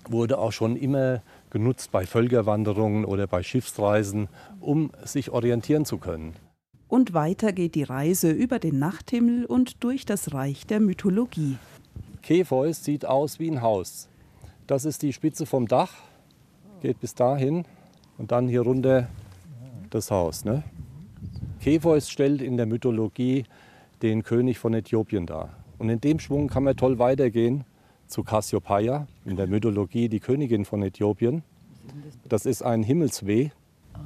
wurde 0.09 0.37
auch 0.37 0.51
schon 0.51 0.75
immer 0.75 1.21
genutzt 1.49 1.91
bei 1.91 2.05
Völkerwanderungen 2.05 3.05
oder 3.05 3.27
bei 3.27 3.43
Schiffsreisen, 3.43 4.29
um 4.59 4.91
sich 5.03 5.31
orientieren 5.31 5.85
zu 5.85 5.97
können. 5.97 6.33
Und 6.87 7.13
weiter 7.13 7.53
geht 7.53 7.75
die 7.75 7.83
Reise 7.83 8.31
über 8.31 8.59
den 8.59 8.79
Nachthimmel 8.79 9.45
und 9.45 9.83
durch 9.83 10.05
das 10.05 10.33
Reich 10.33 10.65
der 10.65 10.79
Mythologie. 10.79 11.57
Kepheus 12.21 12.83
sieht 12.83 13.05
aus 13.05 13.39
wie 13.39 13.49
ein 13.49 13.61
Haus. 13.61 14.09
Das 14.67 14.85
ist 14.85 15.01
die 15.01 15.13
Spitze 15.13 15.45
vom 15.45 15.67
Dach, 15.67 15.93
geht 16.81 16.99
bis 16.99 17.15
dahin 17.15 17.65
und 18.17 18.31
dann 18.31 18.47
hier 18.47 18.61
runter 18.61 19.07
das 19.89 20.11
Haus. 20.11 20.45
Ne? 20.45 20.63
Kepheus 21.61 22.09
stellt 22.09 22.41
in 22.41 22.57
der 22.57 22.65
Mythologie 22.65 23.45
den 24.01 24.23
König 24.23 24.59
von 24.59 24.73
Äthiopien 24.73 25.25
dar. 25.25 25.49
Und 25.77 25.89
in 25.89 26.01
dem 26.01 26.19
Schwung 26.19 26.47
kann 26.47 26.63
man 26.63 26.75
toll 26.75 26.99
weitergehen 26.99 27.65
zu 28.11 28.23
Cassiopeia, 28.23 29.07
in 29.25 29.37
der 29.37 29.47
Mythologie 29.47 30.09
die 30.09 30.19
Königin 30.19 30.65
von 30.65 30.83
Äthiopien. 30.83 31.43
Das 32.27 32.45
ist 32.45 32.61
ein 32.61 32.83
Himmelsweh. 32.83 33.49
Ah, 33.93 33.99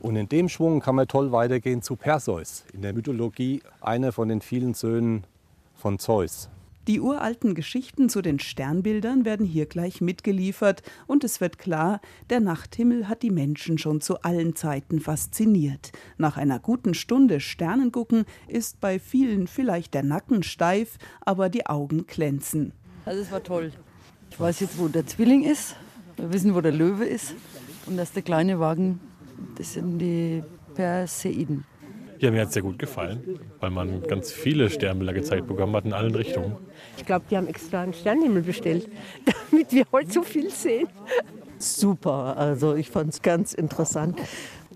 Und 0.00 0.16
in 0.16 0.28
dem 0.28 0.48
Schwung 0.48 0.80
kann 0.80 0.94
man 0.94 1.06
toll 1.06 1.32
weitergehen 1.32 1.82
zu 1.82 1.96
Perseus, 1.96 2.64
in 2.72 2.82
der 2.82 2.92
Mythologie 2.92 3.62
einer 3.80 4.12
von 4.12 4.28
den 4.28 4.40
vielen 4.40 4.74
Söhnen 4.74 5.24
von 5.74 5.98
Zeus. 5.98 6.48
Die 6.88 7.00
uralten 7.00 7.54
Geschichten 7.54 8.08
zu 8.08 8.22
den 8.22 8.38
Sternbildern 8.38 9.26
werden 9.26 9.44
hier 9.44 9.66
gleich 9.66 10.00
mitgeliefert 10.00 10.82
und 11.06 11.22
es 11.22 11.38
wird 11.38 11.58
klar, 11.58 12.00
der 12.30 12.40
Nachthimmel 12.40 13.08
hat 13.08 13.22
die 13.22 13.30
Menschen 13.30 13.76
schon 13.76 14.00
zu 14.00 14.22
allen 14.22 14.56
Zeiten 14.56 14.98
fasziniert. 14.98 15.92
Nach 16.16 16.38
einer 16.38 16.58
guten 16.58 16.94
Stunde 16.94 17.40
Sternengucken 17.40 18.24
ist 18.46 18.80
bei 18.80 18.98
vielen 18.98 19.48
vielleicht 19.48 19.92
der 19.92 20.02
Nacken 20.02 20.42
steif, 20.42 20.96
aber 21.20 21.50
die 21.50 21.66
Augen 21.66 22.06
glänzen. 22.06 22.72
Also 23.04 23.20
es 23.20 23.30
war 23.30 23.42
toll. 23.42 23.70
Ich 24.30 24.40
weiß 24.40 24.60
jetzt, 24.60 24.78
wo 24.78 24.88
der 24.88 25.06
Zwilling 25.06 25.44
ist. 25.44 25.76
Wir 26.16 26.32
wissen, 26.32 26.54
wo 26.54 26.62
der 26.62 26.72
Löwe 26.72 27.04
ist. 27.04 27.34
Und 27.84 27.98
das 27.98 28.08
ist 28.08 28.16
der 28.16 28.22
kleine 28.22 28.60
Wagen, 28.60 28.98
das 29.56 29.74
sind 29.74 29.98
die 29.98 30.42
Perseiden. 30.74 31.64
Ja, 32.20 32.30
mir 32.32 32.40
hat 32.40 32.48
es 32.48 32.54
sehr 32.54 32.62
gut 32.62 32.78
gefallen, 32.78 33.38
weil 33.60 33.70
man 33.70 34.02
ganz 34.02 34.32
viele 34.32 34.70
Sternbilder 34.70 35.12
gezeigt 35.12 35.46
bekommen 35.46 35.74
hat 35.76 35.84
in 35.84 35.92
allen 35.92 36.14
Richtungen. 36.14 36.56
Ich 36.96 37.06
glaube, 37.06 37.24
die 37.30 37.36
haben 37.36 37.46
extra 37.46 37.82
einen 37.82 37.94
Sternenhimmel 37.94 38.42
bestellt, 38.42 38.88
damit 39.50 39.72
wir 39.72 39.84
heute 39.92 40.10
so 40.10 40.22
viel 40.22 40.50
sehen. 40.50 40.88
Super, 41.58 42.36
also 42.36 42.74
ich 42.74 42.90
fand 42.90 43.14
es 43.14 43.22
ganz 43.22 43.52
interessant. 43.52 44.18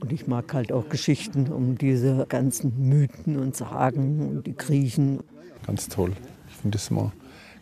Und 0.00 0.12
ich 0.12 0.26
mag 0.26 0.52
halt 0.52 0.72
auch 0.72 0.88
Geschichten 0.88 1.48
um 1.52 1.78
diese 1.78 2.26
ganzen 2.28 2.88
Mythen 2.88 3.38
und 3.38 3.54
Sagen 3.54 4.20
und 4.20 4.46
die 4.46 4.56
Griechen. 4.56 5.20
Ganz 5.66 5.88
toll. 5.88 6.12
Ich 6.48 6.56
finde 6.56 6.76
das 6.76 6.90
mal 6.90 7.12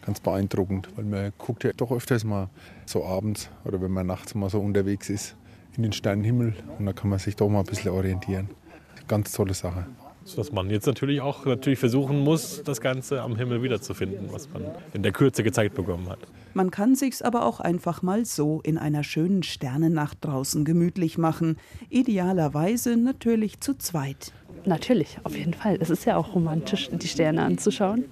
ganz 0.05 0.21
beeindruckend, 0.21 0.89
weil 0.97 1.05
man 1.05 1.33
guckt 1.37 1.65
ja 1.65 1.73
doch 1.77 1.93
öfters 1.93 2.25
mal 2.25 2.49
so 2.87 3.05
abends 3.05 3.51
oder 3.65 3.81
wenn 3.83 3.93
man 3.93 4.07
nachts 4.07 4.35
mal 4.35 4.49
so 4.49 4.59
unterwegs 4.59 5.11
ist 5.11 5.37
in 5.77 5.83
den 5.83 5.93
Sternenhimmel 5.93 6.55
und 6.79 6.87
da 6.87 6.93
kann 6.93 7.11
man 7.11 7.19
sich 7.19 7.37
doch 7.37 7.49
mal 7.49 7.61
ein 7.61 7.67
bisschen 7.67 7.93
orientieren. 7.93 8.49
Ganz 9.11 9.33
tolle 9.33 9.55
Sache. 9.55 9.87
Dass 10.37 10.53
man 10.53 10.71
jetzt 10.71 10.87
natürlich 10.87 11.21
auch 11.21 11.45
natürlich 11.45 11.81
versuchen 11.81 12.21
muss, 12.21 12.63
das 12.63 12.81
Ganze 12.81 13.23
am 13.23 13.35
Himmel 13.35 13.61
wiederzufinden, 13.61 14.29
was 14.31 14.49
man 14.53 14.63
in 14.95 15.03
der 15.03 15.11
Kürze 15.11 15.43
gezeigt 15.43 15.75
bekommen 15.75 16.09
hat. 16.09 16.21
Man 16.55 16.71
kann 16.71 16.95
sich's 16.95 17.21
aber 17.21 17.45
auch 17.45 17.59
einfach 17.59 18.03
mal 18.03 18.25
so 18.25 18.61
in 18.63 18.79
einer 18.79 19.03
schönen 19.03 19.43
Sternennacht 19.43 20.19
draußen 20.21 20.65
gemütlich 20.65 21.19
machen. 21.19 21.57
Idealerweise 21.89 22.97
natürlich 22.97 23.59
zu 23.59 23.77
zweit. 23.77 24.33
Natürlich, 24.65 25.19
auf 25.25 25.37
jeden 25.37 25.55
Fall. 25.55 25.79
Es 25.81 25.91
ist 25.91 26.05
ja 26.05 26.17
auch 26.17 26.37
romantisch, 26.37 26.89
die 26.93 27.09
Sterne 27.09 27.43
anzuschauen. 27.43 28.05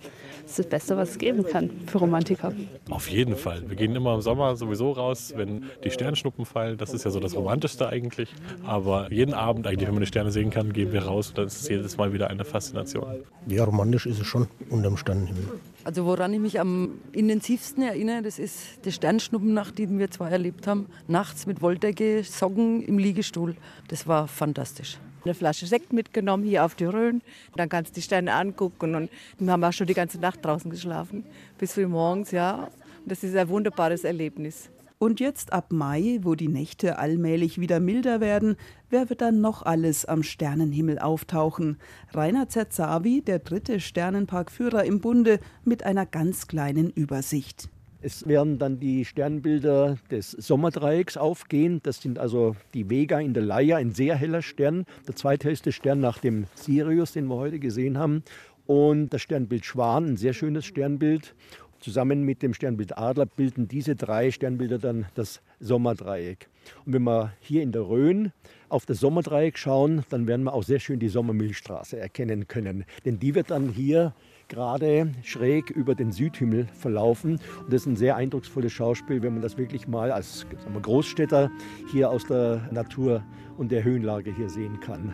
Das 0.49 0.59
ist 0.59 0.65
das 0.65 0.71
Beste, 0.71 0.97
was 0.97 1.11
es 1.11 1.19
geben 1.19 1.45
kann 1.45 1.69
für 1.87 1.99
Romantiker. 1.99 2.55
Auf 2.89 3.11
jeden 3.11 3.37
Fall. 3.37 3.69
Wir 3.69 3.77
gehen 3.77 3.95
immer 3.95 4.15
im 4.15 4.23
Sommer 4.23 4.57
sowieso 4.57 4.93
raus, 4.93 5.35
wenn 5.37 5.65
die 5.85 5.91
Sternschnuppen 5.91 6.47
fallen. 6.47 6.79
Das 6.79 6.95
ist 6.95 7.05
ja 7.05 7.11
so 7.11 7.21
das 7.21 7.37
Romantischste 7.37 7.87
eigentlich. 7.87 8.31
Aber 8.65 9.13
jeden 9.13 9.35
Abend 9.35 9.67
eigentlich, 9.67 9.87
wenn 9.87 9.95
man 9.95 10.05
die 10.05 10.07
Sterne 10.07 10.31
sehen 10.31 10.49
kann, 10.49 10.73
gehen 10.73 10.91
wir 10.91 11.05
raus. 11.05 11.29
Und 11.29 11.39
das 11.39 11.61
ist 11.61 11.69
jedes 11.69 11.99
Mal 11.99 12.15
wieder 12.15 12.31
eine 12.31 12.47
Faszination. 12.47 13.05
Ja, 13.47 13.65
romantisch 13.65 14.07
ist 14.07 14.21
es 14.21 14.27
schon 14.27 14.49
unterm 14.71 14.97
Sternenhimmel. 14.97 15.61
Also 15.85 16.07
woran 16.07 16.33
ich 16.33 16.41
mich 16.41 16.59
am 16.59 16.93
intensivsten 17.13 17.83
erinnere, 17.83 18.23
das 18.23 18.39
ist 18.39 18.87
die 18.87 18.93
Sternschnuppennacht, 18.93 19.77
die 19.77 19.99
wir 19.99 20.11
zwei 20.11 20.31
erlebt 20.31 20.67
haben. 20.67 20.87
Nachts 21.09 21.45
mit 21.45 21.61
Wolldecke, 21.61 22.25
Socken 22.25 22.83
im 22.83 22.97
Liegestuhl. 22.97 23.55
Das 23.89 24.09
war 24.09 24.27
fantastisch 24.27 24.97
eine 25.29 25.35
Flasche 25.35 25.67
Sekt 25.67 25.93
mitgenommen 25.93 26.45
hier 26.45 26.65
auf 26.65 26.75
die 26.75 26.87
Rhön. 26.87 27.21
Dann 27.55 27.69
kannst 27.69 27.91
du 27.91 27.95
die 27.97 28.03
Sterne 28.03 28.33
angucken 28.33 28.95
und 28.95 29.11
wir 29.39 29.53
haben 29.53 29.63
auch 29.63 29.73
schon 29.73 29.87
die 29.87 29.95
ganze 29.95 30.19
Nacht 30.19 30.45
draußen 30.45 30.71
geschlafen. 30.71 31.25
Bis 31.59 31.75
früh 31.75 31.87
morgens, 31.87 32.31
ja. 32.31 32.69
Das 33.05 33.23
ist 33.23 33.37
ein 33.37 33.49
wunderbares 33.49 34.05
Erlebnis. 34.05 34.71
Und 34.99 35.21
jetzt 35.21 35.53
ab 35.53 35.67
Mai, 35.71 36.19
wo 36.23 36.35
die 36.35 36.49
Nächte 36.49 36.99
allmählich 36.99 37.61
wieder 37.61 37.79
milder 37.79 38.21
werden, 38.21 38.57
wer 38.91 39.09
wird 39.09 39.21
dann 39.21 39.41
noch 39.41 39.63
alles 39.63 40.05
am 40.07 40.25
Sternenhimmel 40.25 40.99
auftauchen? 40.99 41.79
Rainer 42.13 42.49
Zerzavi, 42.49 43.23
der 43.23 43.39
dritte 43.39 43.79
Sternenparkführer 43.79 44.85
im 44.85 45.01
Bunde, 45.01 45.39
mit 45.63 45.85
einer 45.85 46.05
ganz 46.05 46.49
kleinen 46.49 46.91
Übersicht. 46.91 47.69
Es 48.01 48.29
werden 48.29 48.59
dann 48.59 48.79
die 48.79 49.05
Sternbilder 49.05 49.97
des 50.09 50.31
Sommerdreiecks 50.31 51.17
aufgehen. 51.17 51.81
Das 51.83 52.01
sind 52.01 52.21
also 52.21 52.55
die 52.73 52.89
Vega 52.89 53.19
in 53.19 53.35
der 53.35 53.43
Leier, 53.43 53.77
ein 53.79 53.91
sehr 53.91 54.15
heller 54.15 54.41
Stern, 54.41 54.85
der 55.09 55.17
zweithellste 55.17 55.73
Stern 55.73 55.99
nach 55.99 56.19
dem 56.19 56.47
Sirius, 56.55 57.13
den 57.13 57.27
wir 57.27 57.35
heute 57.35 57.59
gesehen 57.59 57.99
haben. 57.99 58.23
Und 58.67 59.09
das 59.09 59.23
Sternbild 59.23 59.65
Schwan, 59.65 60.11
ein 60.11 60.17
sehr 60.17 60.33
schönes 60.33 60.65
Sternbild. 60.65 61.35
Zusammen 61.81 62.23
mit 62.23 62.43
dem 62.43 62.55
Sternbild 62.55 62.97
Adler 62.97 63.27
bilden 63.27 63.67
diese 63.67 63.97
drei 63.97 64.31
Sternbilder 64.31 64.79
dann 64.79 65.07
das 65.17 65.41
Sommerdreieck. 65.59 66.49
Und 66.87 66.93
wenn 66.93 67.03
wir 67.03 67.33
hier 67.41 67.63
in 67.63 67.73
der 67.73 67.89
Rhön 67.89 68.31
auf 68.69 68.87
das 68.87 69.01
Sommerdreieck 69.01 69.59
schauen, 69.59 70.05
dann 70.11 70.29
werden 70.29 70.45
wir 70.45 70.55
auch 70.55 70.63
sehr 70.63 70.79
schön 70.79 71.01
die 71.01 71.09
Sommermilchstraße 71.09 71.99
erkennen 71.99 72.47
können. 72.47 72.85
Denn 73.05 73.19
die 73.19 73.35
wird 73.35 73.51
dann 73.51 73.71
hier 73.71 74.15
gerade 74.49 75.13
schräg 75.23 75.71
über 75.71 75.95
den 75.95 76.13
Südhimmel 76.13 76.67
verlaufen. 76.73 77.39
Und 77.63 77.73
das 77.73 77.83
ist 77.83 77.87
ein 77.87 77.97
sehr 77.97 78.17
eindrucksvolles 78.17 78.73
Schauspiel, 78.73 79.23
wenn 79.23 79.35
man 79.35 79.43
das 79.43 79.59
wirklich 79.59 79.87
mal 79.87 80.11
als 80.11 80.47
wir, 80.67 80.81
Großstädter 80.81 81.51
hier 81.93 82.11
aus 82.11 82.25
der 82.25 82.69
Natur 82.73 83.23
und 83.57 83.71
der 83.71 83.85
Höhenlage 83.85 84.35
hier 84.35 84.49
sehen 84.49 84.81
kann. 84.81 85.13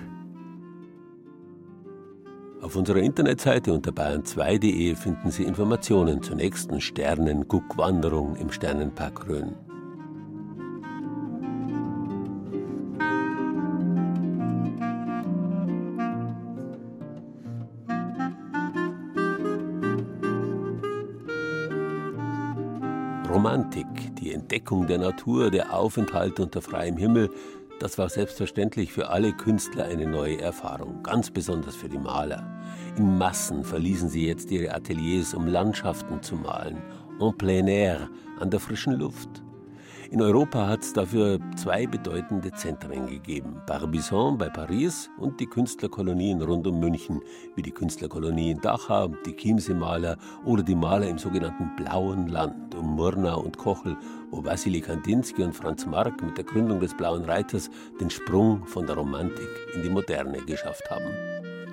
Auf 2.63 2.77
unserer 2.77 3.01
Internetseite 3.01 3.75
unter 3.75 3.91
bayern2.de 3.91 4.95
finden 4.95 5.31
Sie 5.31 5.45
Informationen 5.45 6.23
zur 6.23 6.37
nächsten 6.37 6.81
Sternenguckwanderung 6.81 8.37
im 8.37 8.51
Sternenpark 8.51 9.29
Rhön. 9.29 9.55
Romantik, 23.45 24.17
die 24.19 24.33
Entdeckung 24.33 24.87
der 24.87 24.97
Natur, 24.97 25.51
der 25.51 25.75
Aufenthalt 25.75 26.41
unter 26.41 26.63
freiem 26.63 26.97
Himmel, 26.97 27.29
das 27.79 27.99
war 27.99 28.09
selbstverständlich 28.09 28.91
für 28.91 29.11
alle 29.11 29.35
Künstler 29.35 29.85
eine 29.85 30.07
neue 30.07 30.41
Erfahrung, 30.41 31.03
ganz 31.03 31.31
besonders 31.31 31.77
für 31.77 31.91
die 31.91 31.99
Maler. 31.99 32.43
In 32.97 33.19
Massen 33.19 33.63
verließen 33.63 34.09
sie 34.09 34.27
jetzt 34.27 34.51
ihre 34.51 34.75
Ateliers, 34.75 35.35
um 35.35 35.47
Landschaften 35.47 36.23
zu 36.23 36.37
malen, 36.37 36.79
en 37.21 37.37
plein 37.37 37.69
air, 37.69 38.09
an 38.41 38.49
der 38.49 38.61
frischen 38.61 38.95
Luft. 38.95 39.44
In 40.15 40.23
Europa 40.23 40.69
hat 40.69 40.83
es 40.83 40.93
dafür 40.93 41.41
zwei 41.57 41.89
bedeutende 41.89 42.53
Zentren 42.53 43.09
gegeben: 43.09 43.61
Barbizon 43.67 44.39
bei 44.39 44.49
Paris 44.49 45.11
und 45.19 45.41
die 45.41 45.47
Künstlerkolonien 45.49 46.41
rund 46.41 46.69
um 46.69 46.79
München, 46.79 47.21
wie 47.57 47.63
die 47.63 47.73
Künstlerkolonie 47.73 48.53
in 48.53 48.61
Dachau, 48.61 49.09
die 49.27 49.35
Chiemsee-Maler 49.35 50.17
oder 50.45 50.63
die 50.63 50.77
Maler 50.77 51.09
im 51.09 51.19
sogenannten 51.19 51.75
Blauen 51.75 52.29
Land 52.29 52.77
um 52.77 52.95
Murnau 52.95 53.41
und 53.41 53.59
Kochel, 53.59 53.97
wo 54.31 54.45
Wassily 54.45 54.81
Kandinsky 54.83 55.43
und 55.43 55.53
Franz 55.53 55.85
Marc 55.85 56.23
mit 56.23 56.39
der 56.39 56.45
Gründung 56.45 56.79
des 56.79 56.95
Blauen 56.95 57.25
Reiters 57.25 57.69
den 58.01 58.09
Sprung 58.09 58.65
von 58.69 58.87
der 58.87 58.95
Romantik 58.95 59.49
in 59.75 59.83
die 59.83 59.91
Moderne 59.91 60.39
geschafft 60.47 60.89
haben. 60.93 61.11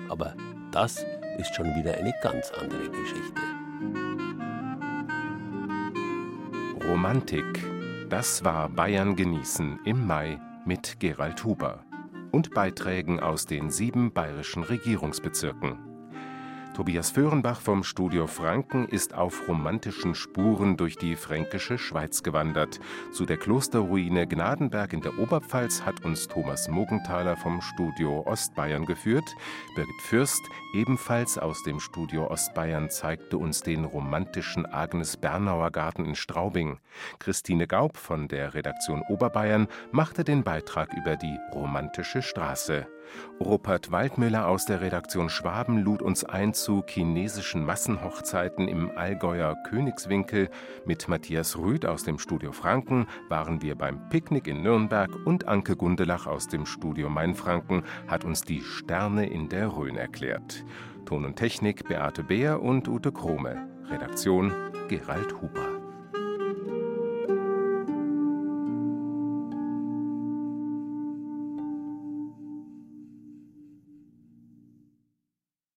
Aber 0.08 0.34
das 0.72 1.06
ist 1.38 1.54
schon 1.54 1.66
wieder 1.76 1.94
eine 1.94 2.12
ganz 2.20 2.50
andere 2.60 2.90
Geschichte. 2.90 3.40
Romantik 6.88 7.81
das 8.12 8.44
war 8.44 8.68
Bayern 8.68 9.16
genießen 9.16 9.78
im 9.86 10.06
Mai 10.06 10.38
mit 10.66 11.00
Gerald 11.00 11.42
Huber 11.44 11.82
und 12.30 12.50
Beiträgen 12.50 13.20
aus 13.20 13.46
den 13.46 13.70
sieben 13.70 14.12
bayerischen 14.12 14.64
Regierungsbezirken. 14.64 15.91
Tobias 16.74 17.10
Föhrenbach 17.10 17.60
vom 17.60 17.84
Studio 17.84 18.26
Franken 18.26 18.88
ist 18.88 19.12
auf 19.12 19.46
romantischen 19.46 20.14
Spuren 20.14 20.78
durch 20.78 20.96
die 20.96 21.16
fränkische 21.16 21.76
Schweiz 21.76 22.22
gewandert. 22.22 22.80
Zu 23.12 23.26
der 23.26 23.36
Klosterruine 23.36 24.26
Gnadenberg 24.26 24.94
in 24.94 25.02
der 25.02 25.18
Oberpfalz 25.18 25.82
hat 25.82 26.02
uns 26.02 26.28
Thomas 26.28 26.68
Mogenthaler 26.68 27.36
vom 27.36 27.60
Studio 27.60 28.22
Ostbayern 28.26 28.86
geführt. 28.86 29.36
Birgit 29.76 30.00
Fürst, 30.00 30.40
ebenfalls 30.72 31.36
aus 31.36 31.62
dem 31.62 31.78
Studio 31.78 32.30
Ostbayern, 32.30 32.88
zeigte 32.88 33.36
uns 33.36 33.60
den 33.60 33.84
romantischen 33.84 34.64
Agnes 34.64 35.18
Bernauer 35.18 35.72
Garten 35.72 36.06
in 36.06 36.14
Straubing. 36.14 36.78
Christine 37.18 37.66
Gaub 37.66 37.98
von 37.98 38.28
der 38.28 38.54
Redaktion 38.54 39.02
Oberbayern 39.10 39.68
machte 39.90 40.24
den 40.24 40.42
Beitrag 40.42 40.88
über 40.94 41.16
die 41.16 41.38
romantische 41.52 42.22
Straße. 42.22 42.86
Rupert 43.40 43.90
Waldmüller 43.90 44.46
aus 44.46 44.66
der 44.66 44.80
Redaktion 44.80 45.28
Schwaben 45.28 45.78
lud 45.78 46.02
uns 46.02 46.24
ein 46.24 46.54
zu 46.54 46.82
chinesischen 46.86 47.64
Massenhochzeiten 47.64 48.68
im 48.68 48.90
Allgäuer 48.96 49.56
Königswinkel. 49.68 50.48
Mit 50.84 51.08
Matthias 51.08 51.56
Rüth 51.58 51.86
aus 51.86 52.04
dem 52.04 52.18
Studio 52.18 52.52
Franken 52.52 53.06
waren 53.28 53.62
wir 53.62 53.74
beim 53.74 54.08
Picknick 54.08 54.46
in 54.46 54.62
Nürnberg 54.62 55.10
und 55.24 55.48
Anke 55.48 55.76
Gundelach 55.76 56.26
aus 56.26 56.48
dem 56.48 56.66
Studio 56.66 57.08
Mainfranken 57.08 57.82
hat 58.06 58.24
uns 58.24 58.42
die 58.42 58.60
Sterne 58.60 59.28
in 59.28 59.48
der 59.48 59.76
Rhön 59.76 59.96
erklärt. 59.96 60.64
Ton 61.04 61.24
und 61.24 61.36
Technik 61.36 61.88
Beate 61.88 62.22
Beer 62.22 62.62
und 62.62 62.88
Ute 62.88 63.12
Krome. 63.12 63.68
Redaktion 63.90 64.52
Gerald 64.88 65.40
Huber. 65.40 65.71